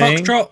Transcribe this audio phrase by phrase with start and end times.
[0.00, 0.50] Foxtrot.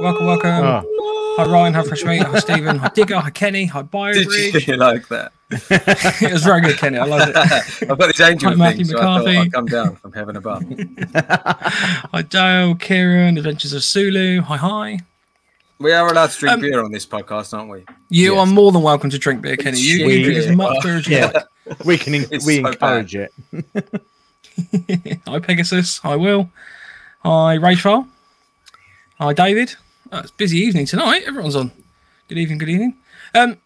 [0.00, 0.50] Welcome, welcome.
[0.50, 1.34] Oh.
[1.38, 1.74] Hi, Ryan.
[1.74, 2.22] Hi, Fresh Meat.
[2.22, 2.78] Hi, Stephen.
[2.78, 3.18] Hi, Digger.
[3.18, 3.66] Hi, Kenny.
[3.66, 4.66] Hi, Did Byridge.
[4.66, 5.32] you like that?
[5.50, 6.98] it was very good, Kenny.
[6.98, 7.36] I loved it.
[7.90, 10.36] I've got this angel Hi, Matthew thing, so I thought I'd come down from heaven
[10.36, 10.62] above.
[11.14, 14.40] Hi, Dale, Kieran, Adventures of Sulu.
[14.42, 14.98] Hi, hi.
[15.78, 17.84] We are allowed to drink Um, beer on this podcast, aren't we?
[18.10, 18.40] You Yes.
[18.40, 19.80] are more than welcome to drink beer, Kenny.
[19.80, 21.26] You, you We- drink as much beer as you Yeah.
[21.66, 21.84] like.
[21.84, 23.32] We can It's we so encourage it.
[25.26, 25.98] Hi, Pegasus.
[25.98, 26.50] Hi, Will.
[27.24, 28.06] Hi, Rachel.
[29.20, 29.74] Hi, David.
[30.12, 31.24] Oh, it's a busy evening tonight.
[31.26, 31.70] Everyone's on.
[32.28, 32.96] Good evening, good evening.
[33.34, 33.58] Um,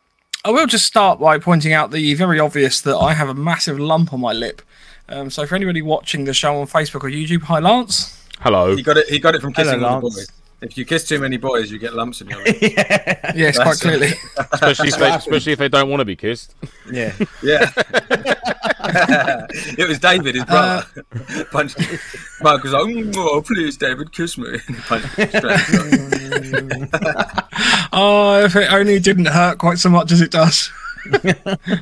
[0.44, 3.78] I will just start by pointing out the very obvious that I have a massive
[3.78, 4.62] lump on my lip.
[5.08, 8.26] Um, so for anybody watching the show on Facebook or YouTube, hi, Lance.
[8.40, 8.74] Hello.
[8.74, 9.08] He got it.
[9.08, 10.16] He got it from Hello, kissing all the Lance.
[10.16, 10.32] boys.
[10.60, 12.56] If you kiss too many boys, you get lumps in your lip.
[12.60, 14.10] Yes, quite That's- clearly.
[14.52, 16.54] Especially if, they, especially if they don't want to be kissed.
[16.90, 17.12] Yeah.
[17.42, 17.70] Yeah.
[19.78, 20.86] it was David, his brother.
[21.50, 21.78] Punched.
[22.42, 26.88] Mark was like, "Mm, "Oh, please, David, kiss me." And he punched him straight in
[26.88, 30.70] the Oh, if it only didn't hurt quite so much as it does.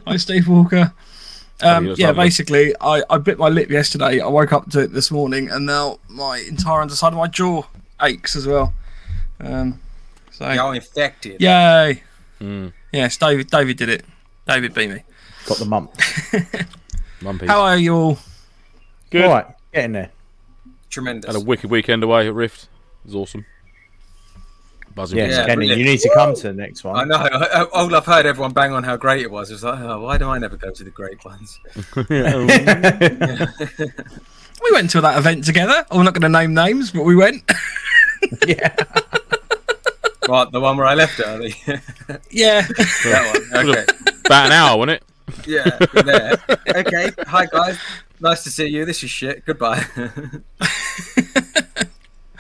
[0.06, 0.92] Hi, Steve Walker.
[1.60, 2.24] Um, that's yeah, lovely.
[2.24, 4.20] basically, I, I bit my lip yesterday.
[4.20, 7.64] I woke up to it this morning, and now my entire underside of my jaw
[8.00, 8.72] aches as well.
[9.40, 9.80] Um,
[10.30, 10.50] so.
[10.50, 11.40] You're infected.
[11.40, 12.02] yay!
[12.40, 12.72] Mm.
[12.92, 13.48] Yes, David.
[13.48, 14.05] David did it.
[14.46, 15.02] David beat me.
[15.46, 15.92] Got the mump.
[17.23, 17.47] Mumpy.
[17.47, 18.19] How are you all?
[19.11, 19.25] Good.
[19.25, 20.11] All right, get in there.
[20.91, 21.27] Tremendous.
[21.34, 22.64] Had a wicked weekend away at Rift.
[23.05, 23.47] It was awesome.
[24.95, 25.19] Buzzing.
[25.19, 27.08] Yes, for Yeah, Kenny, you need to come to the next I one.
[27.08, 27.17] know.
[27.17, 29.51] I- I- All I've heard everyone bang on how great it was.
[29.51, 31.58] It's like, oh, why do I never go to the great ones?
[34.64, 35.85] We went to that event together.
[35.91, 37.42] I'm not going to name names, but we went.
[38.46, 38.73] yeah.
[40.29, 41.55] Right, the one where I left early.
[42.30, 42.61] yeah.
[42.61, 43.67] that one.
[43.67, 43.85] Okay.
[44.25, 45.02] About an hour, wasn't it?
[45.47, 45.79] Yeah.
[45.93, 46.37] There.
[46.69, 47.11] Okay.
[47.27, 47.79] Hi guys.
[48.20, 48.85] Nice to see you.
[48.85, 49.45] This is shit.
[49.45, 49.85] Goodbye.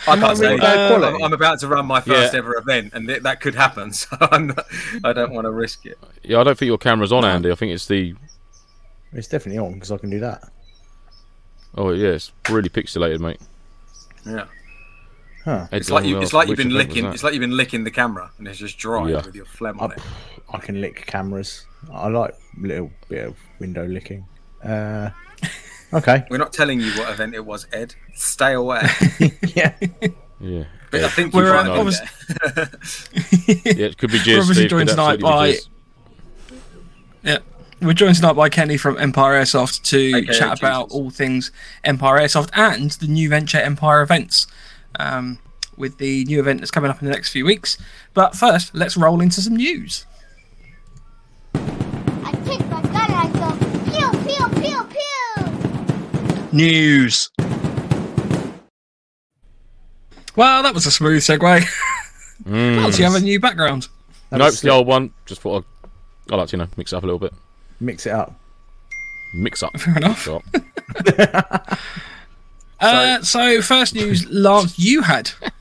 [0.08, 1.04] I can't say really that.
[1.04, 2.38] I'm, I'm about to run my first Yeah.
[2.38, 3.92] ever event, and th- that could happen.
[4.02, 4.66] So I'm not,
[5.04, 5.96] I don't want to risk it.
[6.24, 7.50] Yeah, I don't think your camera's on, Andy.
[7.52, 8.14] I think it's the.
[9.12, 10.42] It's definitely on because I can do that.
[11.76, 13.40] Oh, yeah, it's really pixelated, mate.
[14.26, 14.46] Yeah.
[15.44, 15.66] Huh.
[15.72, 16.20] It's like you.
[16.20, 17.12] It's like you've been Which event was licking.
[17.12, 19.24] It's like you've been licking the camera, and it's just dry Yeah.
[19.24, 20.02] with your phlegm on I, it.
[20.52, 21.66] I can lick cameras.
[21.92, 24.26] I like a little bit of window licking.
[24.62, 25.10] Uh,
[25.92, 26.24] okay.
[26.30, 27.94] We're not telling you what event it was, Ed.
[28.14, 28.82] Stay away.
[29.54, 29.74] yeah.
[30.40, 30.64] Yeah.
[30.90, 31.78] But I think We're, you're uh, right.
[31.78, 32.00] obvious-
[33.64, 35.68] Yeah, it could be We're obviously joined tonight by- Jizz.
[37.22, 37.38] Yeah.
[37.80, 41.50] We're joined tonight by Kenny from Empire Airsoft to AKA chat about all things
[41.82, 44.46] Empire Airsoft and the new venture Empire events.
[44.98, 45.38] Um,
[45.76, 47.78] with the new event that's coming up in the next few weeks.
[48.14, 50.06] But first, let's roll into some news.
[56.52, 57.30] News.
[60.36, 61.64] Well, that was a smooth segue.
[62.44, 62.86] Mm.
[62.86, 63.86] Does you have a new background?
[64.30, 65.12] That Nope, it's the old one.
[65.26, 65.64] Just thought
[66.28, 67.32] I'd, I like to, you know, mix it up a little bit.
[67.78, 68.34] Mix it up.
[69.32, 69.78] Mix up.
[69.78, 70.22] Fair enough.
[70.22, 70.42] Shop.
[72.80, 75.30] Uh, so, first news, Lance, you had.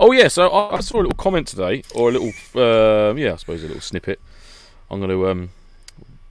[0.00, 3.32] Oh yeah, so I, I saw a little comment today, or a little, uh, yeah,
[3.32, 4.20] I suppose a little snippet.
[4.90, 5.50] I'm going to um,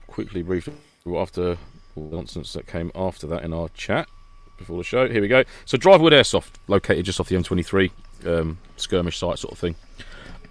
[0.06, 0.68] quickly brief
[1.04, 1.58] you after
[1.96, 4.08] nonsense that came after that in our chat
[4.56, 5.08] before the show.
[5.08, 5.44] Here we go.
[5.64, 7.90] So Drivewood Airsoft, located just off the M23,
[8.26, 9.74] um, skirmish site sort of thing.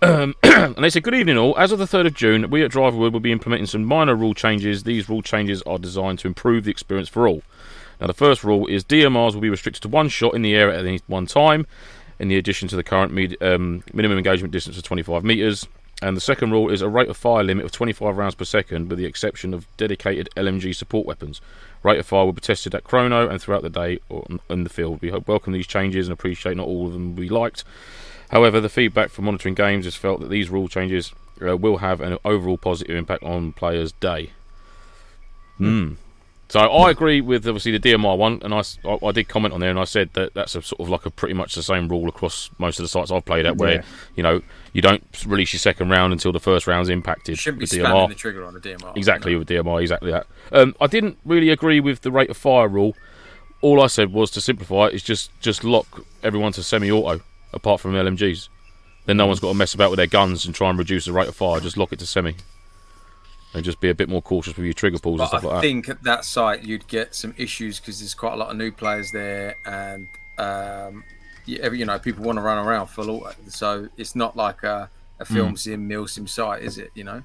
[0.01, 1.57] Um, and they said, Good evening, all.
[1.57, 4.33] As of the 3rd of June, we at Driverwood will be implementing some minor rule
[4.33, 4.83] changes.
[4.83, 7.41] These rule changes are designed to improve the experience for all.
[8.01, 10.69] Now, the first rule is DMRs will be restricted to one shot in the air
[10.69, 11.65] at any one time,
[12.19, 15.67] in the addition to the current med- um, minimum engagement distance of 25 metres.
[16.01, 18.89] And the second rule is a rate of fire limit of 25 rounds per second,
[18.89, 21.39] with the exception of dedicated LMG support weapons.
[21.83, 23.99] Rate of fire will be tested at chrono and throughout the day
[24.49, 25.01] in the field.
[25.01, 27.63] We welcome these changes and appreciate not all of them be liked.
[28.29, 31.13] However, the feedback from monitoring games has felt that these rule changes
[31.45, 34.31] uh, will have an overall positive impact on players' day.
[35.57, 35.93] Hmm.
[36.47, 38.61] So I agree with obviously the DMR one, and I
[39.05, 41.09] I did comment on there, and I said that that's a sort of like a
[41.09, 43.81] pretty much the same rule across most of the sites I've played at, where Yeah.
[44.15, 47.39] you know you don't release your second round until the first round's impacted.
[47.39, 48.95] Shouldn't be spamming the trigger on a DMR.
[48.95, 50.27] Exactly with DMR, exactly that.
[50.51, 52.95] Um, I didn't really agree with the rate of fire rule.
[53.61, 57.21] All I said was to simplify it is just just lock everyone to semi-auto,
[57.53, 58.49] apart from LMGs.
[59.07, 61.13] Then no one's got to mess about with their guns and try and reduce the
[61.13, 61.59] rate of fire.
[61.59, 62.35] Just lock it to semi,
[63.55, 65.53] and just be a bit more cautious with your trigger pulls and stuff I like
[65.53, 65.57] that.
[65.59, 68.57] I think at that site you'd get some issues because there's quite a lot of
[68.57, 70.07] new players there, and
[70.37, 71.03] um,
[71.45, 73.33] you, know people want to run around full auto.
[73.47, 76.91] So it's not like a, a film sim, mil sim site, is it?
[76.95, 77.23] You know.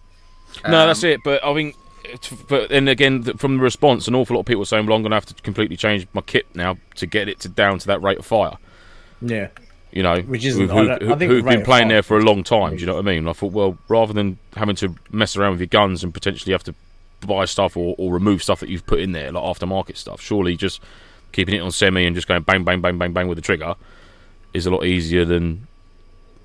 [0.69, 1.21] no, Um, that's it.
[1.25, 1.75] But I think
[2.05, 4.97] It's- But then again, from the response, an awful lot of people are saying, "Well,
[4.97, 7.79] I'm going to have to completely change my kit now to get it to down
[7.81, 8.57] to that rate of fire."
[9.21, 9.49] Yeah.
[9.93, 12.75] You know, Which isn't- who've, who- who've been playing there for a long time.
[12.77, 13.19] Do you know what I mean?
[13.19, 16.53] And I thought, well, rather than having to mess around with your guns and potentially
[16.53, 16.75] have to
[17.27, 20.57] buy stuff or, or remove stuff that you've put in there, like aftermarket stuff, surely
[20.57, 20.81] just
[21.33, 23.75] keeping it on semi and just going bang, bang, bang, bang, bang with the trigger
[24.55, 25.67] is a lot easier than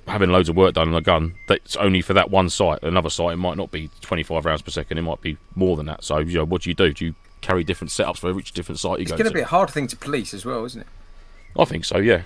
[0.07, 2.77] having loads of work done on a gun that's only for that one site.
[2.83, 5.85] Another site, it might not be 25 rounds per second, it might be more than
[5.87, 6.03] that.
[6.03, 6.93] So, you know, what do you do?
[6.93, 9.35] Do you carry different setups for each different site you It's go going to to?
[9.35, 10.87] be a hard thing to police as well, isn't it?
[11.57, 12.23] I think so, yeah.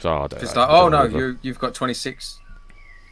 [0.00, 0.60] So, I don't It's know.
[0.62, 2.38] like, oh don't no, you you've got 26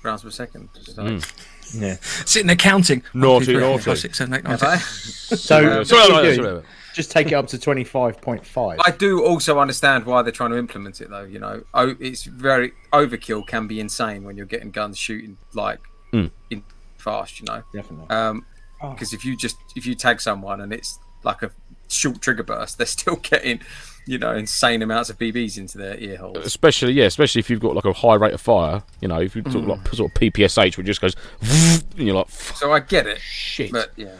[0.03, 0.69] rounds per second.
[0.97, 1.45] Like, Mm.
[1.75, 1.97] Yeah.
[2.01, 3.03] Sitting there counting.
[3.13, 3.83] Naughty, One, two, three, four, naughty.
[3.83, 4.77] five, six, seven, eight, nine, I?
[4.79, 6.43] So, Sorry, sorry, do sorry, you do?
[6.43, 6.63] sorry.
[6.95, 8.79] just take it up to 25.5.
[8.87, 11.25] I do also understand why they're trying to implement it, though.
[11.25, 15.81] You know, oh, it's very overkill can be insane when you're getting guns shooting like
[16.15, 16.31] Mm.
[16.49, 16.63] in
[16.97, 17.39] fast.
[17.41, 18.09] You know, Definitely.
[18.09, 18.47] um,
[18.81, 18.93] Oh.
[18.93, 21.51] because if you just if you tag someone and it's like a
[21.89, 23.61] short trigger burst, they're still getting
[24.09, 26.39] you know insane amounts of BBs into their ear holes.
[26.39, 28.83] especially yeah, especially if you've got like a high rate of fire.
[29.01, 29.69] You know, if you talk Mm.
[29.69, 33.71] like sort of PPSH, which just goes, and you're like, So I get it, shit.
[33.71, 34.17] but yeah,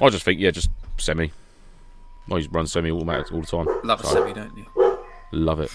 [0.00, 0.68] I just think yeah, just
[0.98, 1.32] semi.
[2.30, 3.66] I used to run semi automatic all the time.
[3.84, 4.98] love a semi, don't you?
[5.32, 5.70] Love it.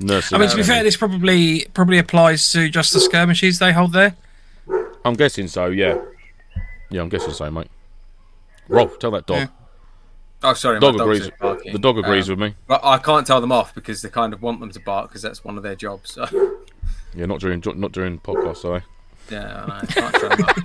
[0.00, 3.72] Nursing I mean, to be fair, this probably probably applies to just the skirmishes they
[3.72, 4.16] hold there.
[5.04, 5.66] I'm guessing so.
[5.66, 5.98] Yeah,
[6.90, 7.68] yeah, I'm guessing so, mate.
[8.68, 9.38] Rolf, tell that dog.
[9.38, 9.46] Yeah.
[10.44, 11.26] Oh, sorry, Dog my dog's agrees.
[11.28, 11.72] just barking.
[11.72, 12.54] The dog agrees Um, with me.
[12.66, 15.22] But I can't tell them off because they kind of want them to bark because
[15.22, 16.12] that's one of their jobs.
[16.12, 16.26] So
[17.14, 18.82] Yeah, not during not during podcasts, sorry.
[19.30, 20.56] yeah, I know, can't show them up.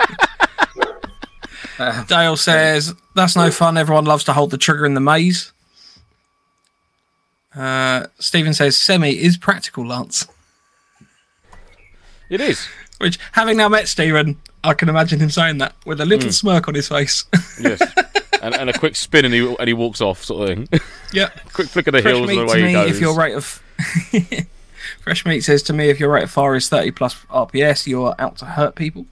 [2.07, 3.77] Dale says that's no fun.
[3.77, 5.51] Everyone loves to hold the trigger in the maze.
[7.55, 10.27] Uh, Stephen says semi is practical, Lance.
[12.29, 12.67] It is.
[12.99, 16.67] Which, having now met Stephen, I can imagine him saying that with a little smirk
[16.67, 17.25] on his face.
[17.59, 17.81] Yes.
[18.47, 20.81] And, and a quick spin and he and he walks off, sort of thing.
[21.13, 21.29] yeah.
[21.53, 22.91] quick flick of the Fresh heels and meat to away he me, goes.
[22.91, 23.45] if your rate of
[25.01, 28.15] fresh meat says to me, if your rate of fire is thirty plus RPS, you're
[28.19, 29.05] out to hurt people.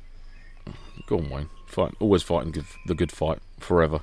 [1.08, 1.50] Go on, Wayne.
[1.68, 1.94] Fight.
[2.00, 4.02] Always fighting good, the good fight forever.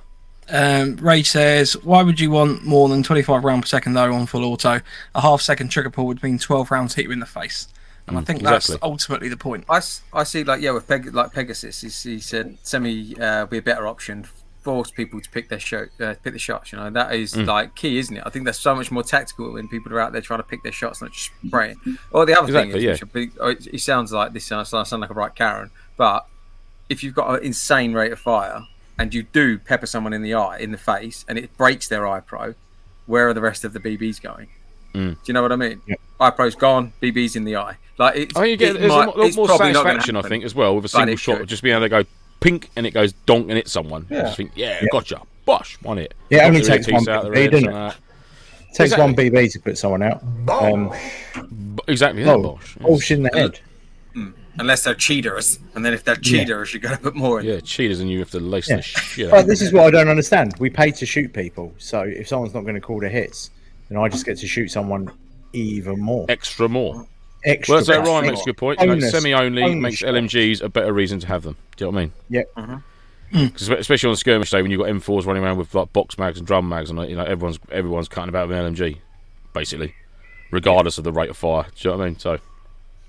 [0.49, 4.27] Um, Rage says, why would you want more than 25 round per second though on
[4.27, 4.81] full auto?
[5.15, 7.69] A half second trigger pull would mean 12 rounds hit you in the face.
[8.07, 8.75] And I think exactly.
[8.75, 9.65] that's ultimately the point.
[9.71, 9.81] I,
[10.13, 13.63] I see like yeah with Peg- like Pegasus he, he said semi uh, be a
[13.63, 14.27] better option
[14.63, 17.47] force people to pick their shot uh, pick the shots you know that is Mm.
[17.47, 20.13] like key isn't it I think that's so much more tactical when people are out
[20.13, 21.77] there trying to pick their shots not just spraying
[22.13, 23.07] or the other Exactly, thing is yeah.
[23.13, 26.27] be, oh, it, it sounds like this sounds, I sound like a right Karen but
[26.89, 28.67] if you've got an insane rate of fire
[28.99, 32.07] and you do pepper someone in the eye in the face and it breaks their
[32.07, 32.55] eye pro
[33.07, 34.49] where are the rest of the BBs going
[34.95, 35.13] Mm.
[35.15, 36.01] do you know what I mean Yep.
[36.21, 38.91] eye pro's gone BBs in the eye like it's, I think you get it there's
[38.93, 41.39] might- a lot more probably not satisfaction, I think, as well with a single shot.
[41.39, 41.49] could.
[41.49, 42.05] Just being able to go
[42.43, 44.07] pink and it goes donk and hits someone.
[44.11, 44.23] You Yeah.
[44.25, 46.15] just think, yeah, gotcha, bosh, one hit.
[46.31, 47.97] Yeah, it only Knock takes one out their BB, heads doesn't and it?
[48.75, 49.05] takes exactly.
[49.05, 50.23] one BB to put someone out.
[50.49, 50.93] Um,
[51.89, 52.77] Exactly, that oh, bosh.
[52.77, 52.87] Yes.
[52.87, 53.61] bullshit in the head.
[54.59, 57.47] unless they're cheaters, and then if they're cheaters, you got to put more in.
[57.47, 58.77] Yeah, cheaters and you have to lace Yeah.
[58.77, 59.31] the shit.
[59.31, 60.55] But of this is what I don't understand.
[60.59, 63.51] We pay to shoot people, so if someone's not going to call the hits,
[63.89, 65.11] then I just get to shoot someone
[65.55, 66.27] even more.
[66.29, 67.07] extra more.
[67.45, 67.75] Extra.
[67.77, 68.09] Well, so bonus.
[68.09, 68.81] Ryan makes a good point.
[68.81, 70.03] You know, semi-only makes.
[70.03, 71.57] LMGs a better reason to have them.
[71.77, 72.13] Do you know what I mean?
[72.31, 72.43] Yeah.
[72.57, 73.37] Mm-hmm.
[73.39, 73.53] Mm.
[73.55, 76.37] 'Cause especially on skirmish day when you've got M4s running around with like box mags
[76.39, 78.99] and drum mags, and you know everyone's everyone's cutting about with an LMG,
[79.55, 79.95] basically,
[80.51, 81.63] regardless of the rate of fire.
[81.75, 82.19] Do you know what I mean?
[82.19, 82.39] So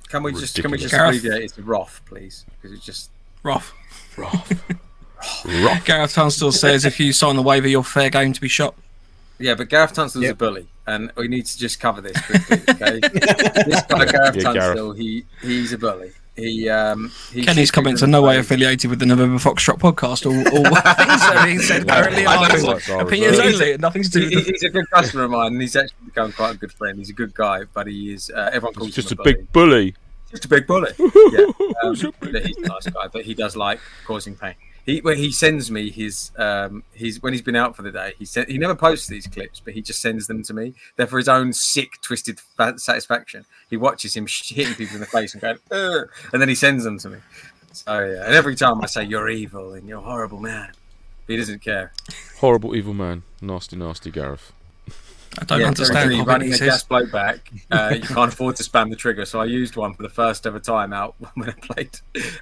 [0.08, 1.18] Can we just can we just Ridiculous.
[1.20, 2.46] abbreviate it to Roth, please?
[2.62, 3.10] Because it's just
[3.44, 3.74] Rough.
[4.18, 4.50] rough.
[5.86, 8.76] Gareth Tunstall says, if you sign the waiver, you're fair game to be shot.
[9.40, 9.56] Yeah.
[9.56, 12.62] But Gareth Tunstall's a bully, and we need to just cover this quickly.
[12.70, 13.00] Okay,
[13.66, 14.98] this guy Gareth Yeah, Gareth.
[14.98, 16.12] He he's a bully.
[16.36, 20.26] He um he Kenny's comments are no way affiliated with the November Foxtrot podcast.
[20.26, 23.00] All, all things are being said currently I know.
[23.02, 25.62] opinions He's- only, nothing to do He, with he's a good customer of mine, and
[25.62, 26.98] he's actually become quite a good friend.
[26.98, 28.32] He's a good guy, but he is.
[28.32, 28.94] Uh, everyone calls him.
[28.94, 29.36] Just a him a, bully.
[29.36, 29.96] big bully.
[30.32, 30.90] just a big bully.
[30.98, 31.46] yeah,
[31.84, 34.56] um, Just a big but he's a nice guy, but he does like causing pain.
[34.86, 38.14] He when he sends me his um his when he's been out for the day,
[38.20, 40.74] he sent he never posts these clips, but he just sends them to me.
[40.96, 43.46] They're for his own sick, twisted fa- satisfaction.
[43.70, 45.58] He watches him hitting people in the face and going,
[46.32, 47.18] and then he sends them to me.
[47.72, 50.74] So yeah, and every time I say you're evil and you're a horrible man,
[51.28, 51.94] he doesn't care.
[52.40, 53.24] Horrible evil man.
[53.42, 54.52] Nasty, nasty Gareth.
[55.40, 56.68] I don't Yeah, understand Terry, what running he a says.
[56.68, 57.40] gas blowback,
[57.72, 59.26] uh, you can't afford to spam the trigger.
[59.26, 61.90] So I used one for the first ever time out when I played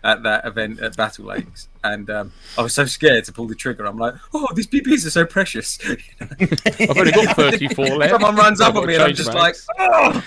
[0.04, 3.56] at that event at Battle Lakes, and um, I was so scared to pull the
[3.56, 3.86] trigger.
[3.86, 5.80] I'm like, "Oh, these BBs are so precious."
[6.22, 8.12] I've only got 34 left.
[8.12, 9.66] Someone runs up I've at me, and I'm just mags.
[9.80, 10.24] like, "Oh!"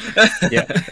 [0.50, 0.82] Yeah.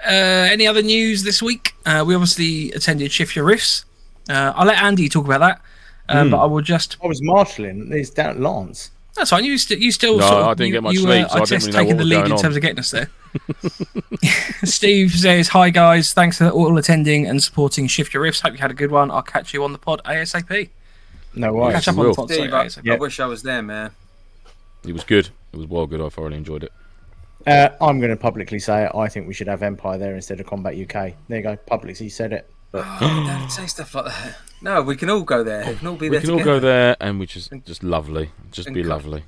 [0.00, 1.74] Uh, any other news this week?
[1.84, 3.84] Uh, we obviously attended Shift Your Rifts.
[4.30, 5.60] Uh, I'll let Andy talk about that,
[6.08, 6.96] um, but I will just.
[7.02, 7.92] I was marshalling.
[7.92, 8.90] It's down at Lance.
[9.14, 9.44] That's fine.
[9.44, 10.18] You, st- you still.
[10.18, 11.66] No, sort of, I didn't you, get much you, sleep, uh, so I didn't guess
[11.66, 12.38] really taking the lead in on.
[12.38, 13.10] terms of getting us there.
[14.64, 18.40] Steve says, "Hi guys, thanks for all attending and supporting Shift Your Rifts.
[18.40, 19.10] Hope you had a good one.
[19.10, 20.70] I'll catch you on the pod ASAP.
[21.34, 21.74] No I'll worries.
[21.74, 22.14] catch up on the will.
[22.14, 22.28] pod.
[22.30, 22.92] Sorry, Steve, I, ASAP.
[22.92, 23.90] I wish I was there, man.
[24.86, 25.28] It was good.
[25.52, 26.00] It was well good.
[26.00, 26.72] I thoroughly enjoyed it.
[27.46, 28.92] Uh, I'm going to publicly say it.
[28.94, 31.14] I think we should have Empire there instead of Combat UK.
[31.28, 31.56] There you go.
[31.56, 32.50] Publicly said it.
[32.70, 34.36] But Don't say stuff like that.
[34.60, 35.66] No, we can all go there.
[35.66, 38.30] We can all be We there can all go there and we just just lovely.
[38.50, 39.24] Just and be co- lovely.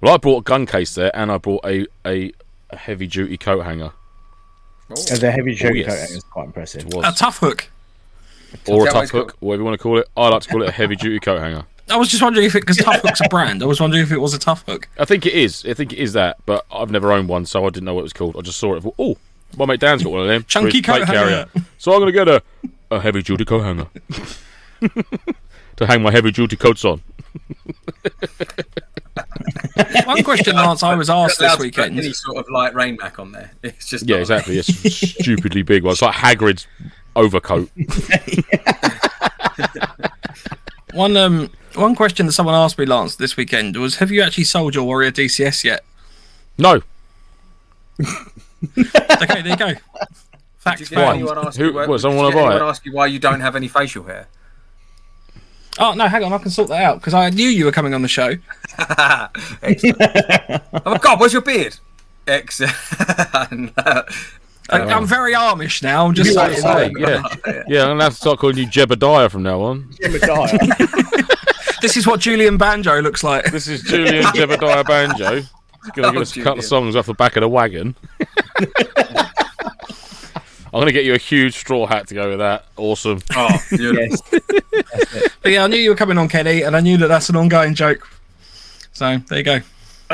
[0.00, 2.32] Well, I brought a gun case there and I brought a, a,
[2.70, 3.92] a heavy duty coat hanger.
[4.90, 4.94] Oh.
[4.94, 5.86] the heavy oh, sugar yes.
[5.86, 6.86] coating is quite impressive.
[6.86, 7.06] It was.
[7.06, 7.68] A tough hook.
[8.52, 9.30] or a Is that what tough it's called?
[9.30, 10.08] hook, whatever you want to call it.
[10.16, 11.64] I like to call it a heavy duty coat hanger.
[11.90, 13.62] I was just wondering if it because Tough Hook's a brand.
[13.62, 14.88] I was wondering if it was a Tough Hook.
[14.98, 15.64] I think it is.
[15.64, 18.00] I think it is that, but I've never owned one, so I didn't know what
[18.00, 18.36] it was called.
[18.36, 18.84] I just saw it.
[18.98, 19.16] Oh,
[19.56, 20.44] my mate Dan's got one of them.
[20.44, 21.46] Chunky his plate coat hanger.
[21.78, 22.42] So I'm going to get a,
[22.90, 23.86] a heavy duty coat hanger
[25.76, 27.00] to hang my heavy duty coats on.
[30.04, 31.98] One question, Lance, I was asked Allowed this to put weekend.
[31.98, 33.52] Any sort of light rain back on there.
[33.62, 34.58] It's just Yeah, exactly.
[34.58, 35.92] It's stupidly big one.
[35.92, 36.66] It's like Hagrid's
[37.16, 37.70] overcoat.
[40.94, 44.44] One um one question that someone asked me, Lance, this weekend was, "Have you actually
[44.44, 45.84] sold your Warrior DCS yet?"
[46.56, 46.80] No,
[49.22, 49.66] Okay, there you go.
[49.68, 50.06] Did you
[50.58, 51.14] Facts get found.
[51.16, 52.62] anyone ask Who- you, why- what, did someone you wanna buy it?
[52.62, 54.26] ask you why you don't have any facial hair?
[55.80, 57.94] Oh no, hang on, I can sort that out because I knew you were coming
[57.94, 58.32] on the show.
[59.62, 59.96] Excellent.
[60.84, 61.76] oh my god, where's your beard?
[62.26, 62.72] Excellent.
[63.52, 63.72] No.
[64.70, 66.06] I, I'm um, very Amish now.
[66.06, 66.62] I'm just You saying.
[66.66, 67.22] are yeah,
[67.68, 67.82] yeah.
[67.84, 69.84] I'm gonna have to start calling you Jebediah from now on.
[69.94, 71.80] Jebediah.
[71.80, 73.46] this is what Julian Banjo looks like.
[73.50, 75.36] This is Julian Jebediah Banjo.
[75.36, 75.48] He's
[75.94, 77.94] gonna Oh, give us a couple of songs off the back of the wagon.
[80.72, 82.66] I'm gonna get you a huge straw hat to go with that.
[82.76, 83.20] Awesome.
[83.34, 84.22] Oh, yes.
[85.42, 87.36] But yeah, I knew you were coming on, Kenny, and I knew that that's an
[87.36, 88.08] ongoing joke.
[88.92, 89.60] So there you go.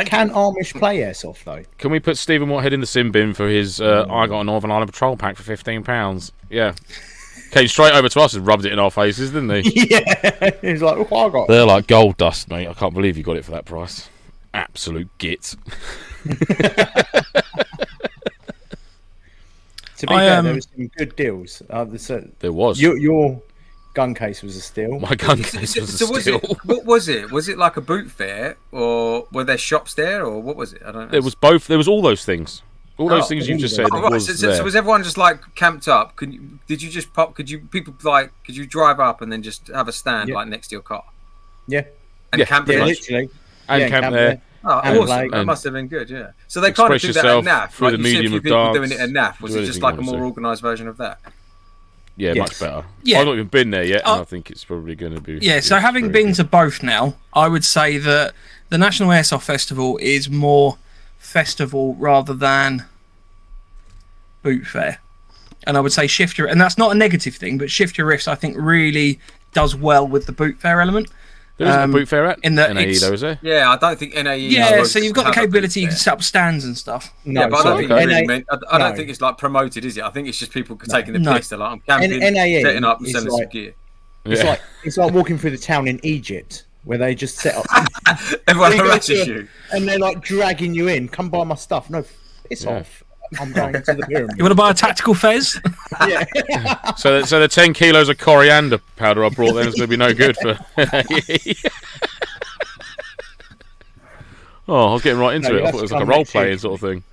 [0.05, 1.63] Can Amish play airsoft though?
[1.79, 4.45] Can we put Stephen Whitehead in the sin bin for his uh, I got a
[4.45, 6.33] Northern Ireland Patrol pack for fifteen pounds?
[6.51, 6.75] Yeah.
[7.51, 9.87] Came straight over to us and rubbed it in our faces, didn't he?
[9.91, 10.51] yeah.
[10.61, 11.49] He's like, oh, I got.
[11.49, 12.69] They're like gold dust, mate.
[12.69, 14.09] I can't believe you got it for that price.
[14.53, 15.55] Absolute git.
[20.07, 21.63] To be I, fair, um, there was some good deals.
[21.71, 22.81] Uh, the, so, There was.
[22.81, 23.41] your, your
[23.95, 24.99] gun case was a steal.
[25.01, 26.37] My gun So, case so- was a so was steal.
[26.43, 26.59] it?
[26.65, 27.31] What was it?
[27.31, 30.83] Was it like a boot fair, or were there shops there, or what was it?
[30.85, 31.11] I don't know.
[31.11, 31.67] There was both.
[31.67, 32.63] There was all those things.
[32.97, 33.87] All those Oh, things you just said.
[33.91, 34.13] Oh, right.
[34.13, 34.57] was So, so, there.
[34.59, 36.15] so was everyone just like camped up?
[36.15, 37.35] Could you, did you just pop?
[37.35, 38.31] Could you people like?
[38.45, 40.37] Could you drive up and then just have a stand Yeah.
[40.37, 41.03] like next to your car
[41.67, 41.83] Yeah.
[42.33, 42.87] and Yeah, camp Yeah, there?
[42.87, 43.31] literally.
[43.69, 44.29] and yeah, camp camp there.
[44.29, 44.43] there.
[44.67, 45.09] Oh, And awesome!
[45.09, 46.09] like- that must have been good.
[46.11, 46.31] Yeah.
[46.49, 47.71] So they kind of do that at yourself NAF.
[47.73, 49.41] through Like the you see a medium few of people doing it at NAF.
[49.41, 51.19] Was it just like a more organised version of that?
[52.17, 52.39] Yeah, Yes.
[52.39, 52.85] much better.
[53.03, 53.19] Yeah.
[53.21, 54.21] I've not even been there yet, and Oh.
[54.21, 55.39] I think it's probably going to be.
[55.43, 56.37] Yeah, so having been good.
[56.37, 58.35] to both now, I would say that
[58.69, 60.79] the National Airsoft Festival is more
[61.19, 62.85] festival rather than
[64.43, 64.99] boot fair.
[65.67, 68.07] And I would say Shift Your and that's not a negative thing, but Shift Your
[68.07, 69.19] Rifts I think really
[69.53, 71.09] does well with the boot fair element.
[71.57, 73.39] There isn't um, a boot fair at in that NAE though, is there?
[73.43, 74.37] Yeah, I don't think NAE.
[74.49, 76.77] Yeah, so you've got the have a boot capability you can set up stands and
[76.77, 77.13] stuff.
[77.25, 78.03] No, yeah, but I don't think okay.
[78.05, 78.97] it's NA meant, I, I don't no.
[78.97, 80.03] think it's like promoted, is it?
[80.03, 81.35] I think it's just people taking the No.
[81.37, 81.49] piss.
[81.51, 83.75] They're like, I'm camping, N- NAE setting up and is selling like- some gear.
[84.25, 84.51] It's Yeah.
[84.51, 87.67] like it's like walking through the town in Egypt where they just set up
[88.49, 89.49] Everyone You harasses to- you.
[89.73, 91.09] and they're like dragging you in.
[91.09, 91.89] Come buy my stuff.
[91.89, 92.05] No,
[92.51, 92.79] it's Yeah.
[92.81, 93.04] off.
[93.41, 94.37] I'm going to the pyramid.
[94.37, 95.61] You want to buy a tactical fez?
[96.09, 96.25] yeah.
[96.97, 99.89] So, the, so the ten kilos of coriander powder I brought then is going to
[99.89, 100.59] be no good for.
[104.67, 105.65] Oh, I was getting right into No, it.
[105.65, 107.05] I thought it was like a role playing sort of thing.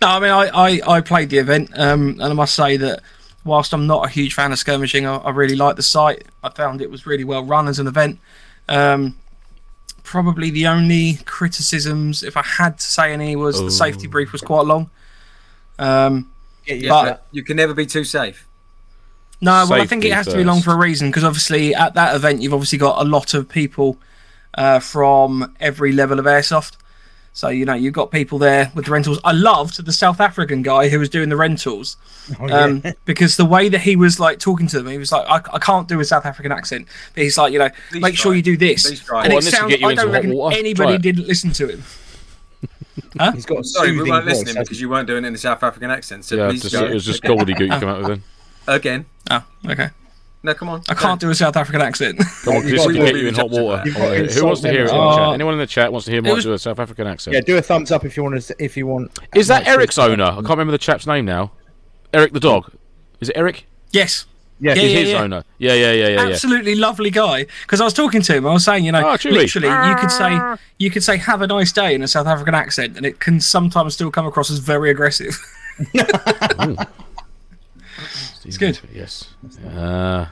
[0.00, 3.02] No, I mean I, I, I played the event, um, and I must say that
[3.44, 6.24] whilst I'm not a huge fan of skirmishing, I, I really liked the site.
[6.42, 8.18] I found it was really well run as an event.
[8.68, 9.16] Um,
[10.12, 14.10] probably the only criticisms, if I had to say any, was the safety Oh.
[14.10, 14.88] brief was quite long.
[15.78, 16.30] Um,
[16.64, 18.46] Get Yeah, But- but you can never be too safe.
[19.40, 21.94] no, well, I think it has to be long for a reason because obviously at
[21.94, 23.96] that event you've obviously got a lot of people
[24.54, 26.72] uh, from every level of airsoft.
[27.32, 29.20] So you know you've got people there with the rentals.
[29.24, 31.96] I loved the South African guy who was doing the rentals.
[32.40, 35.26] Oh, um, because the way that he was like talking to them, he was like,
[35.28, 38.16] I, I can't do a South African accent, but he's like, you know, Please make
[38.16, 38.84] sure you do this.
[38.90, 40.56] And Well, it and this will sounds, get you I don't reckon water.
[40.56, 41.84] anybody didn't listen to him.
[43.32, 45.38] He's got a Sorry, we weren't voice, listening because you weren't doing it in the
[45.38, 46.24] South African accent.
[46.24, 48.22] So Yeah, just, it was just gobbledygook you come out with then.
[48.68, 49.06] again.
[49.30, 49.90] Oh, okay.
[50.44, 50.82] No, come on.
[50.88, 52.20] I can't do a South African accent.
[52.44, 53.82] Come on, you this got can to get you in hot water.
[53.84, 55.26] You've got Alright, to Who wants to hear it in the chat?
[55.28, 55.32] Oh.
[55.32, 57.34] Anyone in the chat wants to hear Mike was- do a South African accent?
[57.34, 58.54] Yeah, do a thumbs up if you want to.
[58.62, 59.10] If you want.
[59.34, 60.24] Is that Eric's owner?
[60.24, 61.50] I can't remember the chap's name now.
[62.14, 62.70] Eric the dog.
[63.20, 63.66] Is it Eric?
[63.92, 64.26] yes.
[64.60, 65.22] Yeah, Yeah, He's yeah, his yeah.
[65.22, 65.44] owner.
[65.58, 66.28] Yeah, yeah, yeah, yeah, yeah.
[66.30, 67.46] Absolutely lovely guy.
[67.62, 69.30] Because I was talking to him, I was saying, you know, ah, Oh, Chewie.
[69.32, 70.36] literally, you could say,
[70.78, 73.40] you could say, "Have a nice day" in a South African accent, and it can
[73.40, 75.38] sometimes still come across as very aggressive.
[78.44, 78.78] It's good.
[78.92, 79.28] Yes.
[79.66, 80.26] Uh,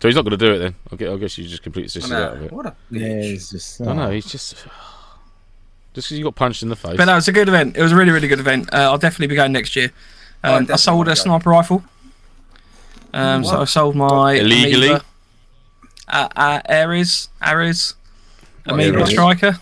[0.00, 0.74] so he's not going to do it then.
[0.92, 2.24] I guess, I guess you just completely I assisted know.
[2.24, 2.52] out of it.
[2.52, 3.34] What a Yeah, bitch.
[3.34, 3.80] it's just.
[3.80, 4.10] I know.
[4.10, 4.54] He's just.
[5.94, 6.94] Just because you got punched in the face.
[6.98, 7.74] But no, it's a good event.
[7.74, 8.68] It was a really, really good event.
[8.70, 9.90] Uh, I'll definitely be going next year.
[10.44, 11.14] Oh, Um, I sold a go.
[11.14, 11.82] sniper rifle.
[13.14, 14.88] Um, so I sold my Illegally?
[14.88, 15.04] Amoeba,
[16.08, 17.94] uh, uh, Ares, Ares,
[18.66, 19.08] Amoeba Ares?
[19.10, 19.58] striker.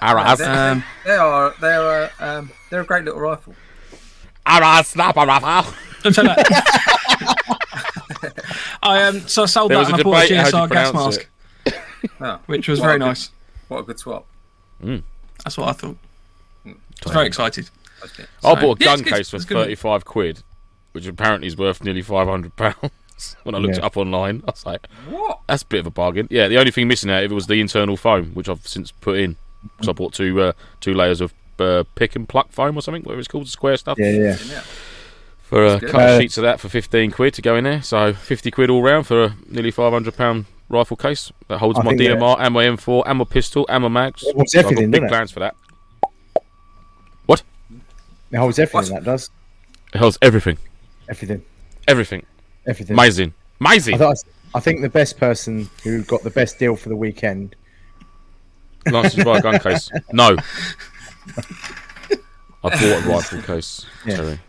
[0.00, 0.38] Aras.
[0.38, 1.54] They, Um, they are.
[1.60, 2.10] They are.
[2.20, 3.56] Um, they're a great little rifle.
[4.46, 5.74] Aras, sniper rifle.
[6.14, 6.36] Don't say that.
[8.82, 10.92] I um, so I sold There that was and a I bought a GSR gas
[10.94, 11.28] mask,
[12.20, 13.30] Oh, which was What very good- nice.
[13.68, 14.26] What a good swap.
[14.80, 15.96] That's what I thought.
[16.64, 17.68] I was very excited.
[18.00, 18.28] That's it.
[18.44, 19.12] I bought a gun it's good.
[19.14, 19.54] case for It's good.
[19.56, 20.42] 35 quid,
[20.92, 22.76] which apparently is worth nearly 500 pounds.
[23.42, 23.80] when I looked Yeah.
[23.80, 25.40] it up online, I was like, What?
[25.48, 26.28] that's a bit of a bargain.
[26.30, 28.92] Yeah, the only thing missing out of it was the internal foam, which I've since
[28.92, 29.36] put in.
[29.76, 33.02] because I bought two uh, two layers of uh, pick and pluck foam or something,
[33.02, 33.98] whatever it's called, the square stuff.
[33.98, 34.62] Yeah, yeah.
[35.46, 35.48] Yeah.
[35.48, 37.64] For a That's couple of uh, sheets of that for 15 quid to go in
[37.64, 37.82] there.
[37.82, 41.82] So 50 quid all round for a nearly 500 pound rifle case that holds I
[41.82, 44.24] my DMR and my M4 and my pistol and my mags.
[44.24, 45.16] It holds So I've got everything, big doesn't it?
[45.16, 45.54] plans for that.
[47.26, 47.42] What?
[48.32, 49.30] It holds everything What's- that does.
[49.94, 50.58] It holds everything.
[51.08, 51.42] Everything.
[51.86, 52.26] Everything.
[52.66, 52.94] Everything.
[52.94, 53.32] Amazing.
[53.60, 53.98] I, Amazing.
[53.98, 54.16] thought,
[54.54, 57.54] I think the best person who got the best deal for the weekend.
[58.90, 59.90] License by a gun case.
[60.12, 60.36] No.
[62.64, 64.16] I bought a rifle case, Yeah.
[64.16, 64.40] Terry.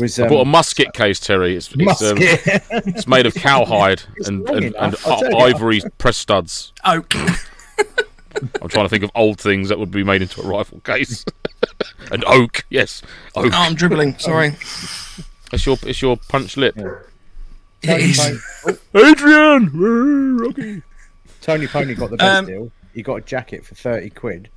[0.00, 1.56] Was I um, bought a musket case, Terry.
[1.56, 2.62] It's, it's, um, musket.
[2.70, 5.54] it's made of cowhide and, and, and enough, I'll tell i- you.
[5.54, 6.72] ivory press studs.
[6.84, 7.14] Oak.
[8.62, 11.24] I'm trying to think of old things that would be made into a rifle case.
[12.12, 13.02] and oak, yes,
[13.34, 13.46] oak.
[13.46, 14.16] oh, I'm dribbling.
[14.18, 14.48] Sorry.
[15.52, 16.76] It's your it's your punch lip.
[17.82, 18.16] It is.
[18.62, 19.70] Tony, Adrian,
[20.38, 20.82] Rocky.
[21.40, 22.72] Tony Pony got the best Um, deal.
[22.94, 24.50] He got a jacket for thirty quid.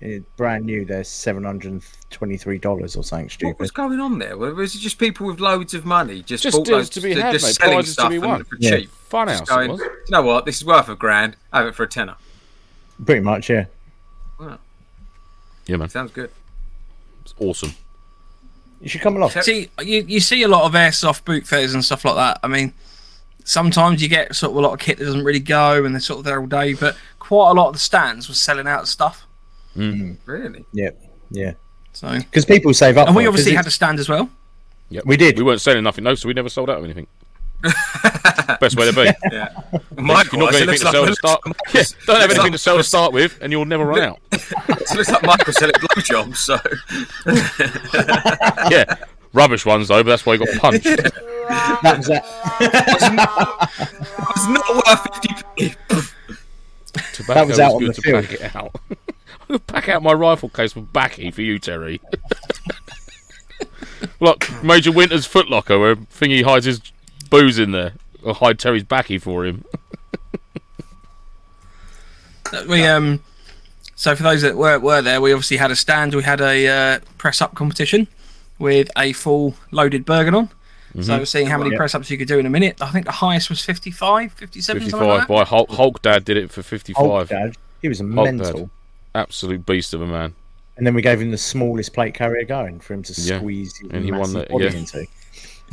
[0.00, 0.86] It, brand new.
[0.86, 3.50] They're seven hundred and twenty-three dollars or something stupid.
[3.52, 4.36] What was going on there?
[4.38, 7.10] Was it just people with loads of money just, Just bought deals loads to be
[7.14, 7.40] just had, mate.
[7.40, 8.44] selling Prizes to stuff be won.
[8.44, 8.70] for Yeah.
[8.78, 8.90] cheap?
[8.90, 9.48] Fun Just house.
[9.50, 9.80] going, it was.
[9.80, 10.46] you know what?
[10.46, 11.36] This is worth a grand.
[11.52, 12.14] Have it for a tenner.
[13.04, 13.66] Pretty much, yeah.
[15.66, 16.30] Yeah, man, Sounds good.
[17.22, 17.74] it's awesome.
[18.80, 19.30] You should come along.
[19.30, 22.40] See, you, you see a lot of airsoft boot fairs and stuff like that.
[22.42, 22.72] I mean,
[23.44, 26.00] sometimes you get sort of a lot of kit that doesn't really go, and they're
[26.00, 26.72] sort of there all day.
[26.74, 29.26] But quite a lot of the stands were selling out stuff.
[29.76, 30.12] Mm-hmm.
[30.30, 30.64] Really?
[30.72, 30.90] Yeah,
[31.30, 31.52] yeah.
[31.92, 33.06] So, Because people save up.
[33.08, 34.28] and we for it, 'cause obviously had it's- a stand as well.
[34.88, 35.38] Yeah, We did.
[35.38, 37.06] We weren't selling nothing, no, so we never sold out of anything.
[38.60, 39.02] Best way to be.
[39.32, 39.48] Yeah.
[39.72, 41.40] You're not it going to anything looks to like, sell it to start.
[41.46, 44.00] like, Yeah, don't have anything like to sell to start with, and you'll never run
[44.00, 44.18] out.
[44.32, 46.36] it looks like Michael selling blowjobs.
[46.38, 46.58] So
[48.70, 48.96] Yeah,
[49.32, 50.84] rubbish ones though, but that's why he got punched.
[50.84, 52.24] That was that.
[54.36, 56.12] it's not worth 50p.
[57.14, 58.82] Tobacco That was is out on good the to field.
[59.58, 59.60] Pack out.
[59.74, 62.00] I'll pack out my rifle case with backy for you, Terry.
[64.20, 66.80] Look, Major Winter's footlocker where Thingy hides his
[67.30, 67.92] booze in there.
[68.26, 69.64] I'll hide Terry's backy for him.
[72.68, 73.22] We um,
[73.94, 76.14] so for those that were were there, we obviously had a stand.
[76.14, 78.08] We had a uh, press up competition
[78.58, 80.50] with a full loaded Bergen on.
[81.00, 81.76] So we're seeing how many Yeah.
[81.76, 82.82] press ups you could do in a minute.
[82.82, 85.28] I think the highest was 55, 57, something like 55 that.
[85.28, 87.06] by Hulk, Hulk Dad did it for 55.
[87.06, 87.56] Hulk dad.
[87.80, 88.52] He was a Hulk mental.
[88.62, 88.70] Dad.
[89.14, 90.34] Absolute beast of a man.
[90.76, 93.76] And then we gave him the smallest plate carrier going for him to Yeah, squeeze
[93.76, 94.72] his and he won massive that, body yeah.
[94.72, 95.06] into.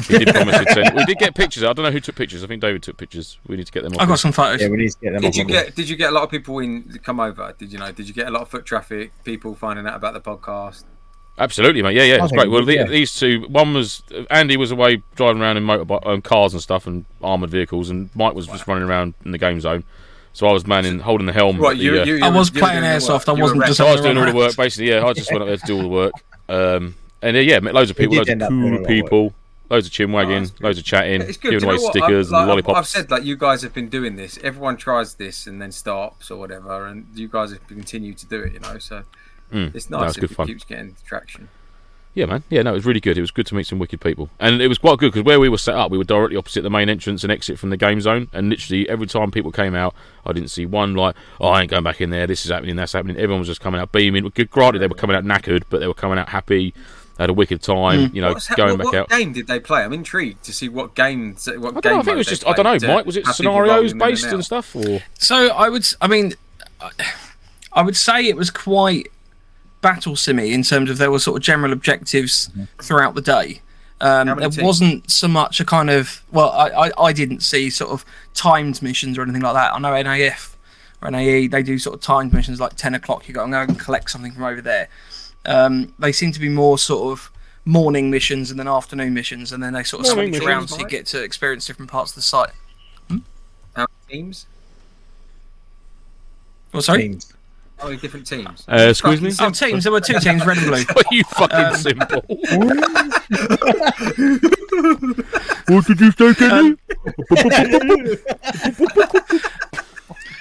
[0.09, 0.95] We did promise to send.
[0.95, 1.63] We did get pictures.
[1.63, 2.43] I don't know who took pictures.
[2.43, 3.39] I think David took pictures.
[3.47, 3.93] We need to get them.
[3.93, 4.17] I off got him.
[4.17, 4.61] some photos.
[4.61, 6.23] Yeah, we need to get them Did you of get Did you get a lot
[6.23, 7.53] of people in come over?
[7.57, 7.91] Did you know?
[7.91, 9.11] Did you get a lot of foot traffic?
[9.23, 10.83] People finding out about the podcast.
[11.39, 11.95] Absolutely, mate.
[11.95, 12.49] Yeah, yeah, I it's great.
[12.49, 12.85] Well, the, yeah.
[12.85, 13.45] these two.
[13.49, 17.49] One was Andy was away driving around in motorbike, um, cars and stuff, and armored
[17.49, 19.83] vehicles, and Mike was just running around in the game zone.
[20.37, 21.57] So I was manning, holding the helm.
[21.57, 23.27] Right, at the, you, uh, you, you I was playing airsoft.
[23.27, 24.89] I You wasn't just I was doing all the work, basically.
[24.89, 26.11] Yeah, I just went up there to do all the work.
[26.47, 28.85] Um, and uh, yeah, met loads of people, loads of end up doing a cool
[28.85, 29.33] people,
[29.71, 30.63] loads of chin wagging, that's good.
[30.63, 31.49] loads of chatting, It's good.
[31.53, 32.77] giving away stickers I've, like, and lollipops.
[32.77, 34.37] I've said like you guys have been doing this.
[34.43, 38.39] Everyone tries this and then stops or whatever, and you guys have continued to do
[38.41, 38.53] it.
[38.53, 39.03] You know, so
[39.51, 39.73] Mm.
[39.73, 40.47] it's No, nice it's if good it fun.
[40.47, 41.47] keeps getting traction.
[42.17, 42.43] Yeah, man.
[42.49, 43.15] Yeah, no, it was really good.
[43.15, 45.39] It was good to meet some wicked people, and it was quite good because where
[45.39, 47.77] we were set up, we were directly opposite the main entrance and exit from the
[47.77, 48.27] game zone.
[48.33, 49.93] And literally every time people came out,
[50.25, 52.25] I didn't see one like, "Oh, I ain't going back in there.
[52.25, 52.75] This is happening.
[52.75, 54.27] That's happening." Everyone was just coming out beaming.
[54.29, 56.73] Good, granted, they were coming out knackered, but they were coming out happy.
[57.19, 58.07] had a wicked time.
[58.09, 58.15] Hmm.
[58.15, 59.11] You know, What's going what, back what out.
[59.11, 59.83] What game did they play?
[59.83, 61.47] I'm intrigued to see what games.
[61.47, 61.99] What I don't game know.
[61.99, 63.05] I think it was just I don't know, Mike.
[63.05, 66.33] Was it scenarios based and and stuff, or So I would, I mean,
[67.73, 69.11] I would say it was quite
[69.81, 72.49] battle simmy in terms of there were sort of general objectives
[72.81, 73.61] throughout the day.
[73.99, 74.61] Um, there teams?
[74.61, 78.81] wasn't so much a kind of well, I, I, I didn't see sort of timed
[78.81, 79.73] missions or anything like that.
[79.73, 80.55] I know NAF
[81.01, 83.27] or NAE they do sort of timed missions like ten o'clock.
[83.27, 84.89] You got to go and collect something from over there.
[85.45, 87.31] Um, they seem to be more sort of
[87.65, 90.79] morning missions and then afternoon missions, and then they sort of Morning swing around so
[90.79, 92.51] you get to experience different parts of the site.
[93.09, 94.47] How many teams?
[96.73, 97.03] Oh, sorry.
[97.03, 97.33] Teams.
[97.79, 98.65] How many different teams?
[98.67, 99.31] uh, excuse me?
[99.39, 99.83] Oh, teams.
[99.83, 100.83] There were two teams, red and blue.
[100.95, 102.21] Are you fucking Um, simple?
[105.67, 106.75] what did you say, Kenny?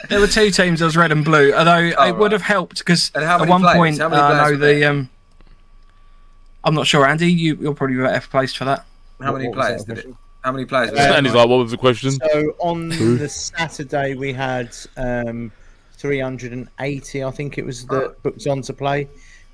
[0.09, 0.79] There were two teams.
[0.81, 1.53] There was red and blue.
[1.53, 2.16] Although it right.
[2.16, 3.77] would have helped because at one players?
[3.77, 4.85] point How uh, I know the.
[4.85, 5.11] Um,
[6.64, 7.31] I'm not sure, Andy.
[7.31, 8.87] You, you're probably better placed for that.
[9.20, 10.07] How many What players did it?
[10.42, 10.90] How many players?
[10.90, 12.12] was Uh, there, and he's like, what was the question?
[12.12, 15.51] So on the Saturday we had um,
[16.07, 19.09] 380, I think it was that booked on to play,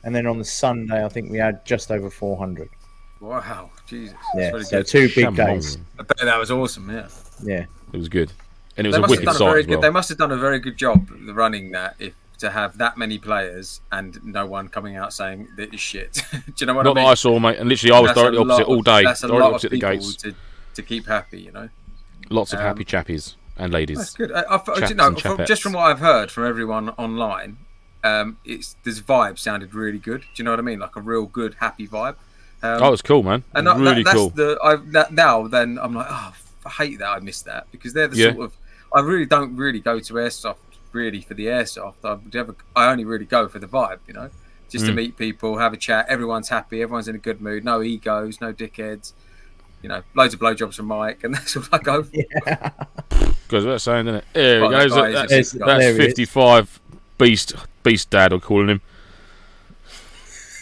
[0.05, 2.69] and then on the Sunday I think we had just over 400.
[3.21, 4.15] Wow, Jesus.
[4.35, 4.87] That's Yeah, really so good.
[4.87, 5.79] two big Come days.
[5.99, 6.91] I bet that was awesome.
[6.91, 7.09] Yeah.
[7.43, 8.33] Yeah, It was good.
[8.77, 9.71] And it was They a must have wicked done a very good.
[9.71, 9.81] well.
[9.81, 13.19] They must have done a very good job running that if to have that many
[13.19, 16.23] players and no one coming out saying that is shit.
[16.33, 17.05] Do you know what Not I mean?
[17.05, 17.59] that I saw, mate.
[17.59, 19.05] And literally, I was That's a directly lot opposite of- all day.
[19.05, 20.17] That's a Directly lot of opposite the gates.
[20.17, 20.35] to
[20.75, 21.41] to keep happy.
[21.41, 21.69] You know.
[22.31, 23.35] Lots of um, happy chappies
[23.65, 23.99] and ladies.
[23.99, 24.33] That's good.
[24.33, 26.91] I, I, do Chaps you know, and from, just from what I've heard from everyone
[26.91, 27.57] online,
[28.05, 30.21] um, it's this vibe sounded really good.
[30.23, 30.79] Do you know what I mean?
[30.81, 32.17] Like a real good, happy vibe.
[32.63, 33.45] Um, Oh, it's cool, man.
[33.55, 34.31] and that, really that, that's cool.
[34.31, 35.47] the I've that, now.
[35.49, 36.35] Then I'm like, oh,
[36.67, 38.33] I hate that I missed that because they're the Yeah.
[38.33, 38.57] sort of
[38.95, 40.57] I really don't really go to airsoft
[40.93, 41.95] really for the airsoft.
[42.05, 44.29] I would ever, I only really go for the vibe, you know,
[44.69, 44.97] just to Mm.
[44.97, 46.07] meet people, have a chat.
[46.09, 46.83] Everyone's happy.
[46.83, 47.65] Everyone's in a good mood.
[47.65, 49.13] No egos, no dickheads.
[49.83, 53.32] You know, loads of blowjobs from Mike, and that's all I go for.
[53.53, 54.25] Goes without saying, doesn't it?
[54.33, 54.97] There Well, he that goes.
[54.97, 55.67] guy is That's, a There's- sick guy.
[55.67, 56.81] that's there 55
[57.19, 58.33] beast beast dad.
[58.33, 58.81] I'm calling him.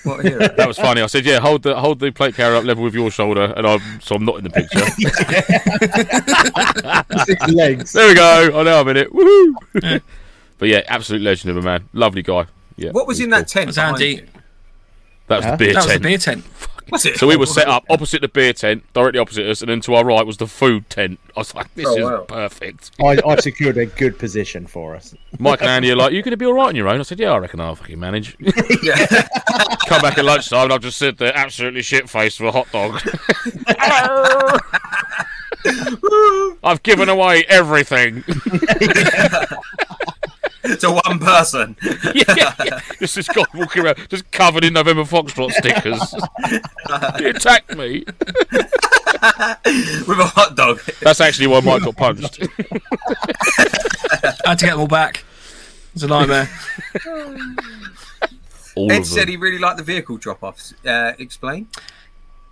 [0.03, 0.25] What.
[0.57, 1.03] That was funny.
[1.03, 3.67] I said, "Yeah, hold the hold the plate carrier up level with your shoulder," and
[3.67, 4.81] I'm so I'm not in the picture.
[7.27, 7.93] six legs.
[7.93, 8.61] there we go.
[8.61, 9.13] I know I'm in it.
[9.13, 10.01] Woohoo!
[10.59, 11.89] but yeah, absolute legend of a man.
[11.93, 12.47] Lovely guy.
[12.77, 12.91] Yeah.
[12.93, 13.45] What was he in that cool.
[13.47, 13.67] tent?
[13.69, 14.23] Was Andy-
[15.27, 15.51] That was Huh?
[15.53, 16.45] the beer That was the beer tent.
[16.91, 17.17] Was it?
[17.19, 19.95] So we were set up opposite the beer tent, directly opposite us, and then to
[19.95, 21.21] our right was the food tent.
[21.37, 22.21] I was like, "This Oh, is wow.
[22.29, 25.15] perfect." I, I secured a good position for us.
[25.39, 27.03] Mike and Andy are like, "You're going to be all right on your own?" I
[27.03, 28.37] said, "Yeah, I reckon I'll fucking manage."
[28.83, 29.07] Yeah.
[29.89, 32.71] Come back at lunchtime, and I'll just sit there, absolutely shit faced for a hot
[32.73, 33.01] dog.
[36.65, 38.25] I've given away everything.
[40.63, 41.77] To one person.
[42.15, 42.81] yeah, yeah.
[42.99, 46.15] This is God walking around, just covered in November Foxtrot stickers.
[47.19, 48.05] he attacked me.
[50.07, 50.81] with a hot dog.
[51.01, 52.41] That's actually why Mike got punched.
[54.45, 55.25] I had to get them all back.
[55.95, 56.49] It's a nightmare.
[58.77, 60.75] All Ed of said he really liked the vehicle drop-offs.
[60.87, 61.69] Uh, explain.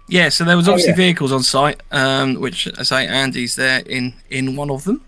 [0.08, 0.96] yeah, so there was obviously yeah.
[0.96, 5.02] vehicles on site, um, which I say Andy's there in in one of them.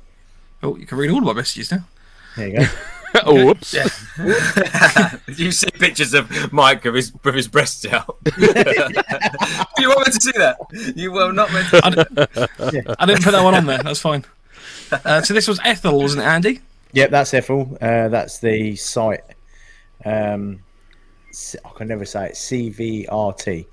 [0.62, 1.84] Oh, you can read all of my messages now.
[2.36, 2.66] There you go.
[3.24, 3.74] oh, whoops.
[5.38, 8.16] you see pictures of Mike with his with his breasts out.
[8.38, 8.46] you
[9.88, 10.56] weren't meant to see that.
[10.96, 11.80] You were not meant to.
[11.84, 13.78] I, d- I didn't put that one on there.
[13.82, 14.24] That's fine.
[14.92, 16.60] Uh, so this was Ethel, wasn't it, Andy?
[16.92, 17.78] Yep, that's Ethel.
[17.80, 19.22] Uh, that's the site.
[20.04, 20.60] Um,
[21.32, 22.32] C- I can never say it.
[22.34, 23.66] CVRT,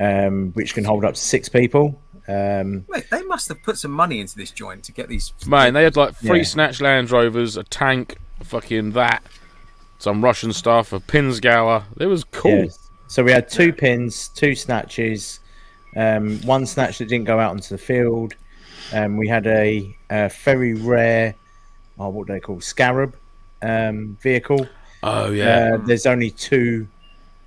[0.00, 2.00] um, which can hold up to six people.
[2.26, 5.32] Um, Mate, they must have put some money into this joint to get these.
[5.46, 6.44] Man, they had like three Yeah.
[6.44, 9.22] snatch Land Rovers, a tank, fucking that,
[9.98, 11.84] some Russian stuff, a Pinzgauer.
[11.98, 12.64] It was cool.
[12.64, 12.90] yes.
[13.08, 15.40] So we had two pins, two snatches,
[15.96, 18.34] um, one snatch that didn't go out onto the field.
[18.92, 21.34] Um, we had a, a very rare,
[21.98, 23.16] oh, what do they call scarab
[23.62, 24.66] um, vehicle.
[25.02, 25.74] Oh yeah.
[25.74, 26.88] Uh, there's only two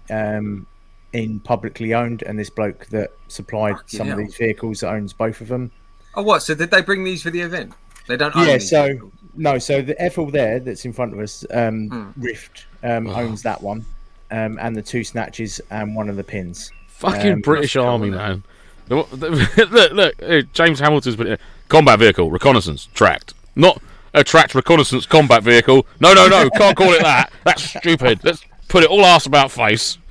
[0.09, 0.65] um,
[1.13, 5.41] in publicly owned, and this bloke that supplied Fucking some of these vehicles owns both
[5.41, 5.71] of them.
[6.15, 6.41] Oh, what?
[6.41, 7.73] So did they bring these for the event?
[8.07, 8.35] They don't.
[8.35, 9.13] Own yeah, these so vehicles.
[9.35, 12.21] No, so the Ethel there that's in front of us, um, Hmm.
[12.21, 13.85] Rift um, owns that one,
[14.31, 16.71] um, and the two snatches and one of the pins.
[16.87, 18.43] Fucking um, British Army, man.
[18.89, 21.39] Look, look, look, uh, James Hamilton's put it.
[21.69, 23.33] Combat vehicle, reconnaissance, tracked.
[23.55, 23.81] Not
[24.13, 25.85] a tracked reconnaissance combat vehicle.
[26.01, 27.31] No, no, no, can't call it that.
[27.45, 28.19] That's stupid.
[28.25, 29.97] Let's put it all ass about face.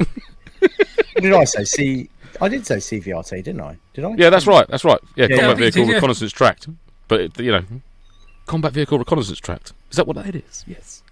[0.61, 1.65] What did I say?
[1.65, 3.77] See, I did say CVRT, didn't I?
[3.93, 4.15] Did I?
[4.17, 4.67] Yeah, that's right.
[4.69, 5.01] That's right.
[5.17, 5.95] Yeah, Yeah, combat I vehicle, did, yeah.
[5.97, 6.69] reconnaissance tracked.
[7.09, 7.65] But it, you know,
[8.51, 9.73] combat vehicle reconnaissance tracked.
[9.91, 10.65] Is that what that is?
[10.67, 11.03] Yes.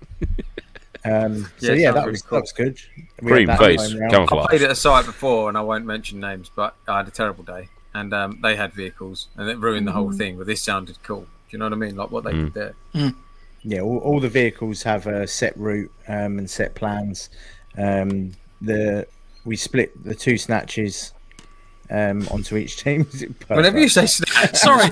[1.05, 2.39] Um, so Yeah, yeah, that was cool.
[2.39, 2.79] that was good.
[3.23, 4.13] We Cream had face, going round.
[4.13, 4.47] I camouflage.
[4.49, 7.45] played at a site before, and I won't mention names, but I had a terrible
[7.45, 10.37] day, and um, they had vehicles, and it ruined the whole thing.
[10.37, 11.21] But this sounded cool.
[11.21, 11.95] Do you know what I mean?
[11.97, 12.75] Like what they did there.
[13.63, 17.31] Yeah, all, all the vehicles have a set route um, and set plans.
[17.77, 19.07] Um, the
[19.45, 21.13] we split the two snatches
[21.91, 23.05] um, onto each team.
[23.49, 24.89] Whenever you say snatch, Sorry.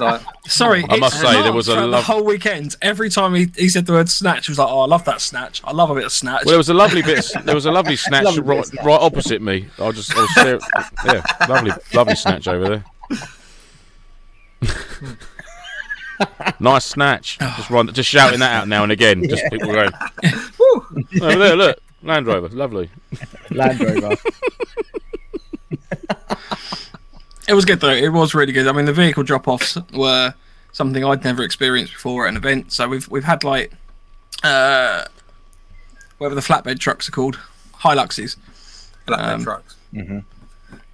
[0.46, 2.76] Sorry, I must say, there was a throughout lov- the whole weekend.
[2.80, 5.20] Every time he, he said the word snatch, he was like, "Oh, I love that
[5.20, 5.60] snatch.
[5.64, 7.24] I love a bit of snatch." Well, there was a lovely bit.
[7.44, 8.84] There was a lovely snatch Lovely right, snatch.
[8.84, 9.66] right opposite me.
[9.78, 10.58] I just, I was there,
[11.06, 12.84] yeah, lovely, lovely snatch over there.
[16.60, 17.38] nice snatch.
[17.38, 19.28] Just run, just shouting that out now and again.
[19.28, 19.90] Just people going,
[21.20, 22.88] over there, look, Land Rover, lovely.
[23.50, 24.16] Land Rover.
[27.48, 27.90] It was good though.
[27.90, 28.66] It was really good.
[28.66, 30.34] I mean, the vehicle drop-offs were
[30.72, 32.72] something I'd never experienced before at an event.
[32.72, 33.72] So we've we've had like,
[34.42, 35.04] uh,
[36.18, 37.38] whatever the flatbed trucks are called,
[37.74, 38.36] Hiluxes.
[39.06, 39.76] flatbed Um, trucks.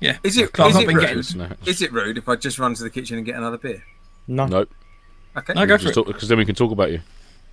[0.00, 0.18] Yeah.
[0.24, 1.06] Is it, I've is not it been rude?
[1.26, 3.82] getting- Is it rude if I just run to the kitchen and get another beer?
[4.26, 4.68] No, Nope.
[5.36, 5.52] Okay.
[5.54, 6.06] No, go for it.
[6.06, 7.00] Because then we can talk about you.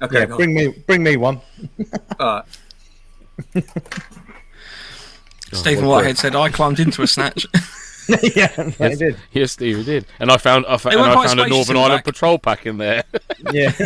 [0.01, 0.19] Okay.
[0.19, 0.37] yeah, go on.
[0.37, 1.39] bring me bring me one.
[2.19, 2.43] All
[3.53, 3.63] right.
[5.53, 7.45] Stephen well, Whitehead said I climbed into a snatch.
[8.35, 9.17] yeah, I did.
[9.31, 10.05] Yes, Steve, we did.
[10.19, 12.05] And I found, I, fa- and I found a Northern in Ireland back.
[12.13, 13.03] patrol pack in there.
[13.53, 13.71] Yeah.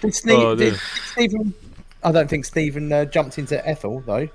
[0.00, 0.80] did, Steve, Oh, did, dear.
[1.12, 1.54] Stephen?
[2.02, 4.28] I don't think Stephen uh, jumped into Ethel though.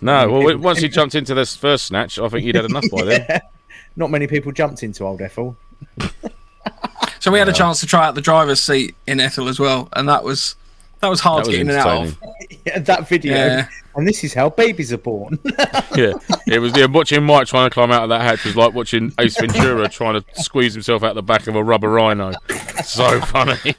[0.00, 2.84] no, well, when- once he jumped into this first snatch, I think he'd had enough
[2.90, 3.40] by then.
[3.96, 5.56] Not many people jumped into old Ethel.
[7.20, 9.88] So we had a chance to try out the driver's seat in Ethel as well,
[9.94, 10.54] and that was
[11.00, 12.18] that was hard That was getting it out of.
[12.64, 13.34] Yeah, that video.
[13.34, 13.68] Yeah.
[13.94, 15.38] And this is how babies are born.
[15.96, 16.12] yeah,
[16.46, 16.76] it was.
[16.76, 19.88] Yeah, watching Mike trying to climb out of that hatch was like watching Ace Ventura
[19.90, 22.32] trying to squeeze himself out the back of a rubber rhino.
[22.84, 23.74] So funny.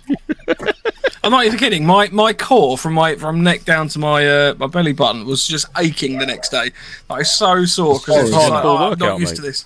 [1.23, 1.85] I'm not even kidding.
[1.85, 5.45] My my core from my from neck down to my uh, my belly button was
[5.45, 6.71] just aching the next day.
[7.09, 9.35] I was so sore because it's It's hard like, oh, I'm not used mate.
[9.35, 9.65] to this.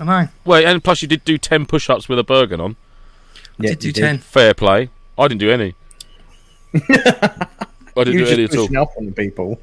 [0.00, 0.28] I know.
[0.44, 2.76] Well, and plus you did do ten push-ups with a Bergen on.
[3.58, 4.18] yeah, did do you ten.
[4.18, 4.90] Fair play.
[5.18, 5.74] I didn't do any.
[6.88, 8.66] I didn't You do were any just at all.
[8.66, 9.60] pushing up on the people.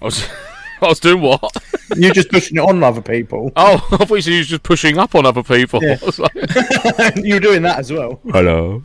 [0.00, 0.28] I was,
[0.82, 1.42] I was doing what?
[1.96, 3.50] You're just pushing it on other people.
[3.56, 5.82] Oh, I thought you said you was just pushing up on other people.
[5.82, 5.96] Yeah.
[6.02, 6.34] I was like,
[7.16, 8.20] you were doing that as well.
[8.30, 8.82] Hello.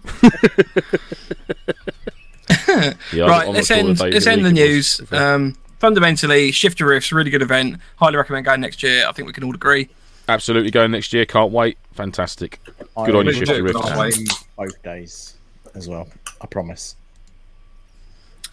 [3.11, 4.67] Yeah, I'm- right, I'm let's not sure end the let's of end the week it
[4.67, 4.97] was, news.
[4.97, 5.17] to be.
[5.17, 7.77] Um, fundamentally, Shifter Rifts, really good event.
[7.97, 9.05] Highly recommend going next year.
[9.07, 9.89] I think we can all agree.
[10.27, 11.25] Absolutely going next year.
[11.25, 11.77] Can't wait.
[11.93, 12.59] Fantastic.
[12.65, 13.81] Good I on you, will Shifty do Rifts.
[13.81, 15.35] Can't Both days
[15.75, 16.07] as well.
[16.41, 16.95] I promise.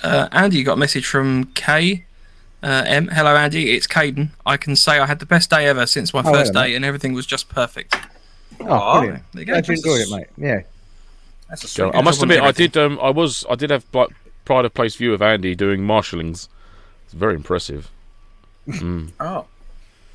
[0.03, 2.05] Uh, Andy, you got a message from Kay.
[2.63, 3.09] Uh, M.
[3.09, 3.73] Hello, Andy.
[3.73, 4.31] It's Caden.
[4.45, 6.75] I can say I had the best day ever since my Oh, first hello, day,
[6.75, 7.97] and everything was just perfect.
[8.61, 9.01] Oh, Aw.
[9.01, 9.23] brilliant.
[9.33, 9.53] There you go.
[9.55, 10.27] Glad you enjoyed it, mate.
[10.37, 10.61] Yeah.
[11.49, 11.99] That's a So, sweet.
[11.99, 12.77] I must admit, I did.
[12.77, 13.45] Um, I was.
[13.49, 14.11] I did have like
[14.45, 16.49] pride of place view of Andy doing marshallings.
[17.07, 17.91] It's very impressive.
[19.21, 19.47] Oh,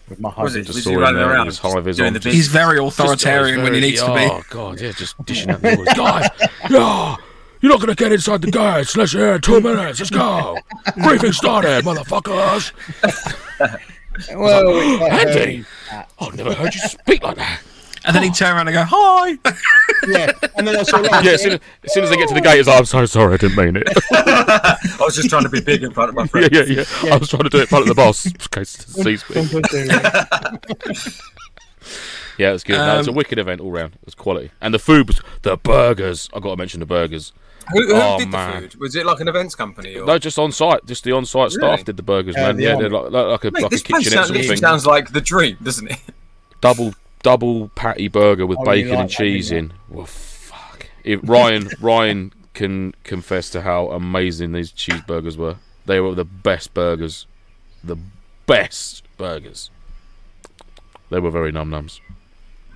[0.07, 0.59] With my was it?
[0.59, 0.65] husband.
[0.67, 2.13] Just Was saw he him running there with around his high vis doing on.
[2.13, 4.21] the Just- He's very Just, authoritarian uh, when he very- needs to be.
[4.31, 5.93] Oh god, yeah, just dishing out the orders.
[5.97, 6.29] Guys,
[6.69, 7.15] yeah,
[7.65, 9.99] you're not gonna get inside the gates unless you're here in two minutes.
[9.99, 10.55] Let's go.
[11.03, 12.71] Briefing started, motherfuckers.
[14.33, 17.59] Well, it's like, Andy, um, I've never heard you speak like that.
[18.05, 19.31] And then he'd turn around and go, "Hi."
[20.07, 20.31] yeah.
[20.55, 22.33] And then I saw like, Yeah, as soon as, as soon as they get to
[22.33, 23.83] the gate, it's like, I'm so sorry, I didn't mean it.
[24.13, 26.47] I was just trying to be big in front of my friends.
[26.53, 26.77] yeah, friend.
[26.77, 28.25] yeah, yeah, I was trying to do it in front of the boss.
[28.25, 29.59] In case he sees me.
[32.37, 32.77] Yeah, it was good.
[32.77, 33.95] no, it was a Um, wicked event all round.
[33.95, 36.29] It was quality, and the food was the burgers.
[36.33, 37.33] I got to mention the burgers.
[37.71, 38.63] Who, who Oh, did man.
[38.63, 38.79] the food?
[38.79, 39.95] Was it like an events company?
[39.97, 40.05] Or?
[40.05, 40.85] No, just on site.
[40.85, 42.57] Just the on site staff did the burgers, Uh, man.
[42.57, 44.39] the Yeah, they're like, like, like a Mate, like a this place kitchenette sounds, sort
[44.41, 44.57] of thing.
[44.57, 45.99] sounds like the dream, doesn't it?
[46.61, 49.77] Double double patty burger with Oh, bacon like and cheese didn't in.
[49.89, 50.87] Well, fuck.
[51.03, 55.57] If Ryan Ryan can confess to how amazing these cheeseburgers were.
[55.87, 57.25] They were the best burgers,
[57.83, 57.97] the
[58.47, 59.69] best burgers.
[61.09, 61.99] They were very num nums.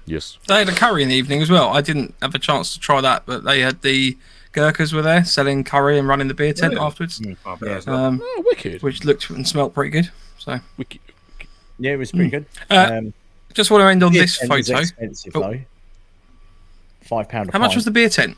[0.05, 0.37] Yes.
[0.47, 1.69] They had a curry in the evening as well.
[1.69, 4.17] I didn't have a chance to try that, but they had the
[4.51, 6.85] Gurkhas were there selling curry and running the beer tent Really?
[6.85, 8.81] afterwards, Oh, but it's not- um, Oh, wicked.
[8.81, 10.09] which looked and smelt pretty good.
[10.39, 11.01] So, wicked.
[11.77, 12.45] yeah, it was pretty good.
[12.71, 13.13] Uh, um,
[13.53, 14.77] just want to end on this photo.
[14.79, 15.41] expensive Oh.
[15.41, 15.59] though.
[17.01, 17.61] Five pound How pint.
[17.63, 18.37] much was the beer tent?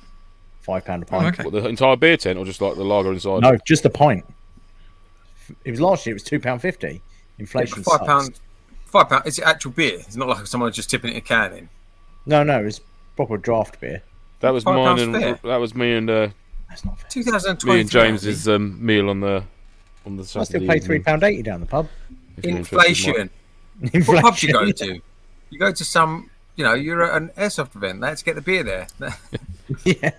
[0.61, 1.33] five pound a Oh, pint?
[1.39, 1.43] okay.
[1.49, 3.41] What, the entire beer tent, or just like the lager inside?
[3.41, 4.23] No, just a pint.
[5.65, 6.11] It was last year.
[6.13, 7.01] It was two pound fifty.
[7.39, 7.83] Inflation.
[7.83, 8.05] five sucks.
[8.05, 8.39] pound.
[8.85, 9.25] Five pound.
[9.27, 9.95] Is it actual beer?
[9.99, 11.69] It's not like someone just tipping it in a can in.
[12.25, 12.79] No, no, it's
[13.15, 14.01] proper draft beer.
[14.41, 15.39] That was mine, and fair.
[15.43, 16.29] that was me and uh,
[16.69, 17.09] That's not fair.
[17.09, 17.73] 2023.
[17.73, 19.43] me and James's um, meal on the
[20.05, 21.87] on the I still pay three evening, pound eighty down the pub.
[22.37, 22.85] if you're interested, Mike.
[22.87, 23.29] Inflation.
[23.81, 24.21] What Inflation.
[24.23, 25.01] pub do you go to?
[25.49, 26.29] You go to some.
[26.55, 27.99] You know, you're at an airsoft event.
[28.01, 28.87] Let's get the beer there.
[29.85, 30.11] yeah.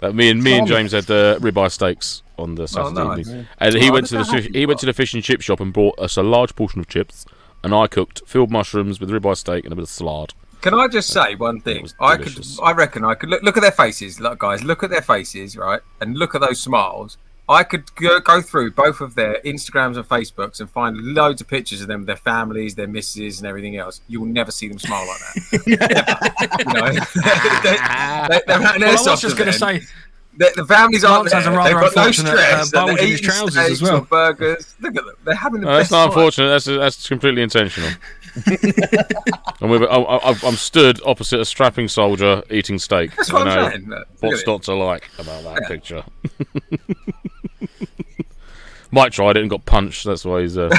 [0.00, 0.88] That me and me and Charming.
[0.88, 3.28] James had uh, ribeye steaks on the Saturday oh, nice.
[3.28, 5.22] evening, and he Oh, went to the fish, he you went to the fish and
[5.22, 7.24] chip shop and brought us a large portion of chips,
[7.62, 10.34] and I cooked filled mushrooms with ribeye steak and a bit of salad.
[10.62, 11.88] Can I just say one thing?
[12.00, 14.62] I could, I reckon, I could look, look at their faces, look, guys.
[14.64, 17.18] Look at their faces, right, and look at those smiles.
[17.48, 21.48] I could go, go through both of their Instagrams and Facebooks and find loads of
[21.48, 24.00] pictures of them, their families, their misses, and everything else.
[24.08, 25.66] You'll never see them smile like that.
[25.66, 25.76] you
[28.36, 29.80] they, Well, I was just going to say,
[30.36, 31.58] The, the families aren't Lance has a there.
[31.58, 32.62] rather They've got no unfortunate, uh, stress.
[32.62, 33.96] and bulge they're eating trousers as well.
[33.98, 34.74] or Burgers.
[34.80, 35.14] Look at them.
[35.24, 36.08] They're having the No, that's not time.
[36.08, 36.48] unfortunate.
[36.48, 37.90] That's that's completely intentional.
[38.34, 43.14] and we're, I, I, I'm stood opposite a strapping soldier eating steak.
[43.16, 43.88] That's I what know I'm saying.
[43.88, 46.02] Look, look what's at not to like about that picture.
[48.90, 50.04] Mike tried it and got punched.
[50.04, 50.56] That's why he's.
[50.58, 50.68] Uh...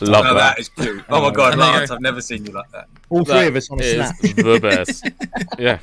[0.00, 0.56] Love Oh, that.
[0.56, 1.02] that is cute.
[1.08, 1.90] Oh my god, And there you Lance.
[1.90, 2.86] I've never seen you like that.
[3.08, 4.36] All three That of us on a is snap.
[4.36, 5.08] the best.
[5.58, 5.78] yeah.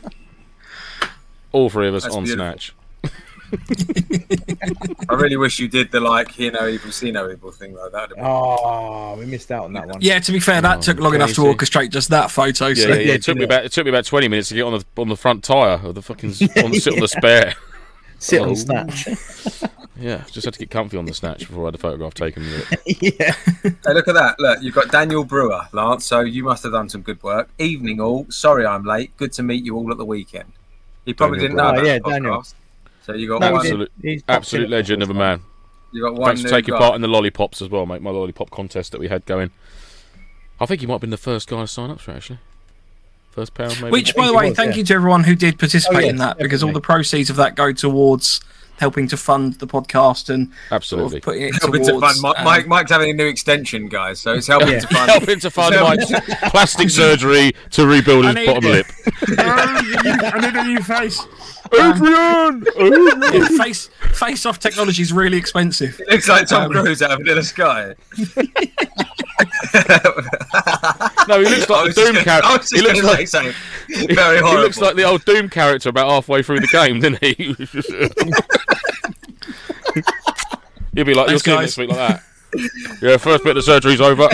[1.51, 2.45] All three of us That's on beautiful.
[2.45, 2.75] snatch.
[5.09, 7.89] I really wish you did the like hear no evil, see no evil thing though.
[7.89, 9.97] That would Oh, we missed out on that one.
[10.01, 12.67] yeah, to be fair, that Oh, took long enough to orchestrate just that photo.
[12.67, 13.01] Yeah, so yeah, yeah.
[13.01, 15.01] yeah, It took me about it took me about twenty minutes to get on the
[15.01, 16.29] on the front tire of the fucking
[16.63, 17.53] on, sit on the spare.
[18.19, 18.49] Sit Oh.
[18.49, 19.07] on snatch.
[19.95, 22.41] Yeah, just had to get comfy on the snatch before I had a photograph taken
[22.43, 23.15] with it.
[23.19, 23.35] yeah.
[23.85, 24.37] Hey, look at that.
[24.39, 26.03] Look, you've got Daniel Brewer, Lance.
[26.05, 27.47] So you must have done some good work.
[27.59, 28.25] Evening all.
[28.29, 29.15] Sorry I'm late.
[29.17, 30.51] Good to meet you all at the weekend.
[31.05, 32.43] He probably Daniel didn't know about Oh, yeah, the Daniel.
[33.03, 33.05] Podcast.
[33.05, 33.61] So you got No, one.
[33.65, 35.41] Absolute- Absolute legend of a man.
[35.91, 36.27] You got one.
[36.35, 36.79] Thanks for taking guy.
[36.79, 38.01] part in the lollipops as well, mate.
[38.01, 39.51] My lollipop contest that we had going.
[40.59, 42.39] I think he might have been the first guy to sign up for it, actually.
[43.31, 43.91] First pound, maybe.
[43.91, 44.77] Which, by the way, was, thank yeah.
[44.77, 47.35] you to everyone who did participate Oh, yeah, in that because all the proceeds of
[47.37, 48.41] that go towards
[48.79, 51.17] helping to fund the podcast and sort Absolutely.
[51.17, 52.17] of putting it Helping towards.
[52.19, 52.35] to fund.
[52.35, 54.19] Mi- um, Mike, Mike's having a new extension, guys.
[54.19, 54.79] So it's helping Yeah.
[54.79, 55.09] to fund.
[55.11, 56.11] Helping to fund Mike's
[56.51, 58.85] plastic surgery to rebuild his need- bottom lip.
[59.37, 61.19] I need a new face.
[61.71, 62.65] Adrian!
[62.77, 65.97] Yeah, face face off technology is really expensive.
[66.01, 67.95] It looks like Tom Um, Cruise out of Vanilla Sky.
[71.27, 72.75] no, he looks like the Doom gonna- character.
[72.75, 73.53] He looks like say something
[74.15, 77.33] very he looks like the old Doom character about halfway through the game, didn't he?
[80.95, 82.23] You'll be like, you'll Thanks, see him next week like that.
[83.01, 84.29] Yeah, first bit of the surgery's over.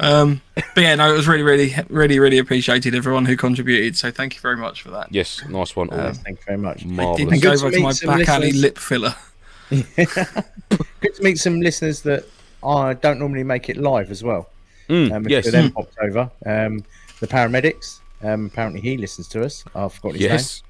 [0.00, 0.40] Excellent.
[0.56, 3.96] Um, but yeah, no, it was really, really, really, really appreciated everyone who contributed.
[3.96, 5.08] So thank you very much for that.
[5.12, 5.90] yes, nice one.
[5.90, 6.00] All.
[6.00, 6.84] Um, Thank you very much.
[6.84, 7.16] Marvellous.
[7.18, 8.62] Didn't And go good to to meet my some back alley listeners.
[8.62, 9.14] lip filler.
[11.00, 12.24] Good to meet some listeners that
[12.64, 14.50] I don't normally make it live as well.
[14.88, 15.44] Mm, Um, yes.
[15.44, 15.52] yes.
[15.52, 16.30] then popped over.
[16.44, 16.84] Um,
[17.20, 18.00] the paramedics.
[18.22, 19.64] Um, apparently he listens to us.
[19.74, 20.62] I forgot his Yes.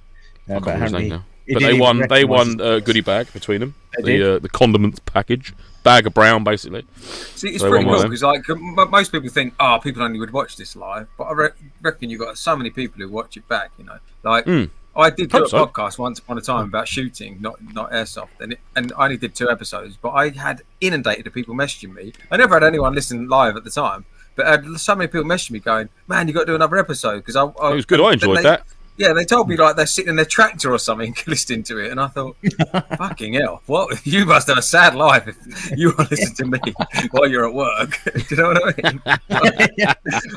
[0.47, 0.57] name.
[0.57, 1.19] Uh, I but can't his apparently name now.
[1.19, 2.07] he But they won.
[2.09, 3.75] They won a goodie bag between them.
[4.03, 6.87] They the uh, the condiments package, bag of brown, basically.
[7.35, 8.09] See, it's So pretty cool then.
[8.09, 8.45] because like
[8.91, 11.49] most people think, oh, people only would watch this live, but I re-
[11.83, 13.71] reckon you've got so many people who watch it back.
[13.79, 14.71] You know, like Mm.
[14.97, 15.65] I did do a so.
[15.67, 19.17] podcast once upon a time about shooting, not not airsoft, and it, and I only
[19.17, 22.13] did two episodes, but I had inundated of people messaging me.
[22.31, 25.25] I never had anyone listen live at the time, but I had so many people
[25.25, 27.87] messaging me going, "Man, you got to do another episode," because I, I It was
[27.87, 28.01] good.
[28.01, 28.65] I enjoyed they- that.
[29.01, 31.91] Yeah, they told me like they're sitting in their tractor or something listening to it,
[31.91, 32.37] and I thought,
[32.99, 34.07] "Fucking hell, what?
[34.07, 36.75] You must have a sad life if you want to listen to me
[37.11, 39.03] while you're at work." do you know what I mean?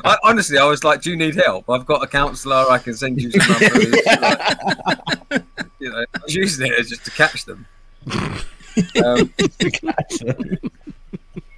[0.02, 1.68] I, honestly, I was like, "Do you need help?
[1.68, 2.64] I've got a counsellor.
[2.70, 5.44] I can send you some numbers." Like,
[5.78, 7.66] you know, I was using it just to catch them.
[8.10, 9.30] Um,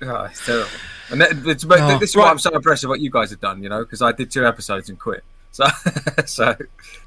[0.02, 0.70] oh, it's terrible.
[1.10, 2.30] And that, it's, Oh, this is why.
[2.30, 3.62] I'm so impressed with what you guys have done.
[3.62, 5.22] You know, because I did two episodes and quit.
[5.56, 5.64] So,
[6.26, 6.54] so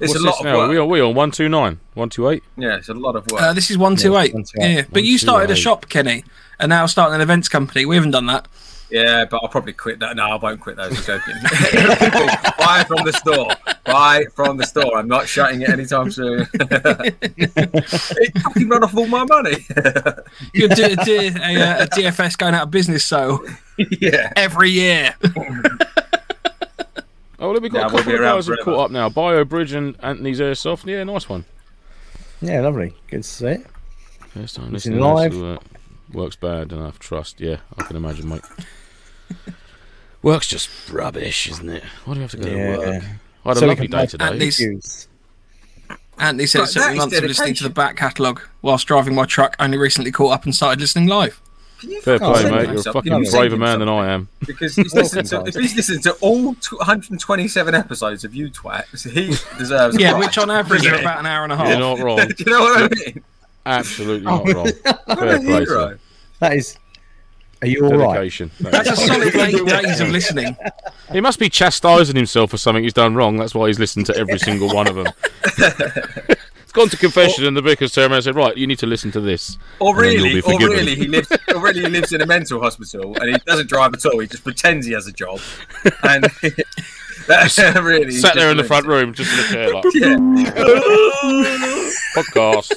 [0.00, 0.56] What's a lot this of now?
[0.58, 0.70] work.
[0.70, 2.42] We on we on one two nine, one two eight.
[2.56, 3.40] Yeah, it's a lot of work.
[3.40, 4.34] Uh, this is one two eight.
[4.34, 4.74] 128.
[4.74, 6.24] Yeah, but you started a shop, Kenny,
[6.58, 7.86] and now starting an events company.
[7.86, 8.48] We haven't done that.
[8.90, 10.16] yeah, but I'll probably quit that.
[10.16, 10.98] No, I won't quit those.
[10.98, 11.34] I'm joking.
[11.44, 12.26] People,
[12.58, 13.50] buy from the store.
[13.84, 14.98] Buy from the store.
[14.98, 16.40] I'm not shutting it anytime soon.
[16.54, 19.64] it fucking run off all my money.
[20.54, 23.46] You do, do a, uh, DFS going out of business so
[24.00, 24.32] yeah.
[24.34, 25.14] every year.
[27.40, 28.64] Oh, look, we've got Yeah, a we'll couple of around guys who forever.
[28.76, 29.08] caught up now.
[29.08, 30.86] Bio Bridge and Anthony's Airsoft.
[30.86, 31.44] Yeah, nice one.
[32.42, 32.94] Yeah, lovely.
[33.08, 33.66] Good to see it.
[34.28, 35.00] First time Listen listening.
[35.14, 35.32] live.
[35.32, 35.58] to, uh,
[36.12, 36.98] works bad enough.
[36.98, 37.40] Trust.
[37.40, 38.42] Yeah, I can imagine, mate.
[40.22, 41.82] Work's just rubbish, isn't it?
[42.04, 42.88] Why do we have to go to work?
[43.44, 44.24] I had a So we lovely can day today.
[44.26, 45.08] Anthony's-
[46.18, 48.42] Anthony said Right, it took that me is months of listening to the back catalogue
[48.60, 49.56] whilst driving my truck.
[49.58, 51.40] Only recently caught up and started listening live.
[52.02, 52.68] Fair play, mate.
[52.68, 53.88] You're a fucking You send braver him man than.
[53.88, 54.28] I am.
[54.46, 59.28] Because he's listened to, if he's listened to all 127 episodes of you twats, he
[59.58, 59.98] deserves.
[59.98, 60.26] Yeah, prize.
[60.26, 61.68] which on average are about an hour and a half.
[61.68, 62.18] You're not wrong.
[62.18, 63.24] Do you know what I mean?
[63.66, 64.52] Absolutely oh, not Oh.
[64.52, 64.64] wrong.
[64.64, 65.64] What Fair a play, hero.
[65.66, 65.98] sir.
[66.40, 66.76] That is
[67.62, 68.14] Are you all right?
[68.14, 68.50] dedication.
[68.60, 68.70] No.
[68.70, 70.56] That's a solid eight days of listening.
[71.12, 73.36] He must be chastising himself for something he's done wrong.
[73.36, 75.06] That's why he's listened to every single one of them.
[76.70, 79.10] he's gone to confession in the vicar's ceremony and said, "Right, you need to listen
[79.12, 81.30] to this." Or really, or really, he lives.
[81.48, 84.20] Or really, he lives in a mental hospital and he doesn't drive at all.
[84.20, 85.40] He just pretends he has a job,
[86.04, 86.26] and
[87.82, 90.16] really Sat there in the front room, just in a chair, like Yeah.
[92.14, 92.72] Podcast.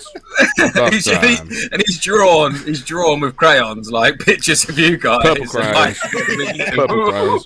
[0.57, 1.22] podcast he's, time.
[1.47, 2.55] he's- and he's drawn.
[2.66, 5.22] He's drawn with crayons, like pictures of you guys.
[5.24, 5.99] Purple and, crayons.
[6.59, 7.45] like- Purple crayons.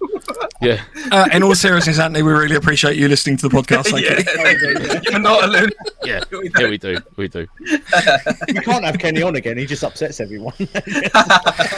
[0.61, 3.86] Yeah, Uh, in all seriousness, Anthony, we really appreciate you listening to the podcast.
[3.91, 4.24] Thank yeah, you.
[4.24, 4.61] thank
[5.05, 5.11] you.
[5.11, 5.70] You're not alone.
[6.03, 6.68] yeah, We yeah.
[6.70, 7.47] We do, we do.
[7.61, 7.80] We
[8.61, 9.57] can't have Kenny on again.
[9.57, 10.53] He just upsets everyone.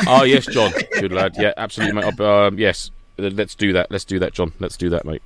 [0.07, 1.35] Oh yes, John, good lad.
[1.37, 2.19] Yeah, absolutely, mate.
[2.19, 3.91] Uh, Um, yes, let's do that.
[3.91, 4.53] Let's do that, John.
[4.59, 5.21] Let's do that, mate.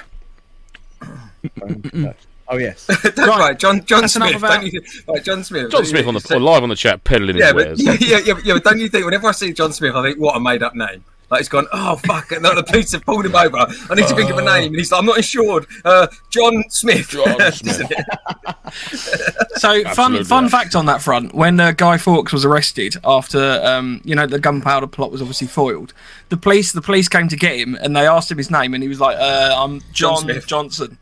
[2.54, 2.88] Oh yes.
[3.18, 4.36] right, John John That's Smith.
[4.36, 5.72] about- Don't you, right, John Smith.
[5.72, 7.84] John Smith on the on live on the chat, peddling Yeah, his but wares.
[7.84, 10.20] yeah, yeah, yeah, yeah, but don't you think whenever I see John Smith, I think,
[10.20, 11.04] what a made up name.
[11.32, 12.32] Like he's gone, oh fuck!
[12.32, 13.58] And the police have pulled him over.
[13.58, 15.66] I need to think of a name, and he's like, I'm not insured.
[15.84, 17.10] Uh, John Smith.
[17.10, 17.92] John Smith.
[19.56, 20.24] So, fun Absolutely.
[20.26, 24.26] fun fact on that front: when uh, Guy Fawkes was arrested after, um, you know,
[24.26, 25.94] the gunpowder plot was obviously foiled,
[26.30, 28.82] the police the police came to get him and they asked him his name, and
[28.84, 30.48] he was like, uh, "I'm John John, Smith.
[30.48, 30.98] Johnson."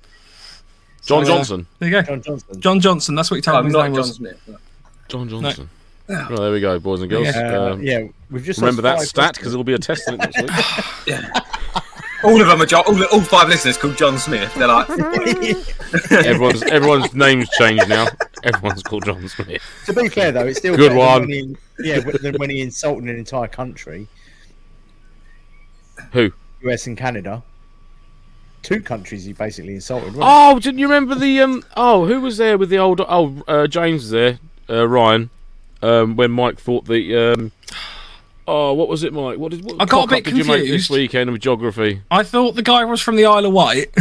[1.12, 1.68] John So, Johnson.
[1.80, 2.62] There you go, John Johnson.
[2.62, 3.16] John Johnson.
[3.16, 4.16] That's what he told I'm not John was.
[4.16, 4.50] Smith.
[5.08, 5.70] John Johnson.
[6.08, 7.28] Right, there we go, boys and girls.
[7.28, 7.58] Yeah.
[7.58, 10.52] Um, yeah, we've just Remember that stat because it'll be a test next week.
[12.24, 12.84] All of them are John.
[12.86, 14.54] All, all five listeners called John Smith.
[14.54, 14.90] They're like,
[16.12, 18.08] everyone's everyone's names changed now.
[18.44, 19.62] Everyone's called John Smith.
[19.86, 21.22] To be fair, though, it's still Good better than one.
[21.22, 24.08] When he, yeah, than when he insulted an entire country,
[26.14, 26.32] Who?
[26.64, 27.42] US and Canada.
[28.62, 30.16] Two countries he basically insulted.
[30.16, 31.64] wasn't Oh, didn't you remember the um?
[31.76, 33.02] Oh, who was there with the old?
[33.02, 34.40] Oh, uh, James was there.
[34.70, 35.30] Uh, Ryan.
[35.82, 37.52] Um, when Mike thought the um.
[38.48, 39.38] Oh, what was it, Mike?
[39.38, 42.02] What did what I got a cock-up bit did you make this weekend with geography?
[42.12, 43.94] I thought the guy was from the Isle of Wight.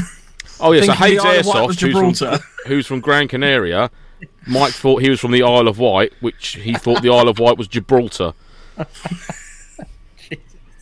[0.60, 2.44] Oh yes, so Hayes the Isle of Wight was Airsoft, who's from, Gibraltar.
[2.66, 3.90] who's from Gran Canaria.
[4.46, 7.38] Mike thought he was from the Isle of Wight, which he thought the Isle of
[7.38, 8.34] Wight was Gibraltar.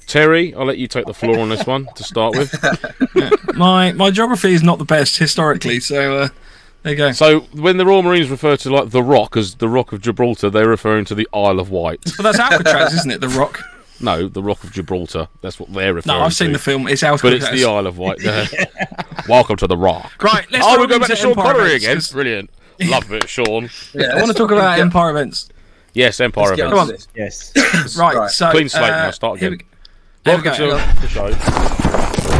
[0.09, 2.53] Terry, I'll let you take the floor on this one to start with.
[3.55, 6.29] my my geography is not the best historically, so uh,
[6.83, 7.13] there you go.
[7.13, 10.49] So, when the Royal Marines refer to like the Rock as the Rock of Gibraltar,
[10.51, 12.01] they're referring to the Isle of Wight.
[12.17, 13.21] But that's Alcatraz, isn't it?
[13.21, 13.61] The Rock.
[14.01, 15.27] No, the Rock of Gibraltar.
[15.41, 16.37] That's what they're referring No, I've to.
[16.37, 16.87] seen the film.
[16.87, 18.21] It's Alcatraz, But it's the Isle of Wight.
[18.21, 18.47] there.
[19.29, 20.23] Welcome to the Rock.
[20.23, 21.97] Right, let's oh, dive we go back to Sean Empire Connery events, again.
[21.97, 22.51] 'cause Brilliant.
[22.85, 23.69] Love it, Sean.
[23.95, 25.49] yeah, I want to talk about Empire events.
[25.95, 26.81] Yes, Empire Let's get events.
[26.81, 27.53] on Come to this.
[27.57, 27.97] Yes.
[27.99, 28.31] Right, Right.
[28.31, 29.59] so Clean slate uh, now, start again.
[30.37, 30.79] We- There we go.
[30.79, 32.39] to the show.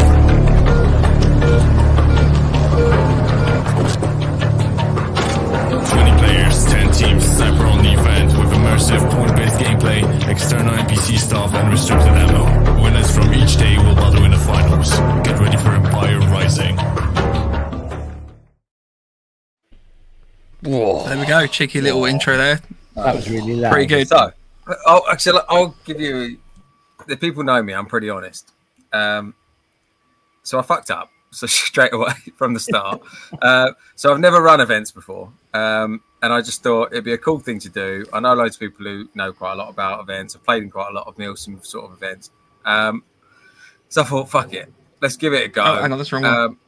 [4.79, 11.71] 20 players, 10 teams, sniper on event with immersive point-based gameplay, external NPC stuff, and
[11.71, 12.45] restricted ammo.
[12.83, 14.91] Winners from each day will battle in the finals.
[15.27, 16.77] Get ready for Empire Rising.
[20.63, 21.47] There we go.
[21.47, 22.61] Cheeky little intro there.
[22.95, 23.73] That was really loud.
[23.73, 24.09] Pretty good.
[24.09, 24.31] So,
[24.87, 26.39] I'll, actually, I'll give you.
[27.07, 27.73] The people know me.
[27.73, 28.53] I'm pretty honest.
[28.93, 29.35] Um,
[30.43, 31.11] so I fucked up.
[31.31, 33.03] So straight away from the start.
[33.43, 37.19] uh, so I've never run events before, um, and I just thought it'd be a
[37.19, 38.07] cool thing to do.
[38.13, 40.35] I know loads of people who know quite a lot about events.
[40.35, 42.31] I've played in quite a lot of milsim sort of events.
[42.65, 43.05] Um,
[43.89, 45.63] so I thought, fuck it, let's give it a go.
[45.65, 46.25] Oh, hang on, that's wrong.
[46.25, 46.59] Um,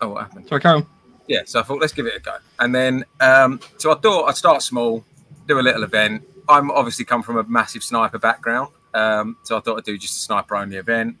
[0.00, 0.48] oh, what happened?
[0.48, 0.86] Sorry, Carol.
[1.26, 2.36] yeah, so I thought let's give it a go.
[2.58, 5.04] And then, um, so I thought I'd start small,
[5.46, 6.22] do a little event.
[6.48, 10.16] I'm obviously come from a massive sniper background, um, so I thought I'd do just
[10.16, 11.16] a sniper only event.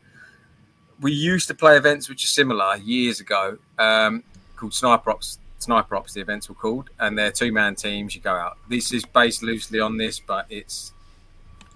[1.00, 4.22] We used to play events which are similar years ago, um,
[4.56, 5.38] called Sniper Ops.
[5.58, 8.14] Sniper Ops, the events were called, and they're two man teams.
[8.14, 8.58] You go out.
[8.68, 10.92] This is based loosely on this, but it's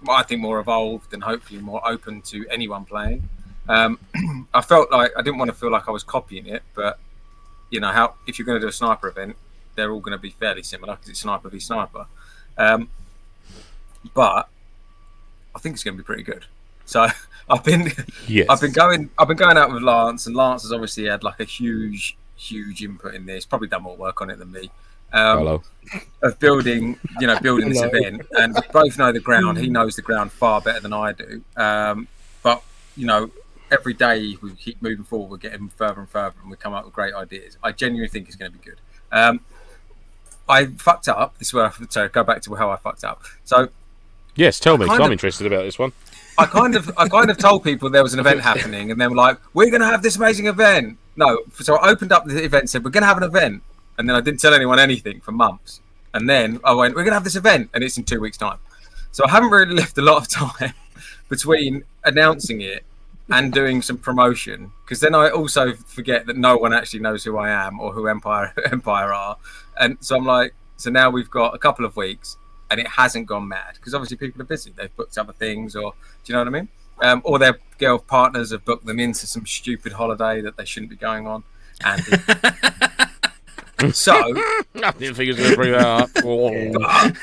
[0.09, 3.27] I think more evolved and hopefully more open to anyone playing.
[3.69, 3.99] Um,
[4.53, 6.99] I felt like I didn't want to feel like I was copying it, but
[7.69, 9.35] you know how if you're going to do a sniper event,
[9.75, 12.05] they're all going to be fairly similar because it's sniper v sniper.
[12.57, 12.89] Um,
[14.13, 14.49] but
[15.55, 16.45] I think it's going to be pretty good.
[16.85, 17.07] So
[17.49, 17.91] I've been
[18.27, 18.47] Yes.
[18.49, 21.39] I've been going I've been going out with Lance, and Lance has obviously had like
[21.39, 23.45] a huge huge input in this.
[23.45, 24.69] Probably done more work on it than me.
[25.13, 25.63] Um, Hello.
[26.21, 29.57] of building, you know, building this event, and we both know the ground.
[29.57, 31.41] He knows the ground far better than I do.
[31.57, 32.07] Um,
[32.43, 32.63] but
[32.95, 33.29] you know,
[33.71, 36.85] every day we keep moving forward, we're getting further and further, and we come up
[36.85, 37.57] with great ideas.
[37.61, 38.79] I genuinely think it's going to be good.
[39.11, 39.41] Um,
[40.47, 41.37] I fucked up.
[41.39, 43.23] This is where I so go back to how I fucked up.
[43.43, 43.69] So
[44.35, 45.91] Yes, tell me, I'm of- interested about this one.
[46.37, 49.07] I kind of I kind of told people there was an event happening, and they
[49.07, 52.43] were like, "We're going to have this amazing event." No, so I opened up the
[52.43, 53.63] event, and said, "We're going to have an event,"
[53.97, 55.81] and then I didn't tell anyone anything for months.
[56.13, 58.37] And then I went, "We're going to have this event, and it's in two weeks'
[58.37, 58.59] time."
[59.11, 60.73] So I haven't really left a lot of time
[61.29, 62.85] between announcing it
[63.29, 67.37] and doing some promotion because then I also forget that no one actually knows who
[67.37, 69.37] I am or who Empire Empire are,
[69.79, 72.37] and so I'm like, so now we've got a couple of weeks
[72.71, 74.73] and it hasn't gone mad because obviously people are busy.
[74.75, 75.91] They've booked other things, or
[76.23, 76.67] do you know what I mean?
[77.01, 80.89] Um, or their girl partners have booked them into some stupid holiday that they shouldn't
[80.89, 81.43] be going on.
[81.83, 82.03] And
[83.95, 86.09] so I didn't think he was going to bring that up.
[86.23, 87.17] But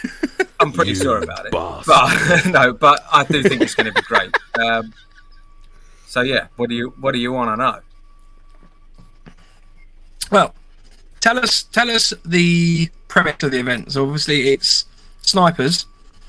[0.60, 1.52] I'm pretty You sure about it.
[1.52, 2.42] bastard.
[2.42, 4.34] But no, but I do think it's going to be great.
[4.60, 4.92] Um,
[6.06, 7.78] so yeah, what do you what do you want to know?
[10.32, 10.54] Well,
[11.20, 13.92] tell us tell us the premise of the event.
[13.92, 14.84] So obviously it's
[15.28, 15.86] snipers.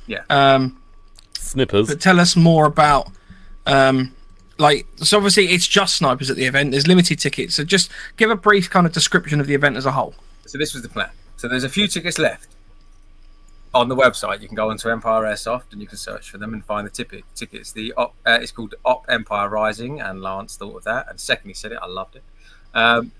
[0.08, 0.24] Yeah.
[0.30, 0.82] Um,
[1.38, 1.88] Snippers.
[1.88, 3.10] but tell us more about
[3.66, 4.14] um,
[4.58, 6.72] like so obviously it's just snipers at the event.
[6.72, 7.56] There's limited tickets.
[7.56, 10.14] So just give a brief kind of description of the event as a whole.
[10.46, 11.10] So this was the plan.
[11.38, 12.50] So there's a few tickets left
[13.74, 14.42] on the website.
[14.42, 16.92] You can go onto Empire Airsoft and you can search for them and find the
[16.92, 17.72] ticket tickets.
[17.72, 21.08] The op, uh, it's called Op Empire Rising, and Lance thought of that.
[21.10, 21.80] And second, he said it.
[21.82, 22.24] I loved it.
[22.74, 23.12] Um,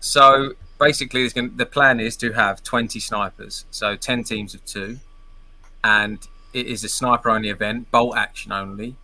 [0.00, 4.98] so basically, gonna, the plan is to have 20 snipers, so 10 teams of two,
[5.84, 8.96] and it is a sniper only event, bolt action only,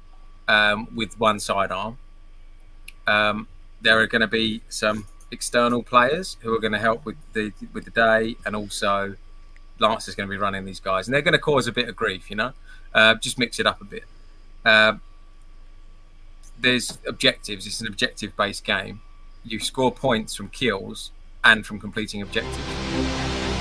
[0.48, 1.98] um, with one sidearm.
[3.06, 3.46] Um,
[3.80, 7.52] there are going to be some external players who are going to help with the
[7.72, 9.16] with the day, and also
[9.78, 11.88] Lance is going to be running these guys, and they're going to cause a bit
[11.88, 12.52] of grief, you know.
[12.94, 14.04] Uh, just mix it up a bit.
[14.64, 14.94] Uh,
[16.58, 17.66] there's objectives.
[17.66, 19.02] It's an objective-based game.
[19.46, 21.12] You score points from kills
[21.44, 22.56] and from completing objectives.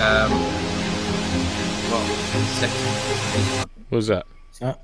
[0.02, 0.32] Um,
[1.92, 2.06] well,
[3.90, 4.26] What was that?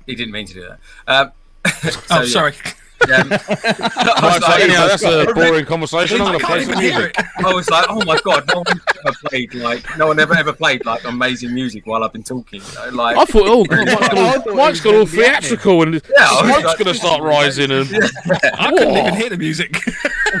[0.06, 0.78] he didn't mean to do that.
[1.08, 1.32] Um,
[1.90, 2.26] so, Oh, yeah.
[2.26, 2.54] sorry.
[3.02, 6.20] Um, I, Right, was so like, anyhow, that's a I boring conversation.
[6.20, 7.14] I'm going to play some music.
[7.44, 10.52] I was like, oh my god, no one's ever played like no one ever ever
[10.52, 12.60] played like amazing music while I've been talking.
[12.62, 12.96] You know?
[12.96, 15.22] Like I thought, oh, God, Mike's I gonna, thought Mike's he got all was gonna
[15.22, 15.48] be acting.
[15.50, 17.70] theatrical and I was smoke's like- going to start rising.
[17.70, 17.88] And
[18.54, 19.76] I couldn't even hear the music.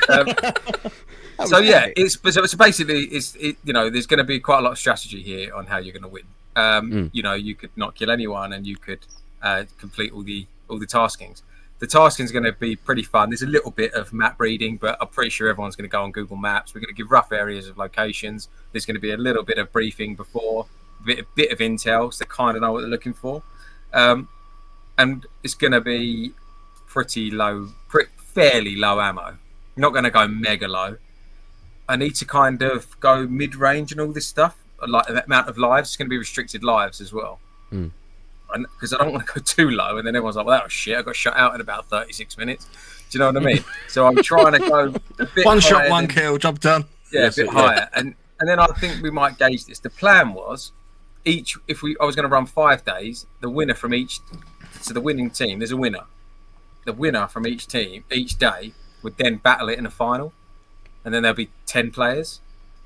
[0.08, 4.38] um, so yeah, it's so, so basically it's it, you know there's going to be
[4.38, 6.22] quite a lot of strategy here on how you're going to win.
[6.54, 7.10] Um, Mm.
[7.12, 9.00] You know, you could not kill anyone and you could
[9.42, 11.42] uh, complete all the all the taskings.
[11.82, 13.30] The tasking is going to be pretty fun.
[13.30, 16.04] There's a little bit of map reading, but I'm pretty sure everyone's going to go
[16.04, 16.72] on Google Maps.
[16.72, 18.48] We're going to give rough areas of locations.
[18.70, 20.66] There's going to be a little bit of briefing before,
[21.00, 23.42] a bit, a bit of intel, so they kind of know what they're looking for.
[23.92, 24.28] Um,
[24.96, 26.34] and it's going to be
[26.86, 29.38] pretty low, pre- fairly low ammo.
[29.74, 30.98] Not going to go mega low.
[31.88, 34.56] I need to kind of go mid range and all this stuff.
[34.86, 37.40] Like the amount of lives, it's going to be restricted lives as well.
[37.70, 37.88] Hmm.
[38.52, 40.72] Because I don't want to go too low, and then everyone's like, "Well, that was
[40.72, 40.96] shit.
[40.96, 42.66] I got shut out in about 36 minutes."
[43.10, 43.64] Do you know what I mean?
[43.88, 46.84] so I'm trying to go a bit one shot, one than- kill, job done.
[47.12, 47.60] yeah, Yes, a bit yeah.
[47.60, 47.88] higher.
[47.94, 49.78] And and then I think we might gauge this.
[49.78, 50.72] The plan was
[51.24, 54.20] each if we I was going to run five days, the winner from each
[54.80, 56.04] so the winning team, there's a winner.
[56.86, 58.72] The winner from each team each day
[59.02, 60.32] would then battle it in a final,
[61.04, 62.40] and then there'll be ten players,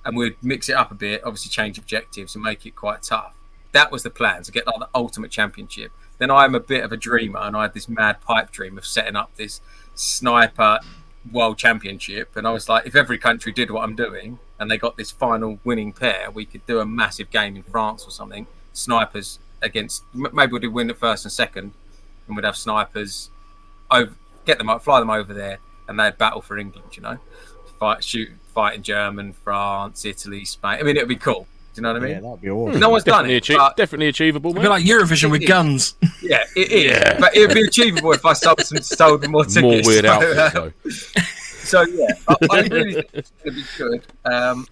[0.05, 3.33] and we'd mix it up a bit, obviously change objectives and make it quite tough.
[3.73, 5.93] That was the plan to get like the ultimate championship.
[6.19, 8.87] Then I'm a bit of a dreamer, and I had this mad pipe dream of
[8.87, 9.61] setting up this
[9.95, 10.79] sniper
[11.31, 12.37] world championship.
[12.37, 15.11] And I was like, if every country did what I'm doing, and they got this
[15.11, 18.47] final winning pair, we could do a massive game in France or something.
[18.73, 21.73] Snipers against maybe we'd win it first and second,
[22.27, 23.31] and we'd have snipers
[23.91, 24.15] over,
[24.45, 25.59] get them up, fly them over there,
[25.89, 26.97] and they'd battle for England.
[26.97, 27.19] You know,
[27.79, 30.79] fight, shoot, fight in German, France, Italy, Spain.
[30.81, 31.47] I mean, it'd be cool.
[31.77, 32.09] Do you know what I mean?
[32.09, 32.31] Yeah, mean?
[32.31, 32.81] that'd be awesome.
[32.81, 33.43] No one's done it.
[33.45, 35.95] achie- but- definitely achievable, It'd be like Eurovision with guns.
[36.23, 36.85] yeah, it is.
[36.87, 37.21] Yeah.
[37.21, 39.61] But it'd be achievable if I sold some sold more tickets.
[39.63, 40.73] More weird So, outfits, uh, though.
[40.91, 44.07] so yeah, I, I really think it's going to be good.
[44.25, 44.67] Um,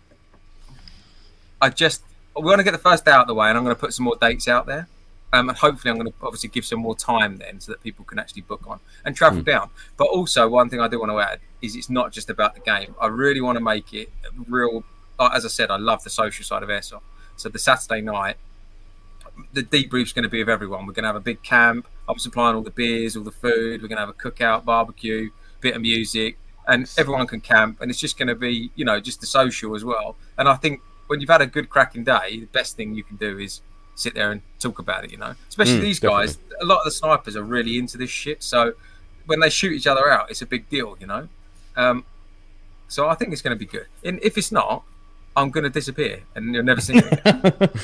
[1.60, 2.02] I just
[2.36, 3.80] we want to get the first day out of the way, and I'm going to
[3.80, 4.88] put some more dates out there.
[5.34, 8.04] Um, and hopefully, I'm going to obviously give some more time then, so that people
[8.04, 9.68] can actually book on and travel down.
[9.96, 12.60] But also, one thing I do want to add is it's not just about the
[12.60, 12.94] game.
[13.00, 14.10] I really want to make it
[14.48, 14.84] real.
[15.18, 17.02] Uh, As I said, I love the social side of airsoft.
[17.36, 18.36] So the Saturday night,
[19.52, 20.86] the debrief's going to be of everyone.
[20.86, 21.88] We're going to have a big camp.
[22.08, 23.82] I'm supplying all the beers, all the food.
[23.82, 26.38] We're going to have a cookout, barbecue, bit of music,
[26.68, 27.80] and everyone can camp.
[27.80, 30.16] And it's just going to be, you know, just the social as well.
[30.38, 33.16] And I think when you've had a good cracking day, the best thing you can
[33.16, 33.60] do is
[33.96, 35.10] sit there and talk about it.
[35.10, 36.38] You know, especially Mm, these guys.
[36.60, 38.42] A lot of the snipers are really into this shit.
[38.42, 38.74] So
[39.26, 40.96] when they shoot each other out, it's a big deal.
[41.00, 41.28] You know.
[41.76, 42.04] Um,
[42.86, 43.86] so I think it's going to be good.
[44.04, 44.84] And if it's not,
[45.36, 47.00] I'm going to disappear and you'll never see me.
[47.00, 47.42] again.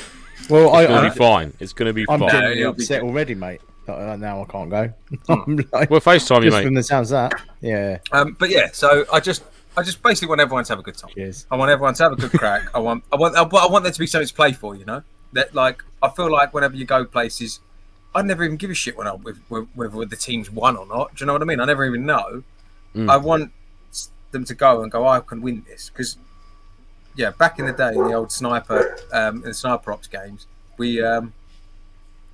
[0.49, 1.53] Well, It's going I, to I, be fine.
[1.59, 2.29] It's going to be I'm fine.
[2.29, 3.07] genuinely it'll be upset good.
[3.07, 3.61] already, mate.
[3.87, 4.91] Uh, now I can't go.
[5.29, 6.65] I'm like, Well, FaceTime you, just mate.
[6.65, 7.99] from the sounds of that, yeah.
[8.11, 9.43] Um, but yeah, so I just,
[9.77, 11.11] I just basically want everyone to have a good time.
[11.13, 11.45] Cheers.
[11.51, 12.63] I want everyone to have a good crack.
[12.75, 14.75] I want, I want, I want, I want there to be something to play for.
[14.75, 17.59] You know, that like I feel like whenever you go places,
[18.13, 20.85] I never even give a shit when I with, with, whether the team's won or
[20.87, 21.15] not.
[21.15, 21.59] Do you know what I mean?
[21.61, 22.43] I never even know.
[22.95, 23.09] Mm.
[23.09, 23.51] I want
[24.31, 25.07] them to go and go.
[25.07, 26.17] I can win this because,
[27.15, 30.47] yeah, back in the day in the old sniper, um, in the sniper ops games,
[30.77, 31.33] we um,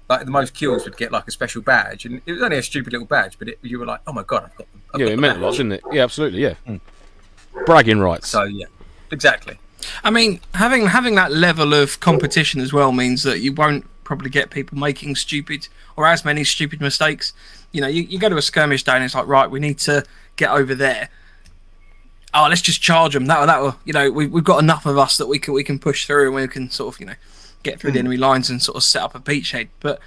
[0.10, 2.64] like the most kills would get like a special badge, and it was only a
[2.64, 4.82] stupid little badge, but it, you were like, oh my god, I've got them.
[4.94, 5.84] I've Yeah, got it the meant a lot, didn't it?
[5.92, 6.42] Yeah, absolutely.
[6.42, 6.54] Yeah.
[7.66, 8.30] Bragging rights.
[8.30, 8.68] So yeah,
[9.12, 9.60] exactly.
[10.04, 14.30] I mean, having having that level of competition as well means that you won't probably
[14.30, 15.68] get people making stupid
[15.98, 17.34] or as many stupid mistakes.
[17.74, 19.80] You know, you, you go to a skirmish day and it's like, right, we need
[19.80, 20.06] to
[20.38, 21.10] get over there.
[22.40, 23.26] Oh, let's just charge them.
[23.26, 25.64] That that will, you know, we, we've got enough of us that we can we
[25.64, 27.16] can push through and we can sort of, you know,
[27.64, 28.06] get through the hmm.
[28.06, 29.70] enemy lines and sort of set up a beachhead.
[29.80, 30.00] But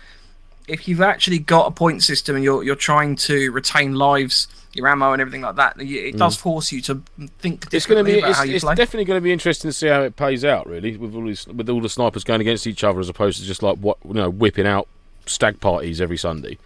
[0.68, 4.87] if you've actually got a point system and you're you're trying to retain lives, your
[4.87, 6.43] ammo and everything like that, it does hmm.
[6.43, 7.03] force you to
[7.41, 9.89] think it's going to differently be it's, it's definitely going to be interesting to see
[9.89, 12.85] how it plays out really with all these with all the snipers going against each
[12.85, 14.87] other as opposed to just like what you know whipping out
[15.26, 16.59] stag parties every Sunday.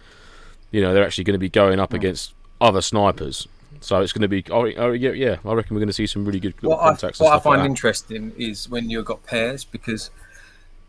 [0.69, 1.95] You know they're actually going to be going up hmm.
[1.95, 3.47] against other snipers
[3.85, 6.07] so it's going to be oh, oh, yeah, yeah I reckon we're going to see
[6.07, 9.05] some really good what I, contacts and what I find like interesting is when you've
[9.05, 10.09] got pairs because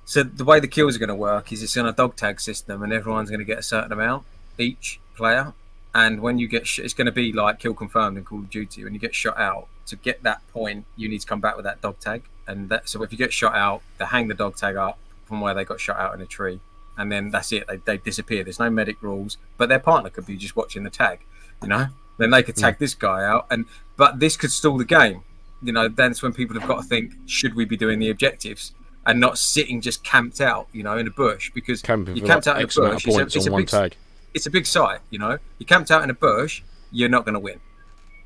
[0.05, 2.41] so the way the kills are going to work is it's on a dog tag
[2.41, 4.25] system and everyone's going to get a certain amount
[4.57, 5.53] each player.
[5.95, 8.51] And when you get sh- it's going to be like kill confirmed in Call of
[8.51, 8.85] Duty.
[8.85, 11.65] When you get shot out to get that point you need to come back with
[11.65, 12.23] that dog tag.
[12.47, 15.41] And that so if you get shot out they hang the dog tag up from
[15.41, 16.61] where they got shot out in a tree.
[16.97, 17.67] And then that's it.
[17.67, 18.45] They, they disappear.
[18.45, 21.21] There's no medic rules but their partner could be just watching the tag
[21.63, 21.87] you know
[22.19, 23.65] then they could tag this guy out and
[23.97, 25.23] but this could stall the game
[25.63, 28.73] you know, that's when people have got to think, should we be doing the objectives
[29.07, 32.47] and not sitting just camped out, you know, in a bush because Camping you camped
[32.47, 33.23] like out in a X amount of bush.
[33.23, 33.97] It's a, it's, a big, tag
[34.35, 35.39] it's a big site, you know.
[35.59, 37.61] You camped out in a bush, you're not going to win.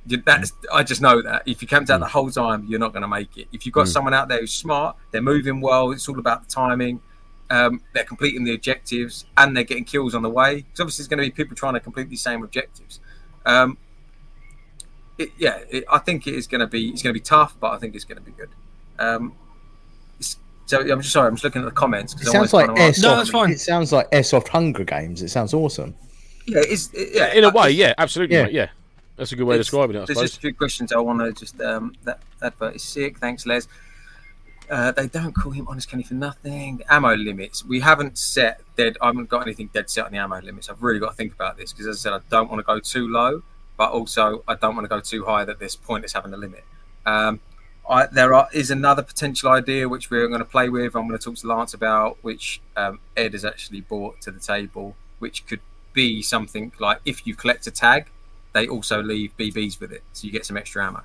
[0.07, 3.03] That's I just know that if you camped out the whole time, you're not going
[3.03, 3.49] to make it.
[3.53, 5.93] If you've got someone out there who's smart, they're moving well.
[5.93, 7.01] It's all about the timing.
[7.51, 10.57] Um, they're completing the objectives and they're getting kills on the way.
[10.62, 13.01] Because obviously, there's going to be people trying to complete these same objectives.
[13.47, 13.78] Um,
[15.18, 17.55] it, yeah, it, I think it is going to be it's going to be tough,
[17.61, 18.49] but I think it's going to be good.
[18.99, 19.34] Um,
[20.66, 22.14] so I'm just sorry, I'm just looking at the comments.
[22.14, 23.03] It sounds like trying to airsoft.
[23.03, 23.51] No, that's fine.
[23.51, 25.20] It sounds like airsoft Hunger Games.
[25.22, 25.95] It sounds awesome.
[26.47, 28.45] Yeah, it's, it, yeah, in a way yeah absolutely Yeah.
[28.45, 28.68] mate, yeah
[29.16, 30.93] that's a good way of It's- describing it I There's suppose just a few questions
[30.93, 31.61] I want to just.
[31.61, 33.18] Um, that advert is sick.
[33.18, 33.68] Thanks, Les.
[34.70, 36.82] Uh, they don't call him Honest Kenny for nothing.
[36.88, 37.64] Ammo limits.
[37.64, 38.96] We haven't set dead.
[39.00, 40.68] I haven't got anything dead set on the ammo limits.
[40.70, 42.64] I've really got to think about this because, as I said, I don't want to
[42.64, 43.42] go too low,
[43.76, 46.36] but also I don't want to go too high that this point is having a
[46.36, 46.64] limit.
[47.04, 47.40] Um,
[47.88, 50.94] I, there are, is another potential idea which we're going to play with.
[50.94, 54.38] I'm going to talk to Lance about, which um, Ed has actually brought to the
[54.38, 55.60] table, which could
[55.92, 58.06] be something like if you collect a tag,
[58.52, 61.02] they also leave BBs with it, so you get some extra ammo.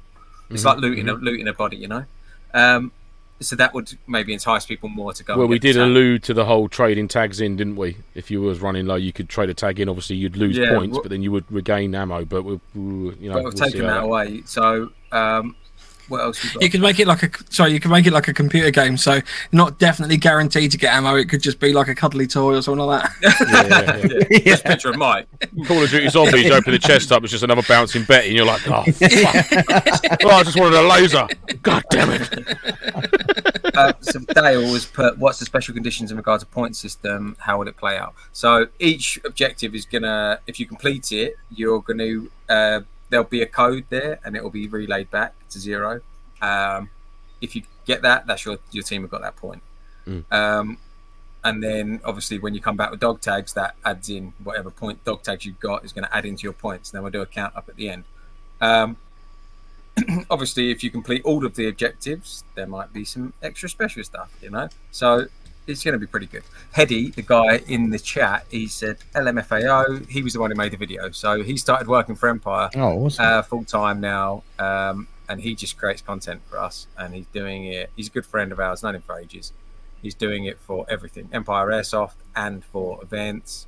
[0.51, 2.05] It's Mm-hmm, like looting a looting a body, you know.
[2.53, 2.91] Um,
[3.41, 5.37] so that would maybe entice people more to go.
[5.37, 7.97] Well, we did allude to the whole trading tags in, didn't we?
[8.13, 9.89] If you was running low, you could trade a tag in.
[9.89, 12.23] Obviously, you'd lose Yeah, points, but then you would regain ammo.
[12.23, 12.81] But we, we
[13.15, 14.43] you know, But we've we'll taken how that away.
[14.45, 15.55] So um,
[16.07, 16.63] what else we got?
[16.63, 17.71] You could make it like a sorry.
[17.71, 18.97] You could make it like a computer game.
[18.97, 21.15] So not definitely guaranteed to get ammo.
[21.15, 23.35] It could just be like a cuddly toy or something like that.
[23.49, 24.39] Yeah, yeah, yeah.
[24.55, 25.27] Just picture of Mike.
[25.67, 28.45] Call of Duty Zombies, open the chest up, it's just another bouncing Betty, and you're
[28.45, 30.23] like, oh, fuck.
[30.23, 31.27] oh, I just wanted a laser.
[31.61, 33.75] God damn it.
[33.75, 37.35] uh, so Dale was put, what's the special conditions in regard to point system?
[37.39, 38.13] How would it play out?
[38.31, 43.47] So each objective is gonna, if you complete it, you're gonna, uh, there'll be a
[43.47, 46.01] code there, and it will be relayed back to zero.
[46.41, 46.89] Um,
[47.41, 49.61] if you get that, that's your your team have got that point.
[50.31, 50.77] Um,
[51.43, 55.03] and then obviously when you come back with dog tags, that adds in whatever point
[55.03, 56.89] dog tags you've got is going to add into your points.
[56.89, 58.03] And then we'll do a count up at the end.
[58.61, 58.97] Um,
[60.29, 64.35] obviously, if you complete all of the objectives, there might be some extra special stuff,
[64.41, 64.69] you know.
[64.91, 65.27] So
[65.67, 66.43] it's going to be pretty good.
[66.71, 70.07] Heady, the guy in the chat, he said LMFAO.
[70.09, 73.05] He was the one who made the video, so he started working for Empire Oh,
[73.05, 73.25] awesome.
[73.25, 76.87] uh, full time now, um, and he just creates content for us.
[76.97, 77.89] And he's doing it.
[77.95, 79.51] He's a good friend of ours, known him for ages.
[80.01, 83.65] He's doing it for everything, Empire Airsoft, and for events.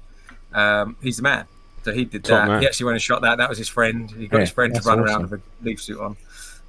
[0.53, 1.45] Um, he's the man.
[1.83, 2.47] So he did Top that.
[2.47, 2.61] man.
[2.61, 3.37] He actually went and shot that.
[3.37, 4.11] That was his friend.
[4.11, 5.05] He got Yeah, his friend to run awesome.
[5.21, 6.17] around with a leaf suit on.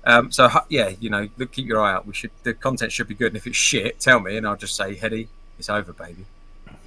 [0.09, 2.07] Um, so yeah, you know, look, keep your eye out.
[2.07, 4.57] We should the content should be good, and if it's shit, tell me, and I'll
[4.57, 5.29] just say, Heady,
[5.59, 6.25] it's over, baby.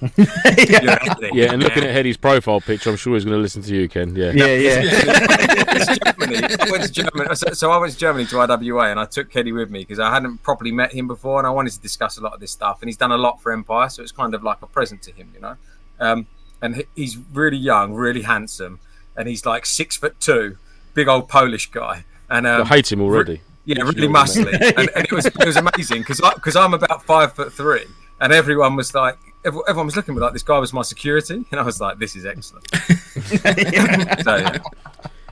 [0.02, 1.30] You're out there.
[1.32, 3.88] Yeah, and looking at Heady's profile picture, I'm sure he's going to listen to you,
[3.88, 4.16] Ken.
[4.16, 4.32] Yeah.
[4.32, 4.80] yeah, yeah.
[4.82, 6.36] It's Germany.
[6.36, 7.34] I went to Germany.
[7.36, 10.00] So, so I went to Germany to IWA, and I took Heady with me because
[10.00, 12.50] I hadn't properly met him before, and I wanted to discuss a lot of this
[12.50, 12.82] stuff.
[12.82, 15.12] And he's done a lot for Empire, so it's kind of like a present to
[15.12, 15.56] him, you know.
[16.00, 16.26] Um,
[16.60, 18.80] and he's really young, really handsome,
[19.16, 20.56] and he's like six foot two,
[20.94, 22.04] big old Polish guy.
[22.32, 23.42] And I um, hate him already.
[23.66, 27.34] yeah, really muscly, and, and it was it was amazing because because I'm about five
[27.34, 27.84] foot three,
[28.20, 30.80] and everyone was like, everyone, everyone was looking at me like this guy was my
[30.80, 32.66] security, and I was like, "This is excellent."
[34.24, 34.58] so, yeah.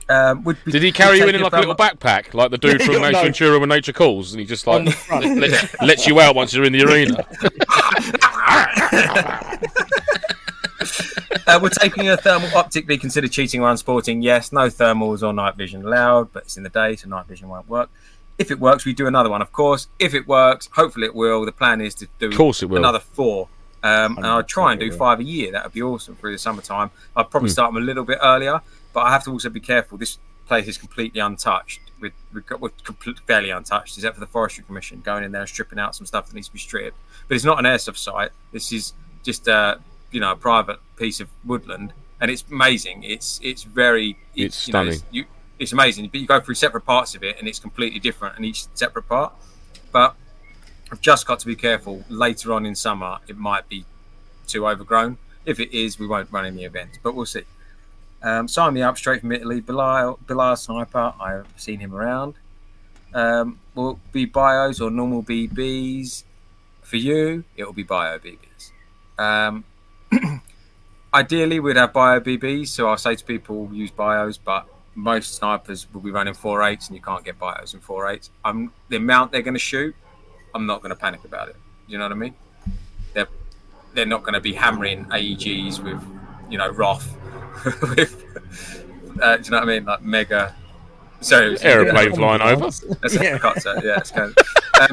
[0.09, 1.99] um, would, Did he carry you in, in like a little back?
[1.99, 3.01] backpack, like the dude from No.
[3.01, 6.53] Nature Ventura when Nature Calls, and he just like the lets, lets you out once
[6.53, 7.25] you're in the arena?
[11.47, 14.21] Uh, we're taking a thermal optically considered cheating or unsporting.
[14.21, 17.49] Yes, no thermals or night vision allowed, but it's in the day, so night vision
[17.49, 17.89] won't work.
[18.37, 19.87] If it works, we do another one, of course.
[19.99, 21.43] If it works, hopefully it will.
[21.45, 22.77] The plan is to do Of course it will.
[22.77, 23.49] another four.
[23.83, 24.97] Um, and I'll try and do 100% it will.
[24.99, 25.51] five a year.
[25.51, 26.91] That would be awesome through the summertime.
[27.15, 27.53] I'd probably Hmm.
[27.53, 28.61] start them a little bit earlier,
[28.93, 29.97] but I have to also be careful.
[29.97, 31.81] This place is completely untouched.
[31.99, 35.41] We're, we're, got- we're complete, fairly untouched, except for the Forestry Commission going in there
[35.41, 36.97] and stripping out some stuff that needs to be stripped.
[37.27, 38.31] But it's not an airsoft site.
[38.51, 39.79] This is just a
[40.11, 43.03] you know a private piece of woodland, and it's amazing.
[43.03, 45.01] It's it's very It's you know, stunning.
[45.11, 45.25] you,
[45.59, 48.45] it's amazing, but you go through separate parts of it, and it's completely different in
[48.45, 49.33] each separate part.
[49.91, 50.15] But
[50.91, 52.03] I've just got to be careful.
[52.09, 53.85] Later on in summer, it might be
[54.47, 55.17] too overgrown.
[55.45, 57.43] If it is, we won't run any events, but we'll see.
[58.23, 59.61] Um, sign me up straight from Italy.
[59.61, 62.35] Bilal, Bilal Sniper, I've seen him around.
[63.13, 66.23] Um, will be bios or normal BBs?
[66.83, 68.71] For you, it will be bio BBs.
[69.17, 69.63] Um,
[71.13, 75.87] ideally, we'd have bio BBs, so I'll say to people use bios, but most snipers
[75.93, 78.29] will be running 4.8s and you can't get bios in 4.8s.
[78.43, 79.95] I'm, the amount they're going to shoot,
[80.53, 81.55] I'm not going to panic about it.
[81.87, 82.35] Do You know what I mean?
[83.13, 83.27] They're,
[83.93, 86.01] they're not going to be hammering AEGs with,
[86.49, 87.17] you know, Roth.
[87.81, 88.25] with,
[89.21, 89.85] uh, do you know what I mean?
[89.85, 90.55] Like mega.
[91.21, 92.71] Sorry, Aeroplane flying over.
[93.01, 93.23] That's Yeah.
[93.23, 93.37] yeah.
[93.37, 94.35] cut, so, yeah, it's kind
[94.81, 94.87] um,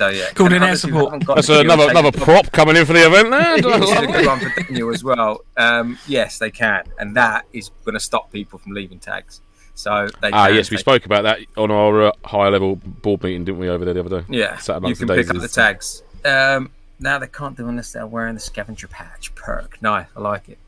[0.00, 0.30] so yeah.
[0.32, 1.22] Called in And air support.
[1.26, 3.60] That's the another another prop coming in for the event there.
[3.60, 5.44] This a good one for Daniel as well.
[5.58, 9.42] Um, yes, they can, and that is going to stop people from leaving tags.
[9.74, 13.22] So they Ah, yes, we take- spoke about that on our uh, high level board
[13.22, 14.26] meeting, didn't we, over there the other day?
[14.30, 16.02] Yeah, Sat you can the pick up the tags.
[16.24, 19.82] Um, now they can't do unless they're wearing the scavenger patch perk.
[19.82, 20.58] No, I like it.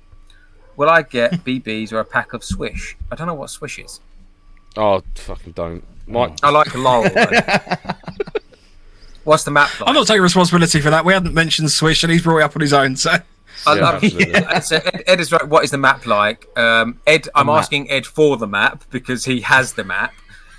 [0.77, 2.97] Will I get BBs or a pack of Swish?
[3.11, 4.01] I don't know what Swish is.
[4.77, 5.85] Oh, fucking don't.
[6.07, 7.05] Mike, I like lol.
[9.25, 9.31] though.
[9.31, 9.89] What's the map like?
[9.89, 11.05] I'm not taking responsibility for that.
[11.05, 12.97] We hadn't mentioned Swish, and he's brought it up on his own.
[12.97, 13.11] So
[13.67, 14.35] I Yeah, love absolutely.
[14.35, 15.47] Ed, so Ed, Ed is right.
[15.49, 16.47] What is the map like?
[16.59, 17.59] Um, Ed, I'm map.
[17.59, 20.13] asking Ed for the map because he has the map.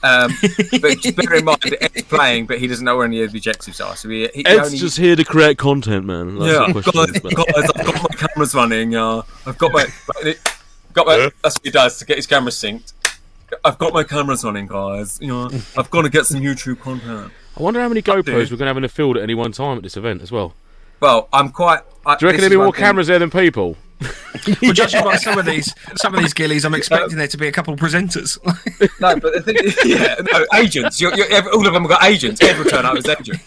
[0.03, 0.33] Um,
[0.81, 3.31] but just bear in mind that Ed's playing, but he doesn't know where any of
[3.31, 3.95] the objectives are.
[3.95, 6.37] So he, he Ed's only, just here to create content, man.
[6.39, 7.23] That's yeah, the question.
[7.23, 8.95] guys, guys, I've got my cameras running.
[8.95, 9.85] Uh, I've got my,
[10.91, 11.29] got my.
[11.41, 12.93] That's what he does to get his camera synced.
[13.63, 15.19] I've got my cameras running, guys.
[15.21, 17.31] You know, I've got to get some YouTube content.
[17.57, 18.35] I wonder how many GoPros dude.
[18.51, 20.31] we're going to have in the field at any one time at this event as
[20.31, 20.53] well.
[20.99, 21.81] Well, I'm quite.
[22.05, 23.77] I, Do you reckon there'll be is one more thing- cameras there than people?
[24.61, 27.47] well, judging by some of these, some of these gillies, I'm expecting there to be
[27.47, 28.37] a couple of presenters.
[28.99, 29.55] No, but the thing
[29.89, 30.99] yeah, no, agents.
[30.99, 32.41] You're, you're, all of them have got agents.
[32.41, 33.39] Ed will turn up as agent.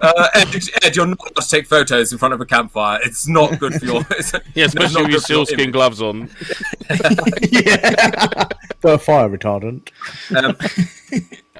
[0.00, 0.48] Uh, Ed,
[0.82, 2.98] Ed, you're not allowed to take photos in front of a campfire.
[3.04, 4.06] It's not good for your.
[4.10, 6.28] It's, Yeah, especially with your for sealskin gloves on.
[6.88, 8.52] Got
[8.84, 9.90] a fire retardant.
[10.36, 10.56] Um,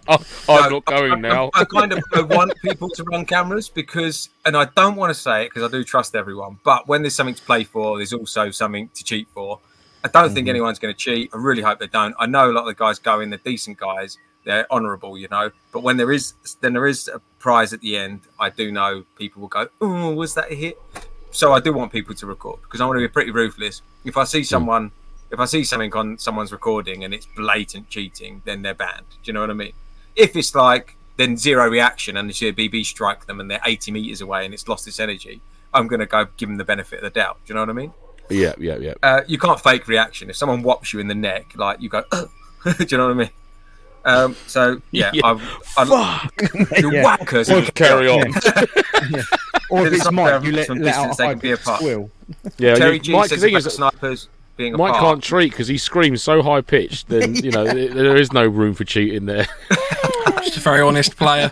[0.48, 1.50] I'm no, not going I, now.
[1.54, 5.10] I, I kind of I want people to run cameras because, and I don't want
[5.10, 6.58] to say it because I do trust everyone.
[6.64, 9.58] But when there's something to play for, there's also something to cheat for.
[10.04, 10.50] I don't think mm-hmm.
[10.50, 11.30] anyone's going to cheat.
[11.34, 12.14] I really hope they don't.
[12.18, 13.30] I know a lot of the guys go in.
[13.30, 14.18] They're decent guys.
[14.44, 15.50] They're honourable, you know.
[15.72, 18.20] But when there is, then there is a prize at the end.
[18.38, 20.78] I do know people will go, "Oh, was that a hit?"
[21.32, 23.82] So I do want people to record because I want to be pretty ruthless.
[24.04, 24.44] If I see hmm.
[24.44, 24.92] someone,
[25.32, 29.06] if I see something on someone's recording and it's blatant cheating, then they're banned.
[29.10, 29.72] Do you know what I mean?
[30.16, 33.90] If it's like then zero reaction and the see BB strike them and they're 80
[33.92, 35.40] meters away and it's lost its energy,
[35.72, 37.38] I'm going to go give them the benefit of the doubt.
[37.46, 37.92] Do you know what I mean?
[38.28, 38.94] Yeah, yeah, yeah.
[39.02, 40.28] Uh, you can't fake reaction.
[40.30, 43.18] If someone whops you in the neck, like you go, do you know what I
[43.18, 43.30] mean?
[44.04, 45.22] Um, so yeah, Yeah.
[45.24, 45.40] I'm,
[45.76, 45.84] I,
[46.36, 47.02] the Yeah.
[47.04, 47.48] whackers.
[47.48, 48.28] Well, carry on.
[49.70, 51.38] Or if it's some Mike, from you let, distance let out a they high can
[51.40, 51.80] be apart.
[51.80, 52.10] squeal.
[52.58, 55.04] Yeah, Terry you, G Mike, the says thing about is, snipers being Mike apart.
[55.04, 57.08] can't treat because he screams so high pitched.
[57.08, 59.46] Then you know there there is no room for cheating there.
[60.42, 61.50] Just a very honest player.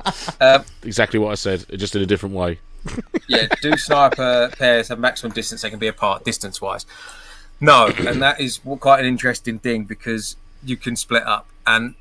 [0.82, 2.60] exactly what I said, just in a different way.
[3.28, 6.86] yeah, do sniper pairs have maximum distance they can be apart distance wise?
[7.60, 11.96] No, and that is quite an interesting thing because you can split up, and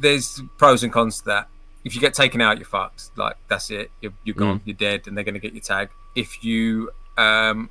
[0.00, 1.48] there's pros and cons to that.
[1.84, 3.10] If you get taken out, you're fucked.
[3.16, 3.90] Like that's it.
[4.00, 4.60] You're, you're gone.
[4.64, 5.90] You're dead, and they're going to get your tag.
[6.14, 7.70] If you um,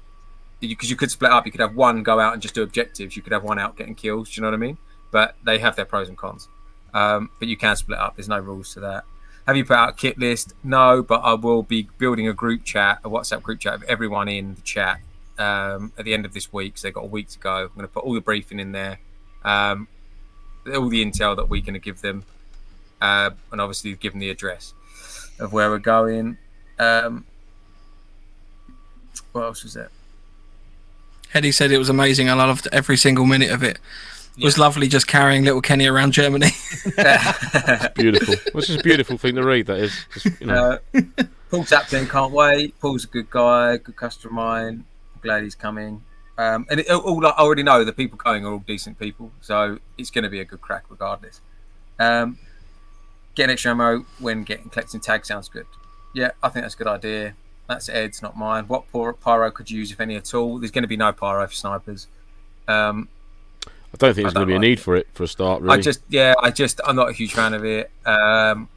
[0.60, 3.16] because you, could split up, you could have one go out and just do objectives.
[3.16, 4.32] You could have one out getting kills.
[4.32, 4.78] Do you know what I mean?
[5.12, 6.48] But they have their pros and cons.
[6.94, 8.16] Um, but you can split up.
[8.16, 9.04] There's no rules to that.
[9.46, 10.54] Have you put out a kit list?
[10.64, 14.28] No, but I will be building a group chat, a WhatsApp group chat of everyone
[14.28, 15.00] in the chat
[15.38, 16.78] um, at the end of this week.
[16.78, 17.64] So they've got a week to go.
[17.64, 19.00] I'm going to put all the briefing in there,
[19.46, 19.88] um,
[20.68, 22.26] all the intel that we're going to give them,
[23.00, 24.74] uh, and obviously give them the address
[25.40, 26.38] of where we're going.
[26.78, 27.26] Um,
[29.32, 29.92] what else was there?
[31.38, 32.30] Eddie said it was amazing.
[32.30, 33.80] And I loved every single minute of it.
[34.38, 36.50] It was lovely just carrying little Kenny around Germany.
[37.96, 38.36] Beautiful.
[38.54, 39.66] Which is a beautiful thing to read.
[39.68, 40.06] That is.
[40.14, 41.02] Just, you know, Uh,
[41.50, 42.80] Paul Taplin can't wait.
[42.80, 44.86] Paul's a good guy, good customer of mine.
[45.16, 46.04] I'm glad he's coming.
[46.38, 49.80] Um, and it, all I already know the people going are all decent people, so
[49.98, 51.42] it's going to be a good crack regardless.
[51.98, 52.38] Um,
[53.34, 55.66] getting extra ammo when getting collecting tags sounds good.
[56.14, 57.34] Yeah, I think that's a good idea.
[57.68, 58.66] That's Ed's, not mine.
[58.68, 60.58] What pyro pyro could you use, if any at all?
[60.58, 62.08] There's going to be no pyro for snipers.
[62.68, 63.10] Um,
[63.66, 65.62] I don't think there's going to be a need like for it for a start.
[65.62, 65.78] Really.
[65.78, 67.90] I just, yeah, I just, I'm not a huge fan of it.
[68.06, 68.70] Um,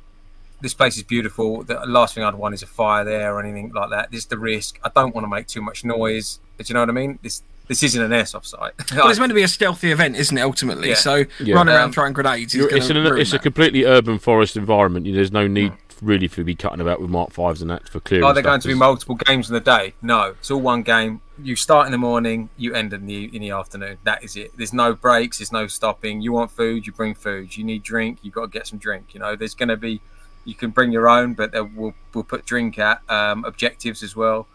[0.60, 1.62] this place is beautiful.
[1.62, 4.10] The last thing I'd want is a fire there or anything like that.
[4.10, 4.78] This is the risk.
[4.84, 6.38] I don't want to make too much noise.
[6.56, 7.18] But you know what I mean?
[7.22, 8.72] This this isn't an airsoft site.
[8.96, 10.40] Well, it's meant to be a stealthy event, isn't it?
[10.40, 10.94] Ultimately, Yeah.
[10.96, 11.54] so Yeah.
[11.54, 14.18] running around Um, throwing grenades is You're- going it's, to an, it's a completely urban
[14.18, 15.06] forest environment.
[15.06, 15.72] There's no need
[16.02, 18.24] really to be cutting about with Mark Fives and that for clearing.
[18.24, 19.94] Are there going to be multiple games in the day?
[20.02, 21.20] No, it's all one game.
[21.42, 23.98] You start in the morning, you end in the in the afternoon.
[24.04, 24.52] That is it.
[24.56, 25.38] There's no breaks.
[25.38, 26.20] There's no stopping.
[26.20, 27.56] You want food, you bring food.
[27.56, 29.14] You need drink, you got to get some drink.
[29.14, 30.00] You know, there's going to be.
[30.44, 34.14] You can bring your own, but there- we'll we'll put drink at um, objectives as
[34.16, 34.46] well.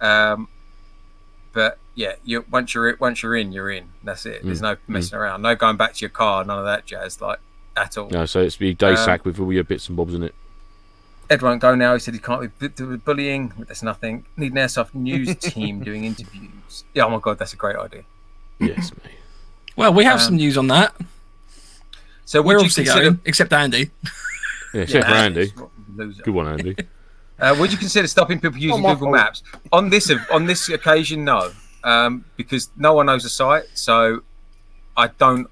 [0.00, 0.48] Um,
[1.52, 3.88] but yeah, you once you're once you're in, you're in.
[4.04, 4.42] That's it.
[4.44, 5.42] There's no messing around.
[5.42, 6.44] No going back to your car.
[6.44, 7.20] None of that jazz.
[7.20, 7.40] Like
[7.76, 8.10] at all.
[8.10, 10.34] No, so it's be day Um, sack with all your bits and bobs in it.
[11.30, 11.94] Ed won't go now.
[11.94, 13.52] He said he can't be bu- do- bullying.
[13.66, 14.24] There's nothing.
[14.36, 16.84] Need an airsoft news team doing interviews.
[16.94, 18.04] Yeah, oh my god, that's a great idea.
[18.58, 19.14] Yes, mate.
[19.76, 20.94] Well, we have Um, some news on that.
[22.24, 23.04] So We're would you obviously consider?
[23.10, 23.90] going, except Andy.
[24.74, 25.52] Yeah, except for Andy.
[25.96, 26.22] Loser.
[26.22, 26.76] Good one, Andy.
[27.40, 29.16] Uh, would you consider stopping people using my Google fault.
[29.16, 31.22] Maps on this on this occasion?
[31.24, 31.52] No,
[31.84, 33.62] um, because no one knows the site.
[33.74, 34.22] So
[34.96, 35.46] I don't.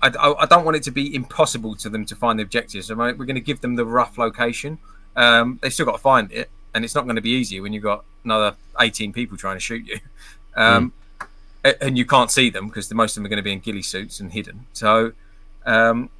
[0.00, 2.86] I, I I don't want it to be impossible to them to find the objectives.
[2.86, 4.78] So we're going to give them the rough location.
[5.16, 7.72] Um, they've still got to find it, and it's not going to be easy when
[7.72, 9.98] you've got another 18 people trying to shoot you.
[10.56, 10.92] Um,
[11.64, 13.52] a- And you can't see them because the, most of them are going to be
[13.52, 14.66] in ghillie suits and hidden.
[14.72, 15.12] So,
[15.66, 16.10] um,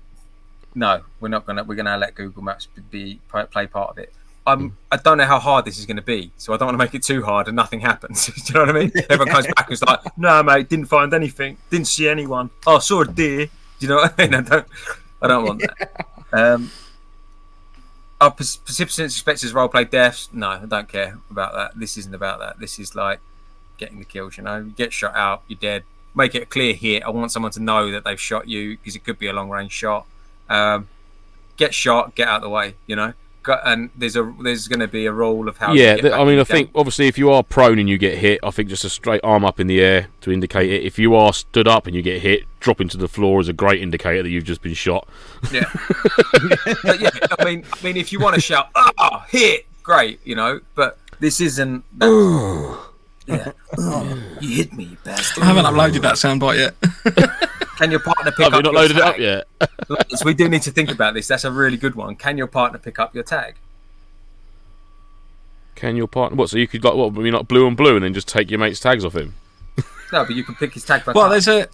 [0.75, 1.65] no, we're not going to.
[1.65, 4.13] We're going to let Google Maps be play play part of it.
[4.47, 6.75] I'm, I don't know how hard this is going to be, so I don't want
[6.75, 8.27] to make it too hard and nothing happens.
[8.27, 8.93] Do you know what I mean?
[9.11, 12.51] Everyone comes back and is like, "No, mate, didn't find anything, didn't see anyone.
[12.67, 14.35] Oh, I saw a deer." Do you know what I mean?
[14.37, 14.67] I don't,
[15.23, 16.07] I don't want that.
[16.33, 16.71] Um,
[18.21, 20.29] are pers- participants expected as role play deaths?
[20.33, 21.79] No, I don't care about that.
[21.79, 22.59] This isn't about that.
[22.59, 23.21] This is like
[23.79, 24.37] getting the kills.
[24.37, 25.85] You know, you get shot out, you're dead.
[26.15, 27.03] Make it a clear hit.
[27.03, 29.49] I want someone to know that they've shot you because it could be a long
[29.49, 30.07] range shot.
[30.49, 30.89] Um,
[31.57, 32.75] get shot, get out of the way.
[32.87, 33.13] You know,
[33.49, 35.73] and there's a there's going to be a rule of how.
[35.73, 36.45] yeah, I mean, I game.
[36.45, 39.21] think obviously if you are prone and you get hit, I think just a straight
[39.25, 40.85] arm up in the air to indicate it.
[40.85, 43.53] If you are stood up and you get hit, dropping to the floor is a
[43.53, 45.09] great indicator that you've just been shot.
[45.53, 45.71] Yeah.
[46.83, 50.35] but yeah, I mean, I mean, if you want to shout, "Ah, hit!" Great, you
[50.35, 50.61] know.
[50.75, 51.85] But this isn't.
[53.31, 53.53] Yeah.
[53.79, 55.43] Oh, you hit me, you bastard.
[55.43, 56.75] I haven't uploaded that soundbite yet.
[57.77, 59.47] Can your partner pick Have up you not your loaded it up yet?
[60.11, 61.27] So we do need to think about this.
[61.29, 62.15] That's a really good one.
[62.17, 63.55] Can your partner pick up your tag?
[65.75, 66.37] Can your partner?
[66.37, 66.51] What?
[66.51, 67.07] So you could like what?
[67.17, 69.35] I mean, like blue and blue, and then just take your mate's tags off him.
[70.13, 71.31] No, but you can pick his tag back well, up.
[71.31, 71.69] there's a.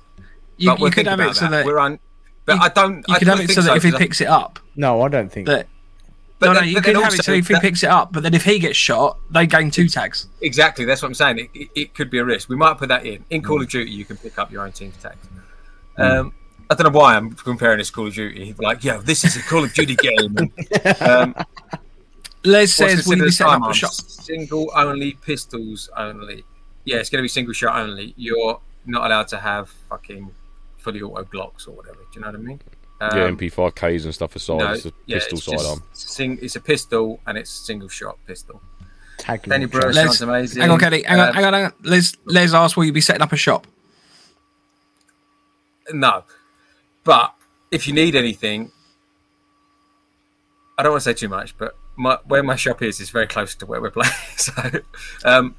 [0.58, 1.98] You, you could have it so that we're on.
[2.44, 2.98] But you- I don't.
[3.08, 5.02] you I could have don't it so that if he I- picks it up, No,
[5.02, 5.46] I don't think.
[5.48, 5.66] that
[6.38, 7.88] but no, no, you could then have it also so if he that- picks it
[7.88, 10.28] up, but then if he gets shot, they gain two tags.
[10.42, 11.38] Exactly, that's what I'm saying.
[11.38, 12.48] It, it, it could be a risk.
[12.48, 13.24] We might put that in.
[13.30, 15.26] In Call of Duty, you can pick up your own team's tags.
[15.96, 16.34] Um,
[16.68, 18.54] I don't know why I'm comparing this to Call of Duty.
[18.58, 20.36] Like, yeah, this is a Call of Duty game.
[21.00, 21.34] um,
[22.44, 23.76] Les says, "Will you considered be setting up a sidearms?
[23.76, 26.44] shop?" Single only, pistols only.
[26.84, 28.14] Yeah, it's going to be single shot only.
[28.16, 30.30] You're not allowed to have fucking
[30.78, 31.96] fully auto Glocks or whatever.
[31.96, 32.60] Do you know what I mean?
[33.00, 34.58] Um, yeah, MP5Ks and stuff aside.
[34.58, 35.82] no, it's a yeah, pistol it's just sidearm.
[35.92, 38.62] Sing, it's a pistol and it's single shot pistol.
[39.18, 39.80] Tag Danny launcher.
[39.80, 40.62] Brewer sounds amazing.
[40.62, 41.02] hang on, Kelly.
[41.02, 41.72] Hang on, Um, hang on, hang on.
[41.82, 43.66] Les, Les asked, "Will you be setting up a shop?"
[45.92, 46.24] No,
[47.04, 47.34] but
[47.70, 48.72] if you need anything,
[50.78, 53.26] I don't want to say too much, but my, where my shop is is very
[53.26, 54.12] close to where we're playing.
[54.36, 54.52] So
[55.24, 55.56] um,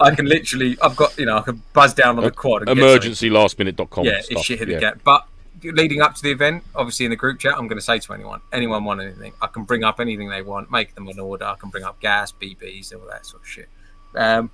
[0.00, 2.68] I can literally, I've got, you know, I can buzz down on the quad.
[2.68, 4.04] And Emergencylastminute.com.
[4.04, 4.32] Yeah, stuff.
[4.32, 4.74] it's shit hit yeah.
[4.74, 5.00] the gap.
[5.04, 5.28] But
[5.72, 8.12] leading up to the event, obviously in the group chat, I'm going to say to
[8.12, 11.44] anyone, anyone want anything, I can bring up anything they want, make them an order.
[11.44, 13.68] I can bring up gas, BBs, all that sort of shit.
[14.16, 14.50] Um,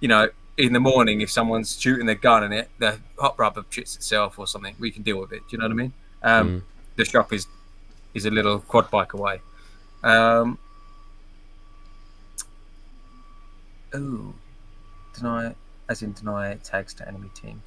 [0.00, 3.62] you know, in the morning, if someone's shooting their gun and it, the hop rubber
[3.70, 5.40] shits itself or something, we can deal with it.
[5.40, 5.92] Do you know what I mean?
[6.22, 6.64] Um,
[6.96, 7.46] The shop is
[8.14, 9.40] is a little quad bike away.
[10.04, 10.58] Um,
[13.92, 14.34] oh,
[15.14, 15.54] deny,
[15.88, 17.62] as in deny tags to enemy teams.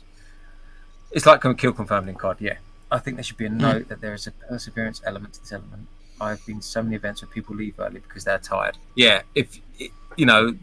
[1.12, 2.58] It's like kill confirmed in COD, yeah.
[2.92, 3.60] I think there should be a mm.
[3.60, 5.88] note that there is a perseverance element to this element.
[6.20, 8.78] I've been so many events where people leave early because they're tired.
[8.96, 9.60] Yeah, if
[10.16, 10.56] you know,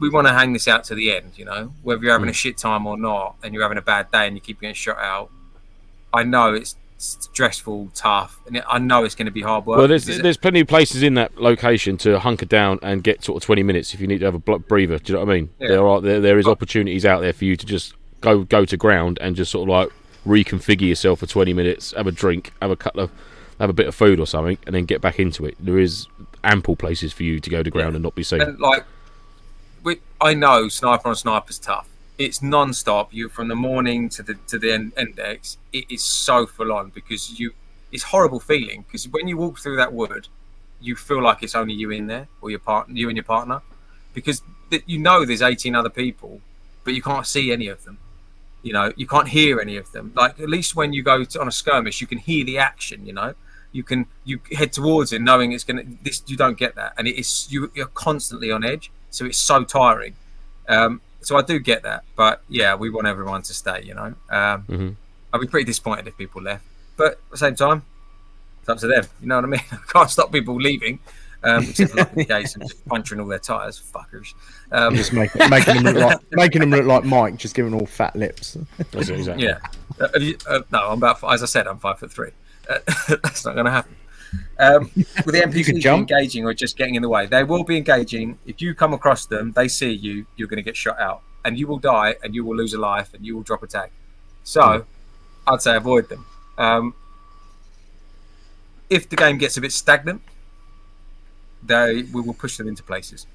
[0.00, 1.32] we want to hang this out to the end.
[1.36, 2.36] You know, whether you're having a mm.
[2.36, 4.98] shit time or not, and you're having a bad day and you keep getting shot
[4.98, 5.30] out.
[6.12, 9.78] I know it's stressful, tough, and it, I know it's going to be hard work.
[9.78, 13.02] Well, there's because it- there's plenty of places in that location to hunker down and
[13.02, 14.98] get sort of 20 minutes if you need to have a breather.
[14.98, 15.50] Do you know what I mean?
[15.60, 15.68] Yeah.
[15.68, 18.76] There are there, there is opportunities out there for you to just go go to
[18.76, 22.70] ground and just sort of like reconfigure yourself for 20 minutes, have a drink, have
[22.70, 23.10] a couple of
[23.58, 25.56] have a bit of food or something, and then get back into it.
[25.58, 26.06] There is
[26.44, 28.40] ample places for you to go to ground and not be seen.
[28.40, 28.84] and like
[29.82, 31.88] we, I know sniper on sniper's tough.
[32.18, 33.12] It's non-stop.
[33.12, 35.58] You from the morning to the to the end, index.
[35.72, 37.52] It is so full on because you.
[37.90, 40.28] It's horrible feeling because when you walk through that wood,
[40.80, 43.62] you feel like it's only you in there or your partner, you and your partner,
[44.12, 44.42] because
[44.86, 46.40] you know there's 18 other people,
[46.84, 47.98] but you can't see any of them.
[48.68, 50.12] You know, you can't hear any of them.
[50.14, 53.06] Like at least when you go to, on a skirmish, you can hear the action.
[53.06, 53.30] You know,
[53.72, 55.84] you can you head towards it knowing it's gonna.
[56.02, 59.38] This you don't get that, and it is you, you're constantly on edge, so it's
[59.38, 60.14] so tiring.
[60.68, 63.82] Um, so I do get that, but yeah, we want everyone to stay.
[63.88, 64.96] You know, um, Mhm.
[65.32, 66.64] I'd be pretty disappointed if people left,
[66.98, 67.82] but at the same time,
[68.60, 69.04] it's up to them.
[69.22, 69.64] You know what I mean?
[69.72, 70.98] I can't stop people leaving.
[71.44, 74.34] Um, except for the case and just puncturing all their tires, fuckers.
[74.72, 77.86] Um, Just making, making them look like making them look like Mike, just giving all
[77.86, 78.56] fat lips.
[78.90, 79.44] That's it, exactly.
[79.44, 79.58] Yeah.
[80.00, 81.22] Uh, have you, uh, no, I'm about.
[81.32, 82.30] As I said, I'm five foot three.
[82.68, 82.78] Uh,
[83.22, 83.94] that's not going to happen.
[84.58, 86.10] Um, with the NPCs jump.
[86.10, 88.38] engaging or just getting in the way, they will be engaging.
[88.44, 91.58] If you come across them, they see you, you're going to get shot out, and
[91.58, 93.90] you will die, and you will lose a life, and you will drop a tag.
[94.42, 94.84] So,
[95.46, 96.26] I'd say avoid them.
[96.58, 96.94] Um,
[98.90, 100.22] if the game gets a bit stagnant,
[101.62, 103.26] they we will push them into places.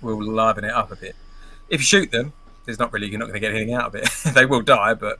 [0.00, 1.14] We will liven it up a bit.
[1.68, 2.32] If you shoot them,
[2.64, 4.08] there's not really you're not going to get anything out of it.
[4.34, 5.18] they will die, but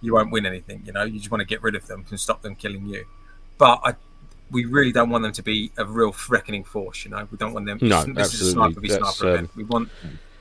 [0.00, 0.82] you won't win anything.
[0.84, 3.04] You know, you just want to get rid of them and stop them killing you.
[3.58, 3.94] But I,
[4.50, 7.04] we really don't want them to be a real threatening force.
[7.04, 7.78] You know, we don't want them.
[7.82, 9.56] No, this is a sniper v sniper um, event.
[9.56, 9.88] We want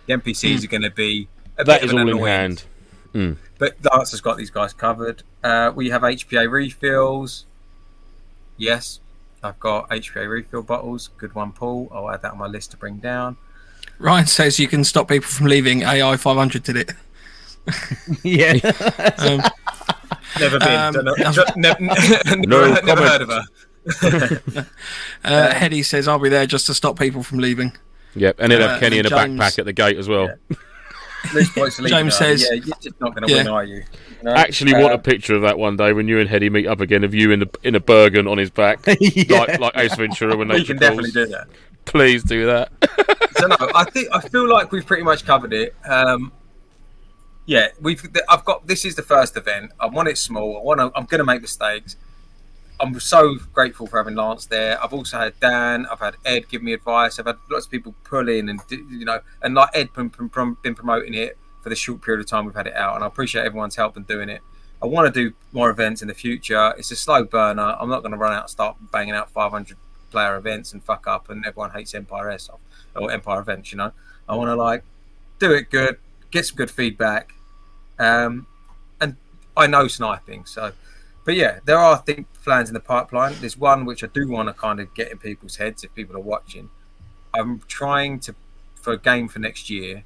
[0.05, 1.27] the NPCs are going to be
[1.57, 2.65] a That bit is all in annoyance.
[3.13, 3.38] hand.
[3.57, 5.23] But Lance has got these guys covered.
[5.43, 7.45] Uh, we have HPA refills.
[8.57, 8.99] Yes,
[9.46, 11.10] I've got HPA refill bottles.
[11.18, 11.89] Good one, Paul.
[11.93, 13.38] I'll add that on my list to bring down.
[14.00, 15.84] Ryan says you can stop people from leaving.
[15.84, 16.91] AI 500 did it.
[18.24, 18.54] yeah,
[19.20, 19.41] Um,
[20.39, 20.68] Never been.
[20.80, 21.80] Um, Don't know- never, never,
[22.48, 24.66] No never heard of her.
[25.24, 27.72] uh, Heady says I'll be there just to stop people from leaving.
[28.16, 30.30] Yep, and he'll have Uh, Kenny in a James- backpack at the gate as well.
[31.34, 33.43] Loose points to leave James says- "Yeah, you're just not going to Yeah.
[33.43, 33.84] win, are you?"
[34.26, 34.38] You know?
[34.38, 36.82] Actually, want Uh, a picture of that one day when you and Heady meet up
[36.82, 39.39] again of you in the in a Bergen on his back, Yeah.
[39.39, 41.47] like like Ace Ventura when We nature can definitely do that.
[41.86, 42.71] Please do that.
[43.38, 45.76] so no, I think I feel like we've pretty much covered it.
[45.88, 46.32] Um,
[47.45, 48.03] yeah, we've.
[48.28, 48.65] I've got.
[48.65, 49.71] This is the first event.
[49.80, 50.57] I want it small.
[50.57, 50.91] I want to.
[50.95, 51.95] I'm going to make mistakes.
[52.80, 54.84] I'm so grateful for having Lance there.
[54.84, 55.86] I've also had Dan.
[55.91, 57.19] I've had Ed give me advice.
[57.19, 60.57] I've had lots of people pull in and you know, and like Ed been, been,
[60.63, 63.07] been promoting it for the short period of time we've had it out, and I
[63.07, 64.39] appreciate everyone's help in doing it.
[64.84, 66.76] I want to do more events in the future.
[66.78, 67.76] It's a slow burner.
[67.80, 69.76] I'm not going to run out and start banging out 500
[70.11, 72.59] player events and fuck up, and everyone hates Empire Airsoft
[72.95, 73.72] or Empire events.
[73.72, 73.91] You know,
[74.30, 74.84] I want to like
[75.39, 75.97] do it good,
[76.30, 77.34] get some good feedback,
[77.97, 78.45] um,
[79.01, 79.16] and
[79.57, 80.72] I know sniping, so.
[81.24, 83.34] But yeah, there are I think plans in the pipeline.
[83.39, 86.16] There's one which I do want to kind of get in people's heads if people
[86.16, 86.70] are watching.
[87.34, 88.36] I'm trying to
[88.76, 90.03] for a game for next year,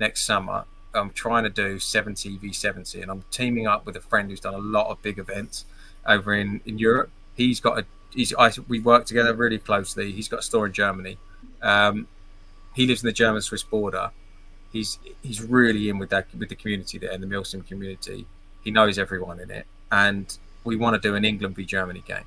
[0.00, 0.64] next summer.
[0.94, 4.40] I'm trying to do 70 v 70, and I'm teaming up with a friend who's
[4.40, 5.64] done a lot of big events
[6.06, 7.10] over in in Europe.
[7.34, 10.12] He's got a he's I, we work together really closely.
[10.12, 11.18] He's got a store in Germany.
[11.62, 12.08] Um,
[12.74, 14.10] he lives in the German Swiss border.
[14.72, 18.26] He's he's really in with that with the community there, in the Milsim community.
[18.62, 22.24] He knows everyone in it, and we want to do an England v Germany game.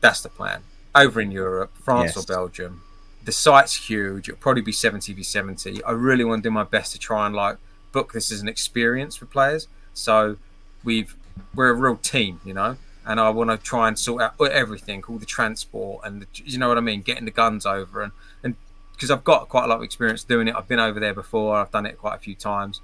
[0.00, 0.62] That's the plan.
[0.94, 2.24] Over in Europe, France Yes.
[2.24, 2.82] or Belgium.
[3.24, 4.28] The site's huge.
[4.28, 5.84] It'll probably be 70 v 70.
[5.84, 7.56] I really want to do my best to try and like
[7.92, 9.68] book this as an experience for players.
[9.94, 10.36] So
[10.82, 11.14] we've
[11.54, 15.02] we're a real team, you know, and I want to try and sort out everything,
[15.08, 18.12] all the transport and the, you know what I mean, getting the guns over and
[18.42, 18.56] and
[18.92, 20.54] because I've got quite a lot of experience doing it.
[20.54, 21.56] I've been over there before.
[21.56, 22.80] I've done it quite a few times.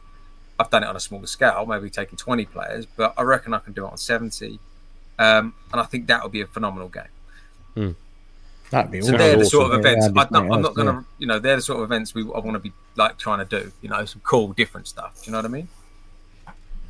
[0.59, 3.61] I've done it on a smaller scale, maybe taking 20 players, but I reckon I
[3.61, 4.59] can do it on 70.
[5.19, 7.95] Um, and I think that would be a phenomenal game.
[8.71, 9.19] That'd be So awesome.
[9.19, 10.07] they're the sort of events.
[10.09, 12.15] that'd I, no, great, I'm not going to, you know, they're the sort of events
[12.15, 13.73] we I want to be like trying to do.
[13.83, 15.23] You know, some cool, different stuff.
[15.23, 15.69] Do you know what I mean?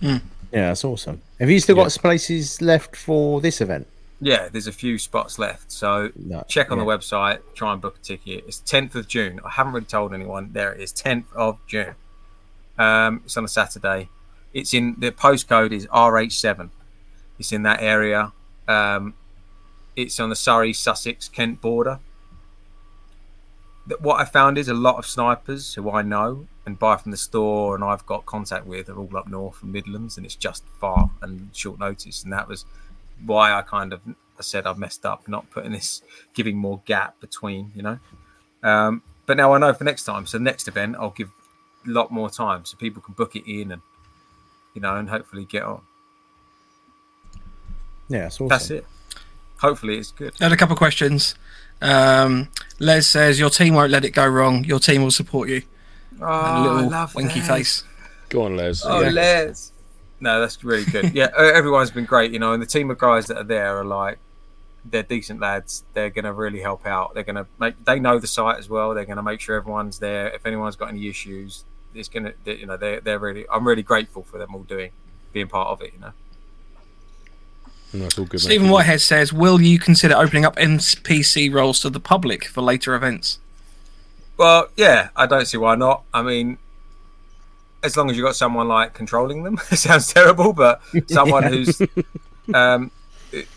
[0.00, 0.18] Yeah,
[0.52, 1.20] that's awesome.
[1.40, 1.84] Have you still Yeah.
[1.84, 3.86] got spaces left for this event?
[4.20, 5.70] Yeah, there's a few spots left.
[5.70, 6.84] So No, check on yeah.
[6.84, 8.44] the website, try and book a ticket.
[8.48, 9.40] It's 10th of June.
[9.44, 10.50] I haven't really told anyone.
[10.52, 11.94] There it is, 10th of June.
[12.78, 14.08] Um, it's on a Saturday.
[14.54, 16.70] It's in the postcode is RH7.
[17.38, 18.32] It's in that area.
[18.66, 19.14] Um,
[19.98, 21.98] it's on the Surrey, Sussex, Kent border.
[23.88, 27.10] that what I found is a lot of snipers who I know and buy from
[27.10, 30.36] the store and I've got contact with are all up north and Midlands, and it's
[30.36, 32.64] just far and short notice, and that was
[33.26, 37.20] why I kind of I said I've messed up not putting this giving more gap
[37.20, 37.98] between, you know.
[38.62, 40.26] Um, but now I know for next time.
[40.26, 41.30] So next event I'll give
[41.84, 43.82] a lot more time so people can book it in and
[44.74, 45.80] you know and hopefully get on.
[48.08, 48.48] Yeah, that's awesome.
[48.48, 48.86] That's it.
[49.58, 50.32] Hopefully it's good.
[50.40, 51.34] I had a couple of questions.
[51.80, 52.48] Um,
[52.78, 54.64] Les says your team won't let it go wrong.
[54.64, 55.62] Your team will support you.
[56.20, 57.48] Oh, And a I little love winky that.
[57.48, 57.84] face.
[58.28, 58.82] Go on, Les.
[58.84, 59.10] Oh, Yeah.
[59.10, 59.72] Les.
[60.20, 61.12] No, that's really good.
[61.14, 63.84] Yeah, everyone's been great, you know, and the team of guys that are there are
[63.84, 64.18] like,
[64.84, 65.84] they're decent lads.
[65.94, 67.14] They're going to really help out.
[67.14, 68.94] They're going to make, they know the site as well.
[68.94, 70.28] They're going to make sure everyone's there.
[70.30, 73.82] If anyone's got any issues, it's going to, you know, they're, they're really, I'm really
[73.84, 74.90] grateful for them all doing,
[75.32, 76.12] being part of it, you know.
[77.92, 78.34] That's all good.
[78.34, 78.40] mate.
[78.40, 82.94] Stephen Whitehead says, "Will you consider opening up NPC roles to the public for later
[82.94, 83.38] events?"
[84.36, 86.02] Well, yeah, I don't see why not.
[86.14, 86.58] I mean,
[87.82, 91.48] as long as you've got someone like controlling them, it sounds terrible, but someone Yeah.
[91.50, 91.82] who's,
[92.54, 92.90] um,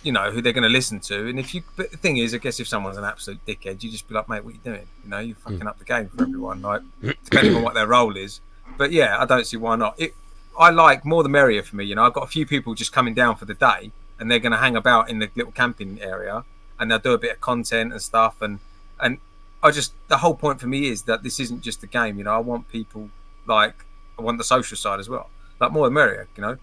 [0.04, 1.28] you know, who they're going to listen to.
[1.28, 3.92] And if you, but the thing is, I guess if someone's an absolute dickhead, you
[3.92, 4.88] just be like, mate, what are you doing?
[5.04, 6.82] You know, you're fucking up the game for everyone, like,
[7.26, 8.42] depending on what their role is.
[8.78, 9.96] But yeah, I don't see why not.
[10.00, 10.14] It,
[10.60, 11.86] I like more the merrier for me.
[11.86, 13.92] You know, I've got a few people just coming down for the day,
[14.22, 16.46] and they're going to hang about in the little camping area,
[16.80, 18.60] and they'll do a bit of content and stuff, and
[19.00, 19.18] and
[19.64, 22.20] I just the whole point for me is that this isn't just a game.
[22.20, 23.10] You know, I want people
[23.48, 23.84] like
[24.18, 25.30] I want the social side as well.
[25.60, 26.28] Like more the merrier.
[26.38, 26.58] You know,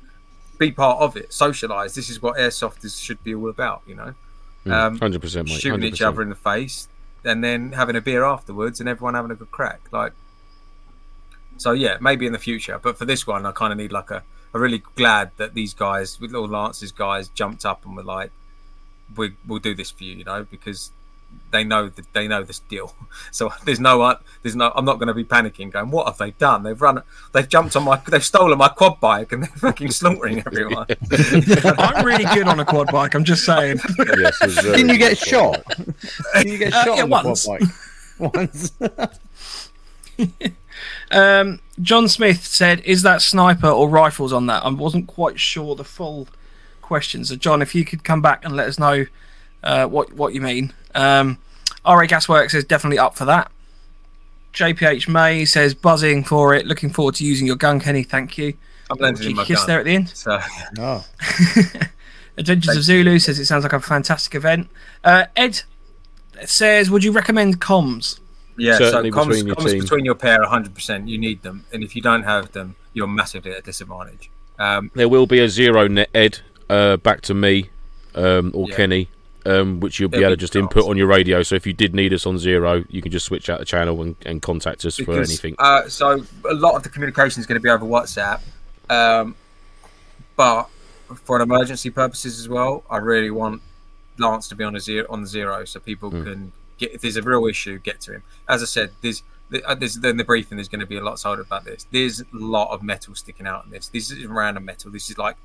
[0.57, 1.95] be part of it, socialize.
[1.97, 3.83] This is what airsoft is, should be all about.
[3.87, 4.15] You know,
[4.73, 5.61] um, Hundred percent, mate.
[5.61, 6.89] shooting each other in the face,
[7.25, 9.81] and then having a beer afterwards, and everyone having a good crack.
[9.91, 10.13] Like,
[11.57, 12.79] so yeah, maybe in the future.
[12.81, 14.23] But for this one, I kind of need like a.
[14.55, 18.31] I'm really glad that these guys, with little Lance's guys, jumped up and were like,
[19.17, 20.91] "We we'll do this for you," you know, because
[21.51, 22.95] they know that they know this deal.
[23.31, 24.73] So there's no, uh, there's no.
[24.75, 25.71] I'm not going to be panicking.
[25.71, 26.63] Going, what have they done?
[26.63, 27.03] They've run.
[27.33, 27.97] They've jumped on my.
[28.09, 30.87] They've stolen my quad bike and they're fucking slaughtering everyone.
[31.79, 33.15] I'm really good on a quad bike.
[33.15, 33.79] I'm just saying.
[33.99, 35.29] Yes, Didn't you get good.
[35.29, 35.63] shot?
[36.35, 37.47] Didn't you get Uh, shot yeah, on the quad once.
[37.47, 37.63] bike?
[38.19, 38.73] Once.
[41.11, 45.75] Um, John Smith said, "Is that sniper or rifles on that?" I wasn't quite sure
[45.75, 46.29] the full
[46.83, 47.25] question.
[47.25, 49.07] So, John, if you could come back and let us know
[49.63, 50.73] uh, what what you mean.
[50.95, 51.39] Um,
[51.85, 53.51] RA Gasworks is definitely up for that.
[54.53, 56.67] JPH May says, "Buzzing for it.
[56.67, 58.03] Looking forward to using your gun, Kenny.
[58.03, 58.55] Thank you."
[58.91, 59.67] I'm landing in my Kiss gun.
[59.67, 60.09] there at the end.
[60.11, 60.41] So
[60.79, 61.05] oh.
[62.39, 64.69] Adventures of Zulu says it sounds like a fantastic event.
[65.03, 65.63] Uh, Ed
[66.45, 68.21] says, "Would you recommend comms?"
[68.59, 69.81] Yeah, Certainly so comms, between your comms team.
[69.81, 71.09] between your pair, 100%.
[71.09, 74.31] You need them, and if you don't have them, you're massively at a disadvantage.
[74.59, 77.71] Um, There will be a zero net Ed uh, back to me
[78.17, 78.75] um, or Yeah.
[78.77, 79.09] Kenny,
[79.47, 81.43] um, which you'll be There'll able to just input on your radio.
[81.45, 84.03] So if you did need us on zero, you can just switch out the channel
[84.03, 85.55] and, and contact us for anything.
[85.59, 88.41] Uh, so a lot of the communication is going to be over WhatsApp,
[88.91, 89.37] um,
[90.37, 90.69] but
[91.25, 93.63] for an emergency purposes as well, I really want
[94.19, 96.25] Lance to be on a zero on the zero, so people Hmm.
[96.25, 98.23] can get if there's a real issue, get to him.
[98.49, 99.23] As I said, there's.
[99.67, 101.87] uh, There's, in the briefing, there's going to be a lot told about this.
[101.91, 103.89] There's a lot of metal sticking out in this.
[103.89, 104.91] This isn't random metal.
[104.91, 105.37] This is like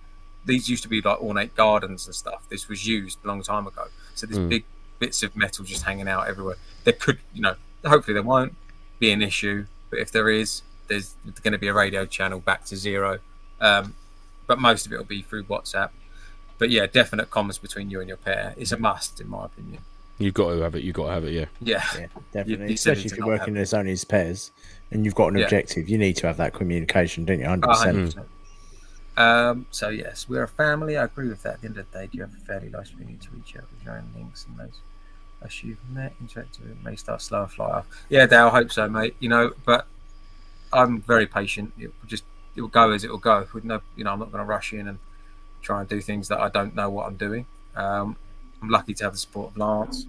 [0.45, 2.41] these used to be like ornate gardens and stuff.
[2.49, 3.85] This was used a long time ago.
[4.14, 4.49] So there's Mm.
[4.49, 4.64] big
[4.99, 6.57] bits of metal just hanging out everywhere.
[6.84, 7.55] There could, you know,
[7.85, 8.55] hopefully there won't
[8.99, 12.65] be an issue, but if there is, there's going to be a radio channel back
[12.65, 13.19] to zero.
[13.61, 13.95] Um,
[14.47, 15.91] but most of it will be through WhatsApp.
[16.57, 19.81] But yeah, definite comms between you and your pair is a must, in my opinion.
[20.23, 20.83] You've got to have it.
[20.83, 21.33] You've got to have it.
[21.33, 21.45] Yeah.
[21.61, 22.71] Yeah, Yeah, definitely.
[22.71, 24.51] you silly Especially to if you're not working as only as pairs
[24.91, 25.43] and you've got an Yeah.
[25.45, 27.45] objective, you need to have that communication, don't you?
[27.45, 27.63] 100%.
[27.63, 28.27] A hundred percent.
[29.15, 30.97] Um, so yes, we're a family.
[30.97, 31.55] I agree with that.
[31.55, 33.55] At the end of the day, do you have a fairly low swinging to reach
[33.55, 34.79] out with your own links and those
[35.43, 37.85] as you've met, interact with, it may start slow and fly off.
[38.09, 39.15] Yeah, Dale, I hope so, mate.
[39.19, 39.87] You know, but
[40.71, 41.73] I'm very patient.
[41.77, 42.23] It will just
[42.55, 43.45] it will go as it will go.
[43.53, 44.99] With no, you know, I'm not going to rush in and
[45.61, 47.45] try and do things that I don't know what I'm doing.
[47.75, 48.15] Um,
[48.64, 50.06] I'm lucky to have the support of Lance,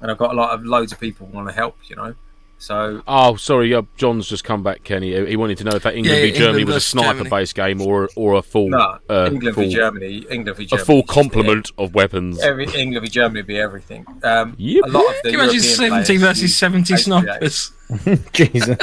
[0.00, 1.76] and I've got a lot of loads of people who want to help.
[1.88, 2.14] You know,
[2.58, 3.72] so Oh, sorry.
[3.72, 5.14] Uh, John's just come back, Kenny.
[5.28, 7.80] He wanted to know if that England Yeah, v Germany England was a sniper-based game
[7.80, 10.84] or or a full no, uh, England full, v Germany, England v a Germany, a
[10.84, 12.40] full is just complement of weapons.
[12.42, 14.04] Every England v Germany would be everything.
[14.24, 14.84] Um, Yep.
[14.84, 16.98] A lot of the Can you imagine European 70 versus 70 HPA.
[16.98, 17.72] snipers?
[18.32, 18.76] Jesus.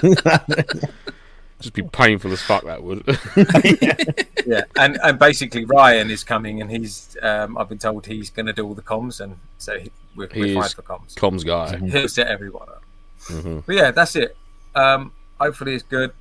[1.60, 2.64] Just be painful as fuck.
[2.66, 3.04] That would.
[4.48, 8.46] Yeah, and and basically Ryan is coming, and he's um, I've been told he's going
[8.46, 11.16] to do all the comms, and so he, we're, He we're fine for comms.
[11.16, 11.78] Comms guy.
[11.86, 12.82] He'll set everyone up.
[13.26, 13.64] Mhm.
[13.66, 14.38] But yeah, that's it.
[14.74, 16.14] Um, hopefully it's good.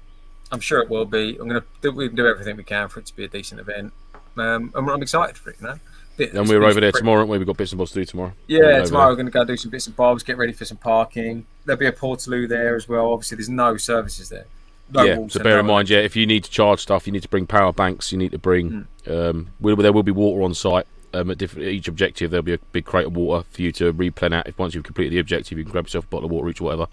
[0.50, 1.36] I'm sure it will be.
[1.40, 3.60] I'm gonna do, we can do everything we can for it to be a decent
[3.60, 3.92] event,
[4.36, 5.56] um, and I'm excited for it.
[5.60, 5.78] You know,
[6.16, 6.34] bit.
[6.34, 7.38] And we're over there tomorrow, aren't we?
[7.38, 8.32] We've got bits and bobs to do tomorrow.
[8.48, 10.64] We're Yeah, tomorrow we're going to go do some bits and bobs, get ready for
[10.64, 11.46] some parking.
[11.64, 13.12] There'll be a Portaloo there as well.
[13.12, 14.46] Obviously, there's no services there.
[14.88, 17.22] No yeah, so bear in mind, yeah, if you need to charge stuff, you need
[17.22, 18.12] to bring power banks.
[18.12, 18.86] You need to bring.
[19.04, 19.12] Hmm.
[19.12, 20.86] Um, there will be water on site.
[21.14, 23.90] Um, at different, each objective, there'll be a big crate of water for you to
[23.92, 24.36] replenish.
[24.38, 24.46] out.
[24.48, 26.60] If once you've completed the objective, you can grab yourself a bottle of water each,
[26.60, 26.86] or whatever.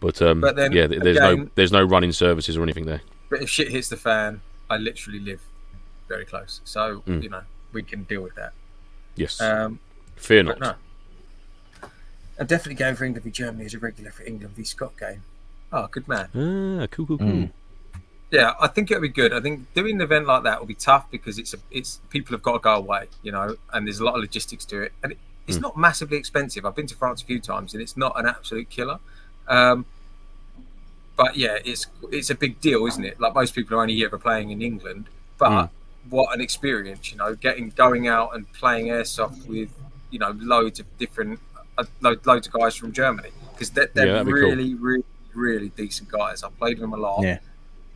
[0.00, 3.02] But, um, But then, yeah, th- there's no there's no running services or anything there.
[3.28, 5.40] But if shit hits the fan, I literally live
[6.08, 7.22] very close, so Mm.
[7.22, 7.42] you know
[7.72, 8.52] we can deal with that.
[9.16, 9.80] Yes, Um,
[10.16, 10.60] fear not.
[10.60, 10.74] no,
[12.38, 15.22] I'm definitely going for England v Germany as a regular for England v Scott game.
[15.72, 16.26] Oh, good man.
[16.34, 17.26] Ah, cool, cool, cool.
[17.26, 17.50] Mm.
[18.30, 19.32] Yeah, I think it'll be good.
[19.32, 22.34] I think doing an event like that will be tough because it's a, it's people
[22.34, 24.92] have got to go away, you know, and there's a lot of logistics to it,
[25.02, 26.66] and it, it's not massively expensive.
[26.66, 28.98] I've been to France a few times, and it's not an absolute killer.
[29.46, 29.86] Um,
[31.16, 33.18] but yeah, it's it's a big deal, isn't it?
[33.20, 35.06] Like most people are only ever playing in England,
[35.38, 35.70] but Mm.
[36.10, 39.70] what an experience, you know, getting going out and playing airsoft with
[40.10, 41.38] you know loads of different
[41.78, 44.50] uh, lo- loads of guys from Germany because they're, Yeah, they're that'd be cool.
[44.50, 44.74] really
[45.36, 46.42] really decent guys.
[46.42, 47.38] I've played with them a lot Yeah.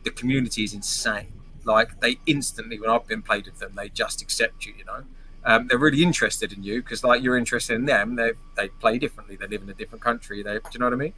[0.03, 1.33] the community is insane.
[1.63, 4.73] Like they instantly, when I've been played with them, they just accept you.
[4.77, 5.03] You know,
[5.45, 8.15] um, they're really interested in you because like you're interested in them.
[8.15, 9.35] They they play differently.
[9.35, 10.41] They live in a different country.
[10.41, 11.13] They, do you know what I mean?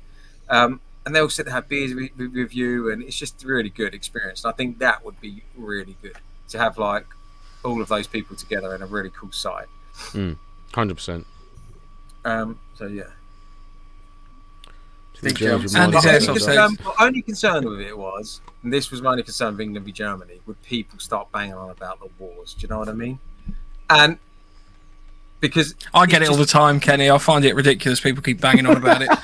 [0.49, 3.69] Um, and they'll sit there have beers with, with, you, and it's just a really
[3.69, 4.43] good experience.
[4.45, 6.17] And I think that would be really good
[6.49, 7.05] to have like
[7.63, 9.67] all of those people together in a really cool site.
[10.73, 11.25] Hundred percent.
[12.25, 13.09] Um, so yeah.
[15.23, 16.45] Think Andy And my says only, so.
[16.67, 19.91] concern, only concern with it was, and this was my only concern with England v
[19.91, 22.53] Germany, would people start banging on about the wars?
[22.53, 23.19] Do you know what I mean?
[23.89, 24.17] And
[25.39, 27.09] because I get it's it all the time, Kenny.
[27.09, 27.99] I find it ridiculous.
[27.99, 29.09] People keep banging on about it.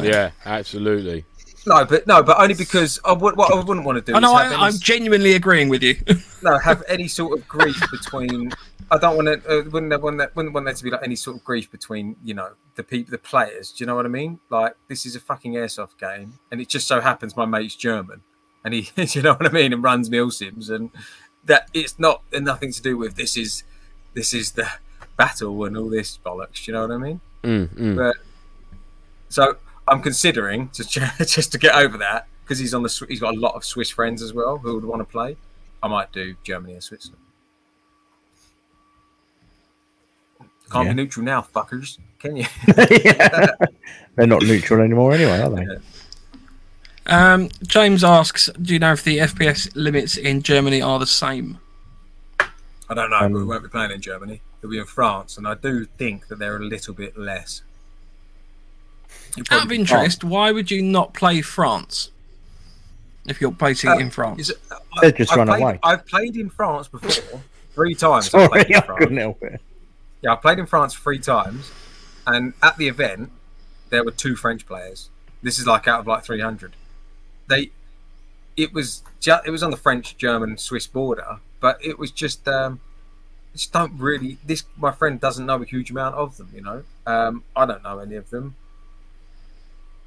[0.00, 1.24] Yeah, absolutely.
[1.66, 4.18] No, but no, but only because I would, what I wouldn't want to do I
[4.18, 4.34] is know.
[4.34, 5.96] have I, any, I'm genuinely agreeing with you.
[6.42, 8.50] no have any sort of grief between.
[8.90, 9.34] I don't want to.
[9.48, 11.70] Uh, wouldn't there- wouldn't there, wouldn't want there to be like any sort of grief
[11.70, 13.72] between you know the people, the players.
[13.72, 14.40] Do you know what I mean?
[14.50, 18.22] Like this is a fucking airsoft game, and it just so happens my mate's German,
[18.64, 20.90] and he, do you know what I mean, and runs milsims, and
[21.44, 23.64] that it's not and nothing to do with this is
[24.14, 24.68] this is the
[25.16, 26.64] battle and all this bollocks.
[26.64, 27.20] Do you know what I mean?
[27.42, 27.96] Mm, mm.
[27.96, 28.16] But
[29.28, 29.56] so
[29.88, 30.84] I'm considering to
[31.26, 33.90] just to get over that because he's on the he's got a lot of Swiss
[33.90, 35.36] friends as well who would want to play.
[35.82, 37.18] I might do Germany and Switzerland.
[40.70, 40.92] Can't Yeah.
[40.92, 41.98] be neutral now, fuckers.
[42.22, 42.46] Can you?
[43.04, 43.48] Yeah.
[44.16, 45.66] They're not neutral anymore anyway, are they?
[47.06, 51.58] Um, James asks, "Do you know if the FPS limits in Germany are the same?"
[52.38, 54.40] I don't know, but we Um, won't be playing in Germany.
[54.60, 57.62] We'll be in France, and I do think that they're a little bit less.
[59.36, 62.10] You'll Out probably of be- interest, why would you not play France
[63.26, 64.40] if you're placing Uh, it in France?
[64.40, 64.60] Is it-
[65.00, 65.78] They just I've run played, away.
[65.82, 67.40] I've played in France before,
[67.74, 68.26] three times.
[68.26, 69.60] I've Sorry, played I couldn't help it.
[70.20, 71.72] Yeah, I played in France three times,
[72.26, 73.30] and at the event,
[73.90, 75.10] there were two French players.
[75.42, 76.74] This is like out of like 300.
[77.48, 77.70] They,
[78.56, 82.46] it was ju- it was on the French, German, Swiss border, but it was just
[82.48, 82.80] um,
[83.52, 84.38] just don't really.
[84.44, 86.50] This my friend doesn't know a huge amount of them.
[86.54, 88.56] You know, um, I don't know any of them.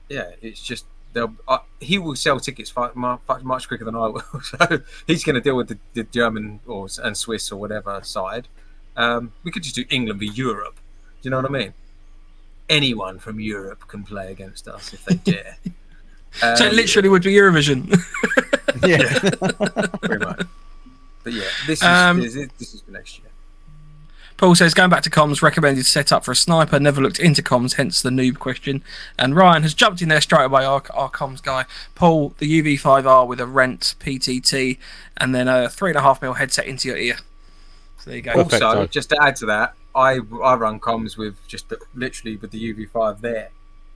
[0.09, 0.85] Yeah, it's just.
[1.15, 4.21] Uh, he will sell tickets much, much quicker than I will.
[4.43, 8.49] So he's going to deal with the, the German or and Swiss or whatever side.
[8.97, 10.75] Um, we could just do England v Europe.
[11.21, 11.73] Do you know what I mean?
[12.69, 15.57] Anyone from Europe can play against us if they dare.
[16.43, 17.97] Um, so it literally would be Eurovision.
[18.85, 19.07] Yeah.
[20.01, 20.45] pretty much.
[21.23, 23.29] But yeah, this is Um, this, is this is for next year.
[24.37, 26.77] Paul says, going back to comms, recommended setup for a sniper.
[26.77, 28.83] Never looked into comms, hence the noob question.
[29.17, 31.65] And Ryan has jumped in there straight away, our, our comms guy.
[31.95, 34.77] Paul, the UV5R with a rent PTT
[35.15, 37.15] and then a three and a half mil headset into your ear.
[37.99, 38.33] So there you go.
[38.33, 38.61] Perfect.
[38.61, 38.91] Also, Perfecto.
[38.91, 42.73] just to add to that, I I run comms with just the, literally with the
[42.73, 43.49] UV5 there,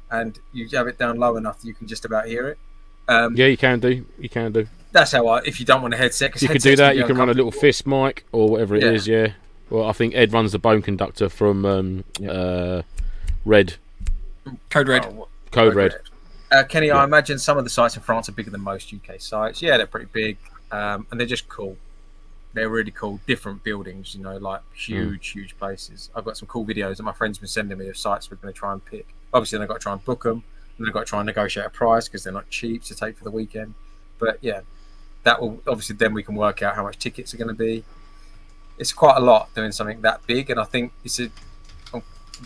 [0.10, 2.58] and you have it down low enough that you can just about hear it.
[3.08, 4.06] Um, Yeah, you can do.
[4.18, 4.68] You can do.
[4.92, 5.40] That's how I.
[5.44, 6.94] If you don't want a headset, 'cause You could do that.
[6.94, 9.08] be You can run a little fist mic or whatever it is.
[9.08, 9.18] Yeah.
[9.22, 9.32] Yeah.
[9.70, 12.32] Well, I think Ed runs the bone conductor from um, Yeah.
[12.32, 12.82] uh,
[13.46, 13.76] Red
[14.70, 15.06] Code Red.
[15.06, 15.96] Oh, what- Code Red.
[16.52, 16.98] Uh, Kenny, Yeah.
[16.98, 19.62] I imagine some of the sites in France are bigger than most UK sites.
[19.62, 20.38] Yeah, they're pretty big,
[20.72, 21.78] um, and they're just cool.
[22.60, 23.22] They're really cool.
[23.26, 26.10] Different buildings, you know, like huge, huge places.
[26.14, 28.54] I've got some cool videos that my friends been sending me of sites we're going
[28.54, 29.08] to try and pick.
[29.34, 30.44] Obviously, then I've got to try and book them,
[30.78, 33.18] and I've got to try and negotiate a price because they're not cheap to take
[33.18, 33.76] for the weekend.
[34.18, 34.60] But yeah,
[35.24, 37.86] that will obviously then we can work out how much tickets are going to be.
[38.78, 41.30] It's quite a lot doing something that big, and I think it's a.
[41.94, 42.04] I'm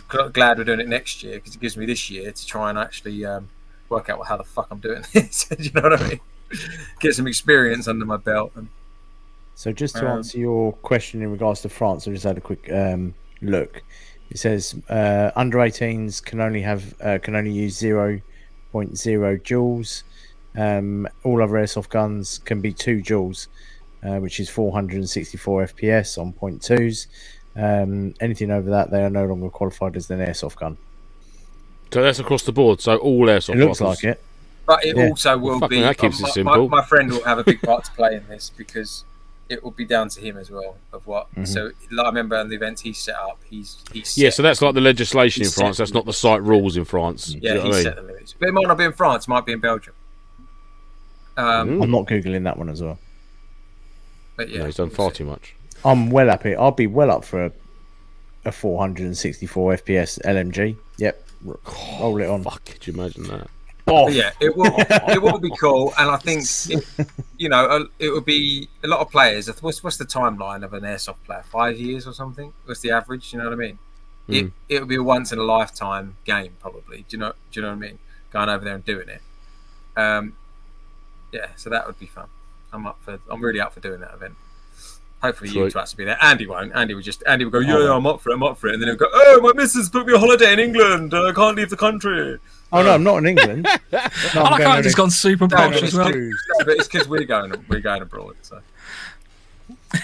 [0.08, 2.70] gl- glad we're doing it next year because it gives me this year to try
[2.70, 3.48] and actually um,
[3.88, 5.46] work out how the fuck I'm doing this.
[5.46, 6.20] Do you know what I mean?
[7.00, 8.52] Get some experience under my belt.
[8.54, 8.68] And
[9.54, 12.40] So just to Um, answer your question in regards to France, I just had a
[12.40, 13.82] quick um, look.
[14.30, 18.22] It says uh, under 18s can only have uh, can only use 0.0
[19.42, 20.02] joules.
[20.56, 23.48] Um, all other airsoft guns can be two joules,
[24.04, 27.06] uh, which is 464 FPS on point twos.
[27.56, 30.76] Um, anything over that, they are no longer qualified as an airsoft gun.
[31.92, 32.80] So that's across the board.
[32.80, 34.02] So all airsoft It looks rifles.
[34.02, 34.20] like it.
[34.66, 35.08] But it Yeah.
[35.10, 35.82] also will fucking be.
[35.82, 36.68] that keeps it my, simple.
[36.68, 39.04] My, my friend will have a big part to play in this because
[39.48, 41.30] it will be down to him as well of what.
[41.32, 41.44] Mm-hmm.
[41.44, 44.42] So like, I remember on the events he set up, he's he's Yeah, set- so
[44.42, 45.76] that's like the legislation in France.
[45.76, 47.34] That's not the site rules in France.
[47.40, 48.06] Yeah he what I set mean?
[48.06, 48.34] the limits.
[48.38, 49.24] But it might not be in France.
[49.24, 49.94] It might be in Belgium.
[51.36, 52.98] Um, I'm not googling that one as well.
[54.36, 55.54] but yeah, No, he's done far too much.
[55.84, 56.56] I'm well up it.
[56.58, 57.52] I'll be well up for a,
[58.44, 60.76] a 464 FPS LMG.
[60.98, 61.58] Yep, R-
[62.00, 62.42] roll it on.
[62.44, 63.48] Fuck, could you imagine that?
[63.84, 68.10] But yeah, it will it will be cool, and I think it, you know it
[68.10, 69.46] would be a lot of players.
[69.60, 71.44] What's what's the timeline of an airsoft player?
[71.50, 72.52] Five years or something?
[72.64, 73.32] What's the average?
[73.32, 73.78] You know what I mean?
[74.26, 77.04] It it will be a once in a lifetime game, probably.
[77.08, 77.32] Do you know?
[77.52, 77.98] Do you know what I mean?
[78.32, 79.20] Going over there and doing it.
[79.96, 80.36] Um,
[81.30, 82.28] yeah, so that would be fun.
[82.72, 83.18] I'm up for.
[83.30, 84.34] I'm really up for doing that event.
[85.24, 85.72] Hopefully you Sweet.
[85.80, 86.18] two to be there.
[86.22, 86.72] Andy won't.
[86.74, 87.22] Andy would just.
[87.26, 88.34] Andy would go, yeah, yeah, I'm up for it.
[88.34, 88.74] I'm up for it.
[88.74, 91.14] And then he'll go, oh, my missus booked me a holiday in England.
[91.14, 92.38] Uh, I can't leave the country.
[92.72, 93.66] Oh no, I'm not in England.
[93.92, 95.94] No, I I'm like going how on he's gone super No, posh but as it's
[95.94, 96.10] well.
[96.12, 96.32] good.
[96.58, 97.64] But it's because we're going.
[97.68, 98.36] We're going abroad.
[98.42, 98.60] So.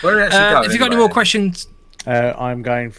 [0.00, 0.64] Where are we actually Uh, going?
[0.64, 1.68] if you've got any more questions,
[2.06, 2.92] Uh, I'm going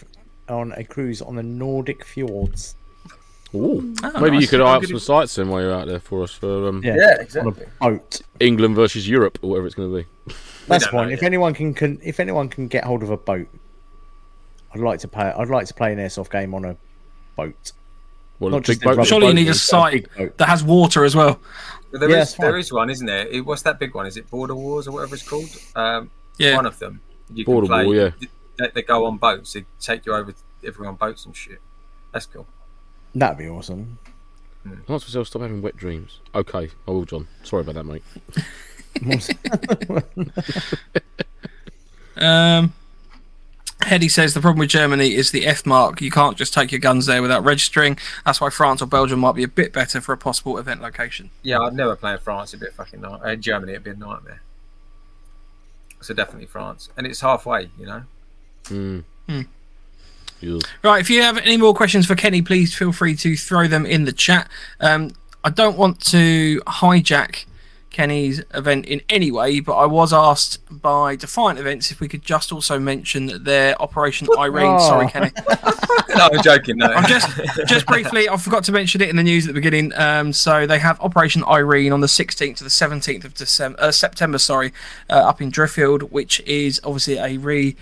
[0.47, 2.76] on a cruise on the Nordic fjords.
[3.55, 3.93] Ooh.
[4.03, 5.99] Oh, Maybe you could How eye up some is- sites then while you're out there
[5.99, 7.63] for us for um, Yeah, Yeah, on exactly.
[7.81, 8.21] a boat.
[8.39, 10.33] England versus Europe or whatever it's going to be.
[10.67, 11.11] That's don't fine.
[11.11, 11.27] If yet.
[11.27, 13.47] anyone can, can, if anyone can get hold of a boat,
[14.73, 15.25] I'd like to play.
[15.25, 16.75] I'd like to play an airsoft game on a
[17.37, 17.71] boat.
[18.39, 18.91] Well, Not a just big boat.
[18.91, 20.07] the rubber surely you need a site
[20.37, 21.39] that has water as well.
[21.91, 23.27] But there Yeah, is there is one, isn't there?
[23.27, 24.05] It, what's that big one?
[24.05, 25.49] Is it Border Wars or whatever it's called?
[25.75, 26.55] Um, Yeah.
[26.57, 26.99] One of them.
[27.33, 27.85] You Border can play.
[27.85, 28.09] War, yeah.
[28.59, 29.53] They, they go on boats.
[29.53, 30.33] They take you over
[30.65, 31.61] everyone on boats and shit.
[32.11, 32.45] That's cool.
[33.17, 33.97] That'd be awesome.
[34.89, 36.19] Ask myself, stop having wet dreams.
[36.35, 37.27] Okay, I will, John.
[37.43, 38.03] Sorry about that, mate.
[42.19, 42.73] Um,
[43.83, 46.01] Heady says the problem with Germany is the F mark.
[46.01, 47.99] You can't just take your guns there without registering.
[48.25, 51.29] That's why France or Belgium might be a bit better for a possible event location.
[51.43, 52.55] Yeah, I'd never play in France.
[52.55, 53.21] It'd be a fucking night.
[53.23, 54.41] Uh, Germany, it'd be a nightmare.
[56.01, 57.69] So definitely France, and it's halfway.
[57.77, 58.03] You know.
[58.63, 59.03] Mm.
[59.29, 59.41] Hmm.
[60.41, 60.59] Yeah.
[60.83, 63.85] Right, if you have any more questions for Kenny, please feel free to throw them
[63.85, 64.49] in the chat.
[64.79, 65.11] Um,
[65.43, 67.45] I don't want to hijack
[67.97, 72.21] Kenny's event in any way, but I was asked by Defiant Events if we could
[72.21, 74.75] just also mention their Operation Irene.
[74.79, 74.87] Oh.
[74.87, 75.31] Sorry, Kenny.
[76.09, 76.77] no, I'm joking.
[76.77, 76.85] No.
[76.85, 77.27] I'm just
[77.65, 79.93] just briefly, I forgot to mention it in the news at the beginning.
[79.95, 83.91] Um, so they have Operation Irene on the 16th to the 17th of December, uh,
[83.91, 84.73] September, sorry,
[85.09, 87.75] uh, up in Driffield, which is obviously a re,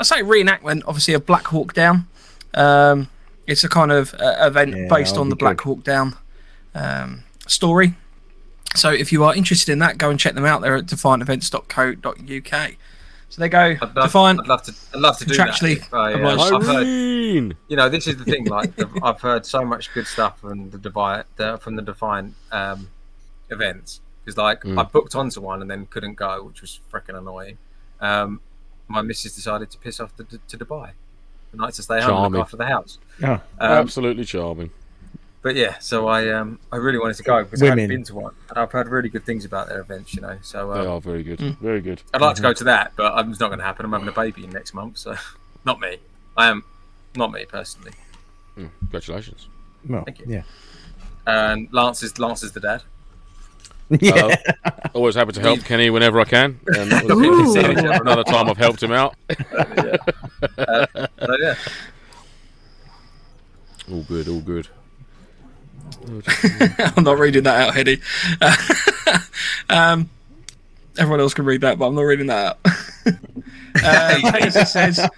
[0.00, 2.08] I say reenactment, obviously of Black Hawk Down.
[2.54, 3.08] Um,
[3.46, 5.64] it's a kind of uh, event Yeah, based that'll on the Black good.
[5.64, 6.16] Hawk Down
[6.74, 7.94] um, story.
[8.74, 10.62] So if you are interested in that, go and check them out.
[10.62, 12.72] They're at defiantevents.co.uk.
[13.28, 14.40] So they go I'd love, Defiant.
[14.40, 14.74] I'd love to.
[14.94, 15.48] I'd love to do that.
[15.50, 16.86] Contractually if I, uh, I've heard,
[17.68, 18.46] you know, this is the thing.
[18.46, 22.34] Like, the, I've heard so much good stuff from the Defiant, the, from the Defiant
[22.50, 22.88] um,
[23.50, 24.00] events.
[24.24, 24.80] Because, like, Mm.
[24.80, 27.58] I booked onto one and then couldn't go, which was freaking annoying.
[28.00, 28.40] Um,
[28.90, 30.90] my missus decided to piss off to, to Dubai.
[31.52, 32.32] The night to stay home and Charming.
[32.38, 32.98] look after the house.
[33.22, 34.70] Oh, Um, Absolutely charming.
[35.42, 38.14] but yeah, so I um I really wanted to go because I haven't been to
[38.14, 40.14] one, and I've heard really good things about their events.
[40.14, 41.38] You know, so They um, are very good.
[41.40, 41.58] Mm.
[41.60, 42.02] Very good.
[42.14, 43.84] I'd like to go to that, but um, it's not going to happen.
[43.86, 45.16] I'm having a baby next month, so
[45.64, 45.96] not me.
[46.36, 46.62] I am
[47.16, 47.92] not me personally.
[48.56, 48.70] Mm.
[48.80, 49.48] Congratulations.
[49.88, 50.26] well, Thank you.
[50.28, 50.42] yeah.
[51.26, 52.82] And Lance is Lance is the dad.
[54.00, 54.36] Yeah.
[54.64, 56.60] Uh, always happy to help Kenny whenever I can.
[56.68, 57.52] And that was Ooh.
[57.54, 59.16] Seen another time I've helped him out.
[59.28, 59.36] So
[61.40, 61.54] yeah,
[63.90, 64.68] All good, all good.
[66.96, 68.00] I'm not reading that out, Heady.
[69.68, 70.08] um,
[70.98, 72.58] everyone else can read that, but I'm not reading that out.
[73.84, 75.08] uh, Pegasus says.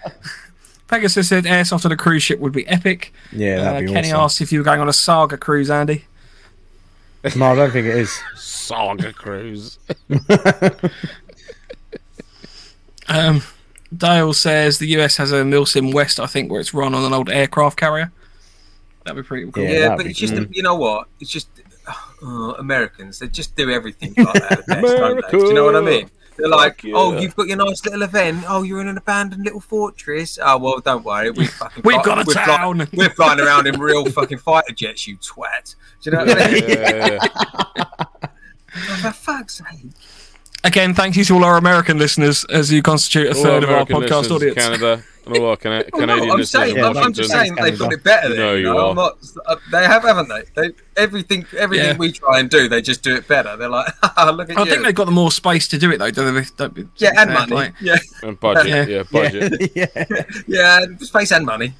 [0.88, 3.12] Pegasus said airsoft on a cruise ship would be epic.
[3.32, 4.20] Yeah, Uh, that'd be Kenny awesome.
[4.24, 6.04] asked if you were going on a saga cruise, Andy.
[7.36, 8.20] No, I don't think it is.
[8.34, 9.78] Saga Cruise.
[13.08, 13.42] Um,
[13.94, 17.12] Dale says the US has a Milsim West, I think, where it's run on an
[17.12, 18.10] old aircraft carrier.
[19.04, 19.64] That'd be pretty cool.
[19.64, 20.46] Yeah, yeah, but it's just cool.
[20.50, 21.08] you know what?
[21.20, 21.48] It's just
[22.22, 23.18] uh, Americans.
[23.18, 24.52] They just do everything like that.
[24.52, 25.30] at best, don't they?
[25.38, 26.08] Do you know what I mean?
[26.36, 27.18] They're like, Fuck oh, yeah.
[27.18, 28.44] oh, you've got your nice little event.
[28.48, 30.38] Oh, you're in an abandoned little fortress.
[30.42, 31.30] Oh, well, don't worry.
[31.30, 32.88] We fucking We've fly- got a we're town.
[32.94, 35.74] we're flying around in real fucking fighter jets, you twat.
[36.02, 37.18] Do you know what I mean?
[37.78, 38.28] Oh,
[39.02, 39.90] for fuck's sake.
[40.64, 43.70] Again, thank you to all our American listeners as you constitute a All third of
[43.70, 44.54] our podcast listeners, audience.
[44.54, 47.56] Canada, and all our Cana- Oh, Canadian no, I'm saying, in I'm, I'm just saying
[47.56, 48.28] they've got it better.
[48.28, 48.78] There, No, you you know?
[48.78, 48.90] are.
[48.90, 50.42] I'm not, uh, they have, haven't they?
[50.68, 51.96] they everything, everything Yeah.
[51.96, 53.56] we try and do, they just do it better.
[53.56, 54.70] They're like, look at I you.
[54.70, 56.44] think they've got the more space to do it though, don't they?
[56.56, 57.50] Don't be- yeah, and money.
[57.50, 57.72] play.
[57.80, 58.84] Yeah, And budget, Yeah.
[58.98, 59.72] yeah, budget.
[59.74, 61.74] Yeah, yeah, yeah, space and money.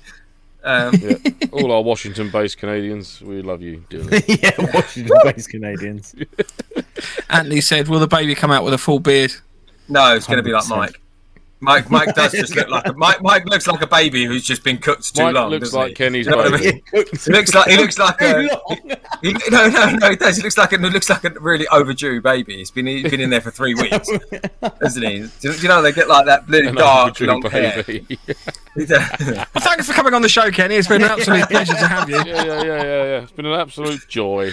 [0.64, 1.16] Um, Yeah.
[1.52, 4.22] All our Washington-based Canadians, we love you dearly.
[4.28, 4.52] yeah.
[4.58, 6.14] Washington-based Canadians.
[7.30, 9.34] Anthony said, "Will the baby come out with a full beard?"
[9.88, 11.00] no, it's going to be like Mike.
[11.62, 13.22] Mike, Mike does just look like a Mike.
[13.22, 15.50] Mike looks like a baby who's just been cooked too Mike long.
[15.50, 15.94] looks like he?
[15.94, 16.82] Kenny's You know what I baby.
[16.92, 17.04] mean?
[17.24, 18.78] He looks like he looks like a, long.
[19.22, 20.36] he, no no no he does.
[20.36, 22.56] He looks like a, he looks like a really overdue baby.
[22.56, 24.08] He's been he's been in there for three weeks,
[24.82, 25.18] isn't he?
[25.40, 27.82] Do you, do you know they get like that really An dark overdue long hair?
[27.84, 28.18] baby.
[28.74, 30.76] Well, thanks for coming on the show, Kenny.
[30.76, 32.16] It's been an absolute pleasure to have you.
[32.16, 33.22] yeah, yeah, yeah, yeah, yeah.
[33.22, 34.50] It's been an absolute joy.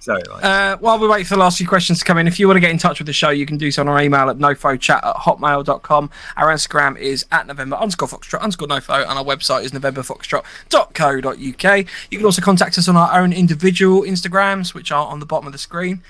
[0.00, 0.44] Sorry, Mike.
[0.44, 2.56] Uh, while we wait for the last few questions to come in, if you want
[2.56, 4.38] to get in touch with the show, you can do so on our email at
[4.80, 6.10] nofochat at hotmail.com.
[6.36, 11.86] Our Instagram is at November underscore Foxtrot underscore nofo, and our website is novemberfoxtrot.co.uk.
[12.10, 15.46] You can also contact us on our own individual Instagrams, which are on the bottom
[15.46, 16.02] of the screen.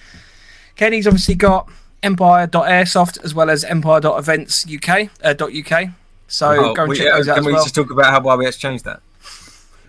[0.77, 1.69] Kenny's obviously got
[2.03, 5.11] empire.airsoft as well as empire.eventsuk.
[5.23, 5.91] Uh, UK.
[6.29, 7.63] So Oh, go and we- check those out can we well.
[7.63, 9.01] just talk about how why we exchanged that?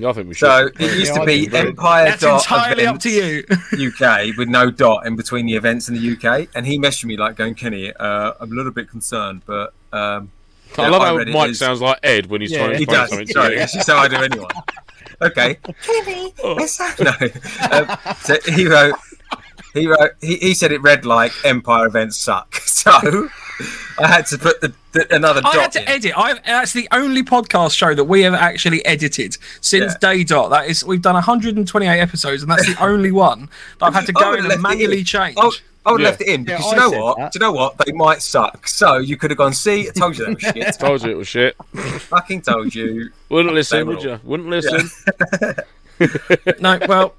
[0.01, 0.47] Yeah, I think we should.
[0.47, 3.43] So it used to be Empire That's entirely up to you.
[3.89, 7.17] UK with no dot in between the events in the UK, and he messaged me
[7.17, 10.31] like going, Kenny, uh, I'm a little bit concerned, but um,
[10.77, 12.77] I love how read it Mike as- sounds like Ed when he's Yeah, trying to
[12.77, 13.09] he explain does.
[13.09, 13.59] something to Sorry, you.
[13.59, 14.51] that's just how I do anyone.
[15.23, 15.59] Okay.
[15.83, 16.55] Kenny, Oh.
[16.55, 16.99] what's that?
[16.99, 17.77] No.
[17.77, 18.95] Um, so he wrote,
[19.75, 22.55] he wrote, he, he said it read like Empire events suck.
[22.55, 23.29] So
[23.99, 25.55] I had to put the, the another I dot.
[25.55, 25.87] had to in.
[25.89, 26.13] edit.
[26.17, 29.97] I that's the only podcast show that we have actually edited since Yeah.
[30.13, 30.49] day dot.
[30.49, 34.13] That is, we've done 128 episodes, and that's the only one that I've had to
[34.13, 35.05] go in and manually in.
[35.05, 35.35] change.
[35.39, 35.51] Oh,
[35.85, 36.09] I would have Yeah.
[36.11, 37.17] left it in because I you know what?
[37.17, 37.31] that.
[37.33, 37.77] Do you know what?
[37.85, 38.67] They might suck.
[38.67, 39.53] So you could have gone.
[39.53, 40.73] See, I told you that was shit.
[40.79, 41.55] Told you it was shit.
[42.01, 43.09] Fucking told you.
[43.29, 44.19] Wouldn't listen, would you?
[44.23, 44.89] Wouldn't listen.
[46.59, 47.15] no, well,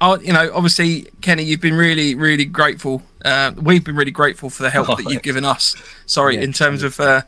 [0.00, 3.02] I, you know, obviously, Kenny, you've been really, really grateful.
[3.24, 5.76] Uh, we've been really grateful for the help Oh, that you've given us.
[6.06, 6.98] Sorry, Yeah, in terms of.
[7.00, 7.22] Uh,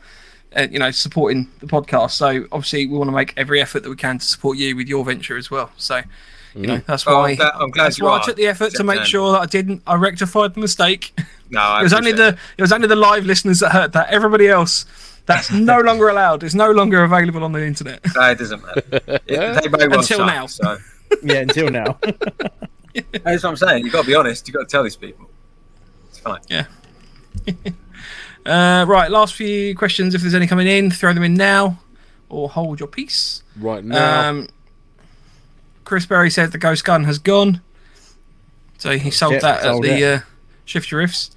[0.55, 2.11] uh, you know, supporting the podcast.
[2.11, 4.87] So obviously, we want to make every effort that we can to support you with
[4.87, 5.71] your venture as well.
[5.77, 6.03] So,
[6.53, 8.45] you know, that's Oh, why I'm glad- I'm glad that's you why I took the
[8.45, 9.81] effort to make Jeff sure that I didn't.
[9.87, 11.11] I rectified the mistake.
[11.49, 14.09] No, I It was only the it was only the live listeners that heard that.
[14.11, 14.85] Everybody else,
[15.25, 16.43] that's no longer allowed.
[16.43, 17.99] It's no longer available on the internet.
[18.05, 18.11] it.
[18.15, 18.83] No, it doesn't matter.
[18.91, 20.45] It, they may well Until suck, now.
[20.47, 20.77] So
[21.21, 21.99] Yeah, until now.
[22.93, 23.83] that's what I'm saying.
[23.83, 24.47] You've got to be honest.
[24.47, 25.29] You've got to tell these people.
[26.09, 26.41] It's fine.
[26.47, 26.65] Yeah.
[28.45, 30.15] uh, right, last few questions.
[30.15, 31.79] If there's any coming in, throw them in now,
[32.29, 33.43] or hold your peace.
[33.57, 34.29] Right now.
[34.29, 34.47] Um,
[35.83, 37.61] Chris Berry said the Ghost Gun has gone,
[38.77, 40.19] so he sold Yep, that at sold the uh,
[40.65, 41.31] Shift Your Rifts.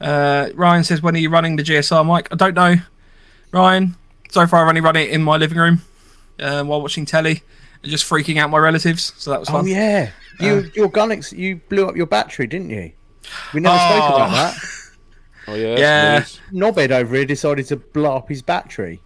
[0.00, 2.76] Uh, Ryan says, "When are you running the GSR mic?" I don't know,
[3.52, 3.96] Ryan.
[4.30, 5.82] So far, I've only run it in my living room
[6.40, 7.42] uh, while watching telly and
[7.82, 9.12] just freaking out my relatives.
[9.18, 9.64] So that was fun.
[9.64, 10.10] Oh yeah,
[10.40, 12.92] you your gun ex- you blew up your battery, didn't you?
[13.54, 14.16] We never spoke Oh.
[14.16, 14.56] about that.
[15.48, 15.76] oh yeah.
[15.78, 16.18] yeah.
[16.20, 16.40] Liz.
[16.52, 19.00] Knobhead over here decided to blow up his battery.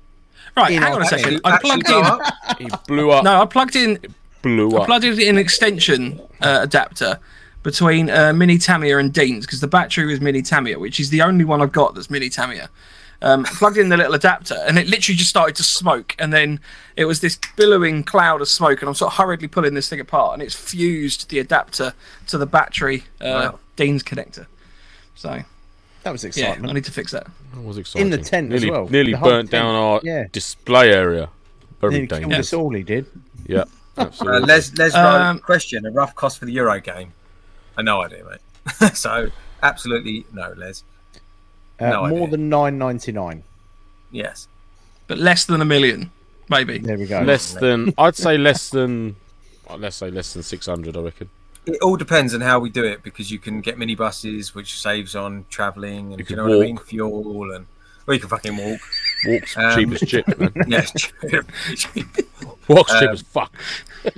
[0.56, 1.40] Right, You hang on a Actually- second.
[1.44, 2.04] I plugged in.
[2.04, 2.20] up.
[2.58, 3.24] He blew up.
[3.24, 3.98] No, I plugged in
[4.42, 4.82] Blew up.
[4.82, 7.18] I plugged in an extension uh, adapter
[7.62, 11.20] between uh, Mini Tamiya and Dean's because the battery was Mini Tamiya, which is the
[11.20, 12.68] only one I've got that's Mini Tamiya.
[13.22, 16.60] Um, plugged in the little adapter and it literally just started to smoke, and then
[16.96, 20.00] it was this billowing cloud of smoke, and I'm sort of hurriedly pulling this thing
[20.00, 21.94] apart, and it's fused the adapter
[22.26, 23.58] to the battery uh, Wow.
[23.76, 24.46] Dean's connector.
[25.14, 25.42] So
[26.02, 26.64] That was exciting.
[26.64, 26.70] yeah.
[26.70, 27.26] I need to fix that.
[27.54, 28.06] That was exciting.
[28.06, 28.86] In the tent as well.
[28.88, 30.26] Nearly The burnt down our Yeah.
[30.30, 31.30] display area.
[31.80, 32.74] Very Nearly killed us all.
[32.74, 33.06] He did.
[33.46, 33.64] Yeah,
[33.96, 34.40] Uh, absolutely.
[34.46, 37.14] Les, Les Um, question: a rough cost for the Euro game?
[37.78, 38.94] I no idea, mate.
[38.94, 39.30] so
[39.62, 40.84] absolutely no, Les.
[41.80, 42.30] Uh, No more idea.
[42.30, 43.42] than nine ninety nine.
[44.10, 44.48] Yes.
[45.06, 46.10] But less than a million,
[46.48, 46.78] maybe.
[46.78, 47.20] There we go.
[47.20, 49.16] less than, I'd say less than,
[49.68, 51.30] well, let's say less than 600, I reckon.
[51.66, 55.14] It all depends on how we do it because you can get minibuses, which saves
[55.14, 57.66] on travelling and You you, could know what I mean, fuel and
[58.06, 58.80] well, you can fucking walk.
[59.26, 60.52] Walk's Um, cheap as chip, man.
[60.68, 61.40] Yeah.
[62.68, 63.52] Walk's cheap um, as fuck.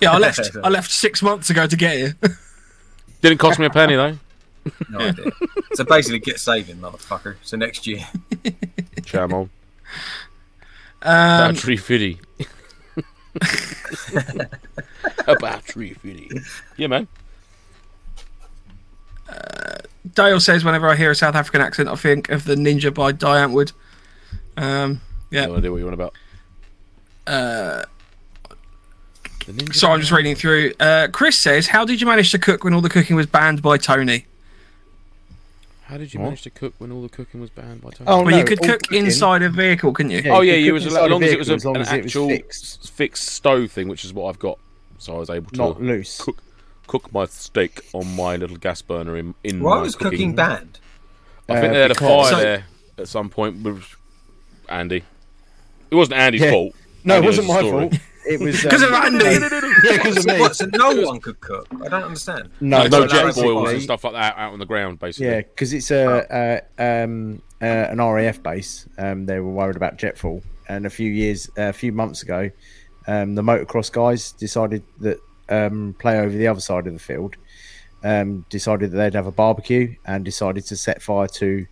[0.00, 0.50] Yeah, I left.
[0.62, 2.16] I left six months ago to get here.
[3.22, 4.18] Didn't cost me a penny, though.
[4.90, 5.30] No idea.
[5.74, 7.36] So basically, get saving, motherfucker.
[7.42, 8.06] So next year,
[9.02, 9.50] Jam on.
[11.02, 12.20] Um, Battery fitty.
[15.26, 16.30] a battery fitty.
[16.76, 17.08] Yeah, man.
[20.14, 23.12] Dale says, whenever I hear a South African accent, I think of the Ninja by
[23.12, 23.72] Die Antwoord.
[24.56, 25.00] Um,
[25.30, 25.46] yeah.
[25.46, 26.14] No idea what you want about.
[27.26, 27.84] Uh,
[29.46, 30.72] The ninja so I'm just reading through.
[30.80, 33.62] Uh, Chris says, "How did you manage to cook when all the cooking was banned
[33.62, 34.26] by Tony?"
[35.90, 36.26] How did you What?
[36.26, 38.08] manage to cook when all the cooking was banned by Tony?
[38.08, 38.68] Oh, Well, no, you could cook cooking.
[38.68, 39.04] Well, you no, could all cook cooking.
[39.06, 40.20] inside a vehicle, couldn't you?
[40.20, 40.36] Yeah.
[40.36, 41.92] oh you yeah, you cook was as long as it was a, as an as
[41.92, 42.90] it was actual fixed.
[42.92, 44.58] fixed stove thing, which is what I've got.
[44.98, 46.20] So I was able to not loose.
[46.20, 46.40] cook
[46.86, 50.78] cook my steak on my little gas burner in in Why my was cooking banned?
[51.48, 52.64] I think Uh, they had a fire So- there
[52.98, 53.84] at some point with
[54.68, 55.02] Andy.
[55.90, 56.50] It wasn't Andy's Yeah.
[56.52, 56.74] fault.
[57.02, 57.88] No, it Andy knows wasn't my story.
[57.88, 58.00] fault.
[58.28, 59.24] It was Because of um, Andy.
[59.84, 60.40] Yeah, because of me.
[60.40, 61.66] what, so no one could cook?
[61.84, 62.50] I don't understand.
[62.60, 65.26] No, No so jet basically- boils and stuff like that out on the ground, basically.
[65.28, 68.86] Yeah, because it's a, a um, uh, an RAF base.
[68.98, 72.50] Um, they were worried about jetfall, and a few years, a few months ago,
[73.06, 77.36] um, the motocross guys decided that um, play over the other side of the field.
[78.02, 81.66] Um, decided that they'd have a barbecue and decided to set fire to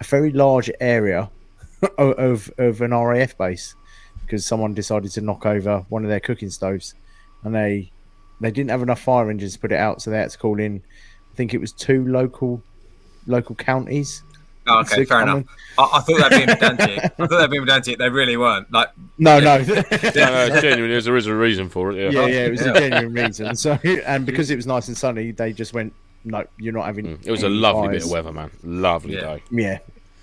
[0.00, 1.30] a very large area
[1.98, 3.76] o- of of an RAF base
[4.22, 6.94] because someone decided to knock over one of their cooking stoves,
[7.44, 7.90] and they
[8.40, 10.58] they didn't have enough fire engines to put it out, so they had to call
[10.60, 10.82] in.
[11.32, 12.62] I think it was two local
[13.26, 14.22] local counties.
[14.66, 15.44] Oh, okay, fair come enough.
[15.78, 16.98] I, I thought that'd be pedantic.
[17.04, 17.98] I thought that'd be pedantic.
[17.98, 18.70] They really weren't.
[18.70, 18.88] Like,
[19.18, 19.56] No, no.
[19.58, 21.02] No, no, it's genuine.
[21.02, 22.12] There is a reason for it.
[22.12, 22.20] Yeah.
[22.20, 22.72] yeah, yeah, it was Yeah.
[22.72, 23.54] a genuine reason.
[23.56, 25.92] So, and because it was nice and sunny, they just went,
[26.24, 27.26] "No, you're not having." Mm.
[27.26, 28.50] It was a any lovely bit of weather, man.
[28.62, 29.20] Lovely Yeah.
[29.36, 29.42] day.
[29.50, 29.78] Yeah,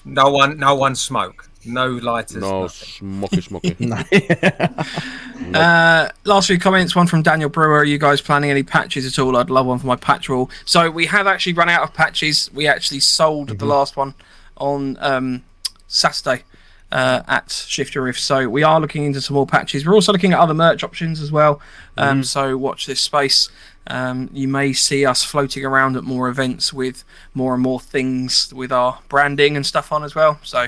[0.06, 2.38] no one, no one smoke, no lighters.
[2.38, 2.88] No nothing.
[2.88, 3.80] smocky smocky.
[5.39, 5.53] no.
[5.57, 6.94] Uh, last few comments.
[6.95, 7.77] One from Daniel Brewer.
[7.77, 9.38] Are you guys planning any patches at all?
[9.38, 10.49] I'd love one for my patch wall.
[10.65, 12.49] So we have actually run out of patches.
[12.53, 14.14] We actually sold the last one
[14.57, 15.44] on um,
[15.88, 16.44] Saturday
[16.91, 18.23] uh, at Shift Your Rifts.
[18.23, 19.85] So we are looking into some more patches.
[19.85, 21.61] We're also looking at other merch options as well.
[21.95, 23.49] Um, So watch this space.
[23.88, 28.53] Um, you may see us floating around at more events with more and more things
[28.53, 30.39] with our branding and stuff on as well.
[30.44, 30.68] So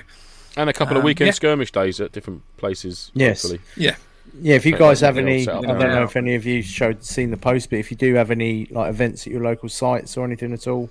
[0.59, 1.31] and a couple of Um, weekend yeah.
[1.33, 3.11] skirmish days at different places.
[3.13, 3.41] Yes.
[3.43, 3.61] Hopefully.
[3.77, 3.95] yeah,
[4.41, 5.95] Yeah, if you guys have any, I don't there.
[5.95, 8.65] know if any of you showed seen the post, but if you do have any
[8.71, 10.89] like events at your local sites or anything at all,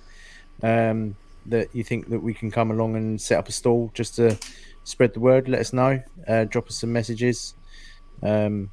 [0.63, 1.15] um,
[1.45, 4.37] that you think that we can come along and set up a stall just to
[4.83, 6.01] spread the word, let us know.
[6.27, 7.53] Uh, drop us some messages.
[8.21, 8.71] Um,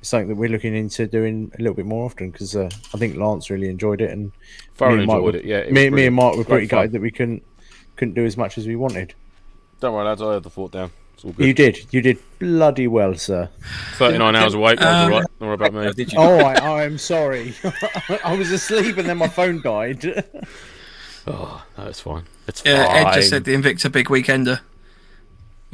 [0.00, 2.98] it's something that we're looking into doing a little bit more often because uh, I
[2.98, 4.32] think Lance really enjoyed it, and
[4.76, 5.44] Thoroughly me and Mike enjoyed were- it.
[5.44, 5.58] Yeah.
[5.58, 6.78] it me, me and Mark were pretty fun.
[6.78, 7.42] gutted that we couldn't
[7.96, 9.12] couldn't do as much as we wanted.
[9.80, 10.22] Don't worry, lads.
[10.22, 10.90] I had the fort down.
[11.14, 11.46] It's all good.
[11.46, 13.48] You did, you did bloody well, sir.
[13.96, 14.80] 39 hours awake.
[14.80, 15.26] Um, all right.
[15.38, 15.92] Don't worry about me.
[15.96, 16.18] Did you?
[16.18, 17.54] Oh, I, I'm sorry.
[18.24, 20.24] I was asleep and then my phone died.
[21.26, 22.24] Oh, no, it's fine.
[22.48, 23.06] It's Yeah, fine.
[23.06, 24.58] Ed just said the Invicta Big Weekender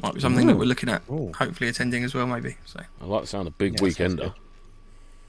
[0.02, 1.02] might be something that we're looking at.
[1.08, 1.32] Ooh.
[1.38, 2.56] Hopefully attending as well, maybe.
[2.66, 4.34] So, I like the sound of big Yeah, weekender.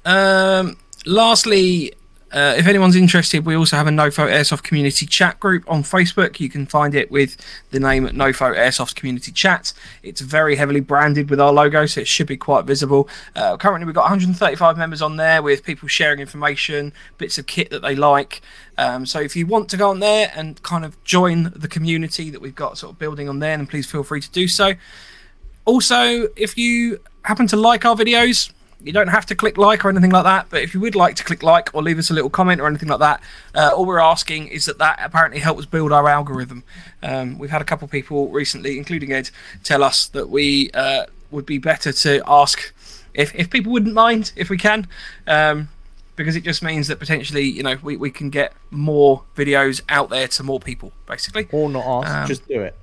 [0.06, 0.76] um,
[1.06, 1.94] lastly,
[2.32, 6.42] uh, if anyone's interested, we also have a NoFo Airsoft Community Chat group on Facebook.
[6.42, 7.38] You can find it with
[7.72, 9.72] the name NoFo Airsoft Community Chat.
[10.04, 13.08] It's very heavily branded with our logo, so it should be quite visible.
[13.34, 17.70] Uh, currently, we've got 135 members on there with people sharing information, bits of kit
[17.70, 18.42] that they like.
[18.78, 22.30] Um, so if you want to go on there and kind of join the community
[22.30, 24.74] that we've got sort of building on there, then please feel free to do so.
[25.64, 28.52] Also, if you happen to like our videos,
[28.82, 30.48] you don't have to click like or anything like that.
[30.50, 32.68] But if you would like to click like or leave us a little comment or
[32.68, 33.22] anything like that,
[33.56, 36.64] uh, all we're asking is that that apparently helps build our algorithm.
[37.02, 39.30] Um, we've had a couple people recently, including Ed,
[39.64, 42.74] tell us that we uh, would be better to ask
[43.14, 44.88] if, if people wouldn't mind if we can.
[45.26, 45.70] Um,
[46.16, 50.10] because it just means that potentially, you know, we, we can get more videos out
[50.10, 51.48] there to more people, basically.
[51.52, 52.76] or not ask, Um, just do it.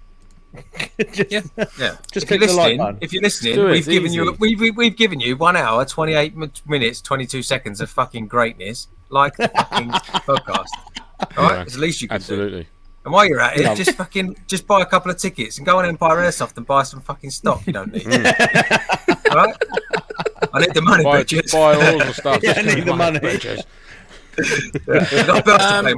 [1.13, 1.41] Just- Yeah.
[1.79, 1.97] Yeah.
[2.13, 4.61] Just if you're the like listening, if you're listening, it, we've it's given you we've,
[4.61, 6.35] we- we've given you one hour, twenty eight
[6.67, 9.89] minutes, twenty two seconds of fucking greatness, like the fucking
[10.29, 10.67] podcast.
[11.37, 12.23] All right, Yeah, it's the least you can do.
[12.23, 12.69] Absolutely.
[13.05, 13.75] And while you're at it, Yeah.
[13.75, 16.83] just fucking just buy a couple of tickets and go on Empire Airsoft and buy
[16.85, 17.67] some fucking stock.
[17.67, 18.03] You don't need.
[18.05, 19.31] Mm.
[19.31, 19.55] All right.
[20.53, 21.53] I need the money, Buy, bitches.
[21.53, 22.41] buy all the stuff.
[22.43, 23.19] Yeah, I need the me money.
[25.61, 25.95] Um, pay.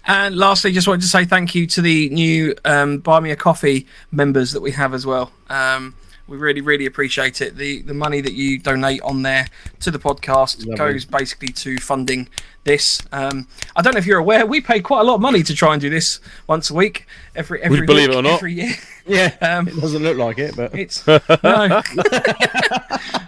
[0.04, 3.36] And lastly, just wanted to say thank you to the new um, Buy Me a
[3.36, 5.32] Coffee members that we have as well.
[5.48, 5.94] Um,
[6.26, 7.56] we really, really appreciate it.
[7.56, 9.46] The the money that you donate on there
[9.80, 10.76] to the podcast Lovely.
[10.76, 12.28] goes basically to funding
[12.64, 13.00] this.
[13.12, 15.54] Um, I don't know if you're aware, we pay quite a lot of money to
[15.54, 18.34] try and do this once a week, every every believe week, it or not.
[18.34, 18.74] every year.
[19.08, 21.82] Yeah, Um, it doesn't look like it, but It's no.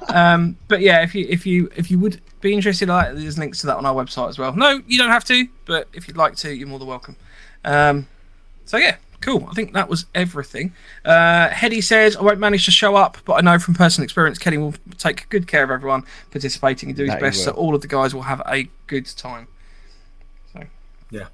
[0.14, 3.38] um, but yeah, if you if you if you would be interested, in that, there's
[3.38, 4.54] links to that on our website as well.
[4.54, 7.16] No, you don't have to, but if you'd like to, you're more than welcome.
[7.64, 8.06] Um,
[8.64, 9.46] so yeah, cool.
[9.50, 10.72] I think that was everything.
[11.04, 11.50] Uh,
[11.80, 14.74] says I won't manage to show up, but I know from personal experience, Kenny will
[14.98, 17.88] take good care of everyone participating and do his That best, so all of the
[17.88, 19.48] guys will have a good time.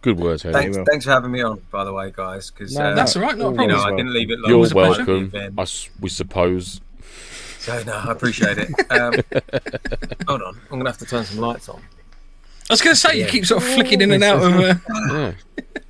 [0.01, 0.55] Good words, Harry.
[0.55, 0.85] Thanks, will.
[0.85, 2.51] thanks for having me on, by the way, guys.
[2.51, 2.95] Because No, uh, no.
[2.97, 3.69] That's all right, not a You you problem.
[3.71, 3.97] know, as I well.
[3.97, 4.51] didn't leave it long.
[4.51, 5.31] You're was a welcome.
[5.31, 5.55] Then.
[5.59, 6.81] I s- we suppose.
[7.61, 8.71] So no, I appreciate it.
[8.91, 9.15] Um,
[10.29, 11.81] hold on, I'm gonna have to turn some lights on.
[12.69, 14.53] I was going to say you keep sort of flicking in and out of.
[14.55, 14.75] Uh,
[15.15, 15.33] Yeah.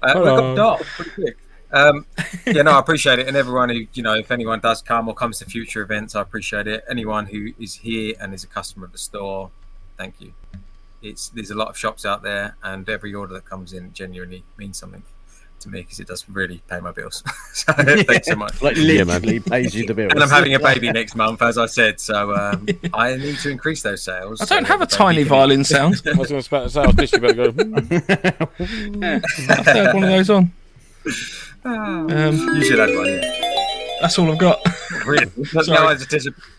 [0.03, 1.37] Uh, we got dark pretty quick.
[1.73, 2.05] Um,
[2.47, 5.15] yeah, no, I appreciate it, and everyone who you know, if anyone does come or
[5.15, 6.85] comes to future events, I appreciate it.
[6.89, 9.51] Anyone who is here and is a customer of the store,
[9.97, 10.33] thank you.
[11.11, 14.45] It's there's a lot of shops out there, and every order that comes in genuinely
[14.57, 15.03] means something
[15.61, 17.23] to me because it does really pay my bills.
[17.55, 18.61] so thanks so much.
[18.61, 19.23] Like Yeah, man.
[19.23, 20.13] literally pays you the bills.
[20.13, 23.49] And I'm having a baby next month, as I said, so um, I need to
[23.51, 24.41] increase those sales.
[24.43, 26.03] I don't that have a tiny can- violin sound.
[26.07, 27.51] I was going to say, I was just about to go.
[27.53, 29.05] hmm.
[29.51, 30.53] I've had one of those on.
[31.65, 32.09] Um,
[32.57, 33.07] You should have one.
[33.07, 33.46] Yeah.
[34.01, 34.61] That's all I've got.
[35.07, 35.27] Really?
[35.47, 35.67] Sorry.
[35.69, 36.11] no, I just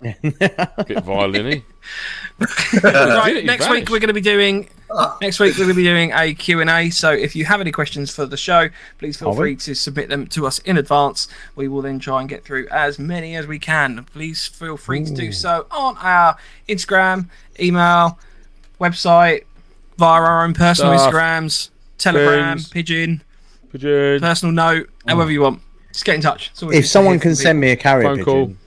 [0.01, 1.63] bit violin
[2.39, 3.41] right, He's ah.
[3.45, 4.69] next week we're going to be doing
[5.21, 8.13] next week we're going to be doing a Q&A so if you have any questions
[8.13, 8.69] for the show
[8.99, 9.37] please feel Are we?
[9.37, 12.67] free to submit them to us in advance we will then try and get through
[12.69, 16.37] as many as we can please feel free to do so on our
[16.69, 18.19] Instagram email
[18.79, 19.45] website
[19.97, 21.13] via our own personal Stuff.
[21.13, 22.69] Instagrams telegram Things.
[22.69, 23.23] pigeon
[23.71, 24.19] Pigeon.
[24.19, 25.09] personal note oh.
[25.09, 25.61] however you want
[25.91, 27.71] just get in touch It's always good if to someone hear can from send me
[27.71, 28.45] a carrier Phone call.
[28.47, 28.57] pigeon,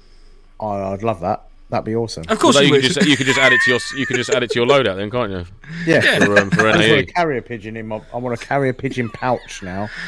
[0.61, 1.45] I, I'd love that.
[1.71, 2.23] That'd be awesome.
[2.25, 2.35] people.
[2.35, 3.81] of course Although you you would could just you could just add it to your
[3.97, 5.45] you could just add it to your loadout then, can't you?
[5.87, 6.01] Yeah.
[6.25, 7.05] For um, for I just want a NAE.
[7.05, 8.01] carrier pigeon in my.
[8.13, 9.89] I want a carrier pigeon pouch now.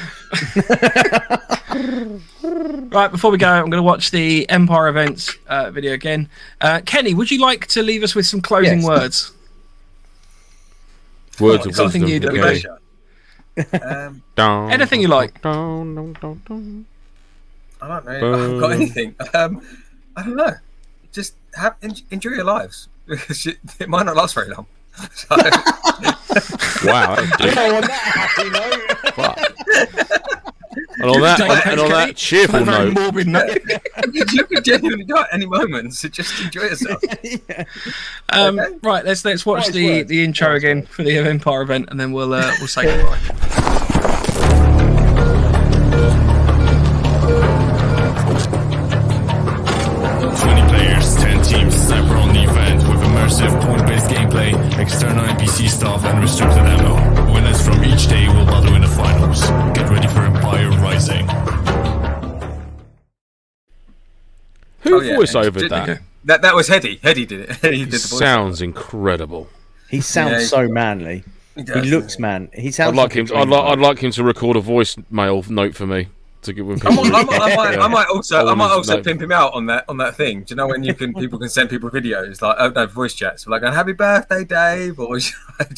[1.73, 6.29] Right, before we go, I'm going to watch the Empire events uh, video again.
[6.61, 8.87] Uh, Kenny, would you like to leave us with some closing Yes.
[8.87, 9.33] words?
[11.41, 12.35] Words of Something wisdom.
[12.37, 12.41] you'd-
[13.61, 13.79] Okay.
[13.83, 15.41] Um, Down, Anything you like.
[15.41, 16.87] down, down, down, down.
[17.83, 18.13] I don't know.
[18.35, 19.15] I haven't got anything.
[19.35, 19.61] Um,
[20.17, 20.55] I don't know.
[21.13, 21.77] Just have
[22.11, 24.67] enjoy your lives because it, it might not last very long.
[25.15, 25.37] So,
[26.89, 27.15] Wow.
[27.17, 27.57] that's deep.
[27.57, 28.49] Oh, on that happy
[31.01, 33.59] And on that, Thanks, and on that cheerful note, morbid note.
[34.13, 37.03] you, you could genuinely die at any moment, so just enjoy yourself.
[38.31, 38.79] Um, Okay.
[38.83, 40.09] Right, let's let's watch Wise the, words.
[40.09, 40.89] the intro Wise again words.
[40.91, 43.19] for the Empire event, and then we'll uh, we'll say goodbye.
[64.83, 65.17] Who Oh, yeah.
[65.17, 65.35] voice
[65.71, 66.01] that?
[66.25, 67.01] That that was Heady.
[67.03, 67.57] Heady did it.
[67.75, 68.19] He did the voice.
[68.19, 69.49] Sounds incredible.
[69.91, 70.47] He sounds Yeah.
[70.47, 71.25] so manly.
[71.55, 71.91] He He does.
[71.91, 72.49] looks man.
[72.55, 72.91] He sounds.
[72.93, 73.27] I'd like a him.
[73.27, 73.65] To, I'd like.
[73.65, 76.09] I'd like him to record a voicemail note for me
[76.43, 77.17] to give when I might, people.
[77.17, 79.03] I, might, I, might, I might also, I might also know.
[79.03, 80.41] pimp him out on that on that thing.
[80.43, 83.15] Do you know when you can people can send people videos like oh no voice
[83.15, 85.25] chats like "Happy birthday, Dave" or you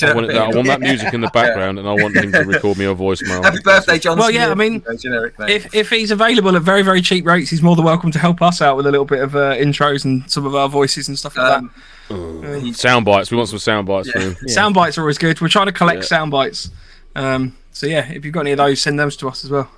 [0.02, 1.92] know I want, what it, I I want that music in the background, and I
[1.92, 3.44] want him to record me a voicemail.
[3.44, 4.18] Happy birthday, John.
[4.18, 5.48] Well, yeah, I mean, you know, generic name.
[5.50, 8.40] If if he's available at very very cheap rates, he's more than welcome to help
[8.42, 11.18] us out with a little bit of uh, intros and some of our voices and
[11.18, 11.62] stuff like
[12.10, 13.30] um, Sound bites.
[13.30, 14.12] We want some sound bites Yeah.
[14.12, 14.36] for him.
[14.40, 14.50] that.
[14.50, 15.40] Sound bites are always good.
[15.40, 16.06] We're trying to collect Yeah.
[16.06, 16.70] sound bites.
[17.16, 19.70] Um, so yeah, if you've got any of those, send those to us as well.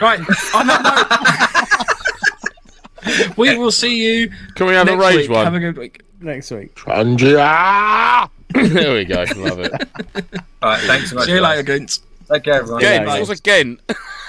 [0.00, 0.20] Right.
[0.54, 0.82] On that
[3.04, 5.30] note, we will see you Can we have next a rage week.
[5.30, 5.44] one?
[5.44, 6.02] Have a good week.
[6.20, 6.74] next week.
[6.86, 7.04] there
[8.94, 9.24] we go.
[9.36, 9.72] Love it.
[10.62, 11.26] all right, thanks so much.
[11.26, 11.56] See you guys.
[11.56, 12.00] later, Goons.
[12.32, 12.80] Take care, everyone.
[12.82, 13.06] Again.
[13.06, 13.78] Yeah, It was again.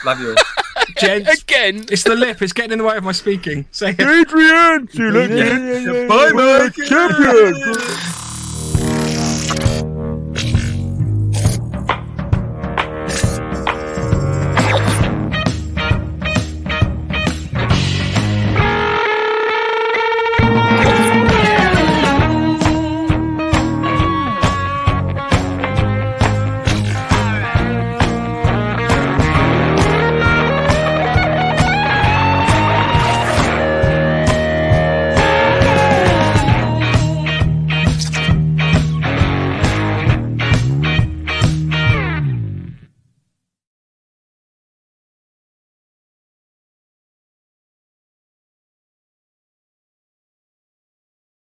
[0.05, 0.29] Love you.
[0.31, 0.35] all.
[0.97, 1.85] Gents, Again.
[1.89, 2.41] it's the lip.
[2.41, 3.65] It's getting in the way of my speaking.
[3.71, 4.01] Say it.
[4.01, 4.87] Adrian.
[4.89, 6.07] See you later.
[6.07, 6.73] Bye, mate.
[6.87, 7.55] Champion.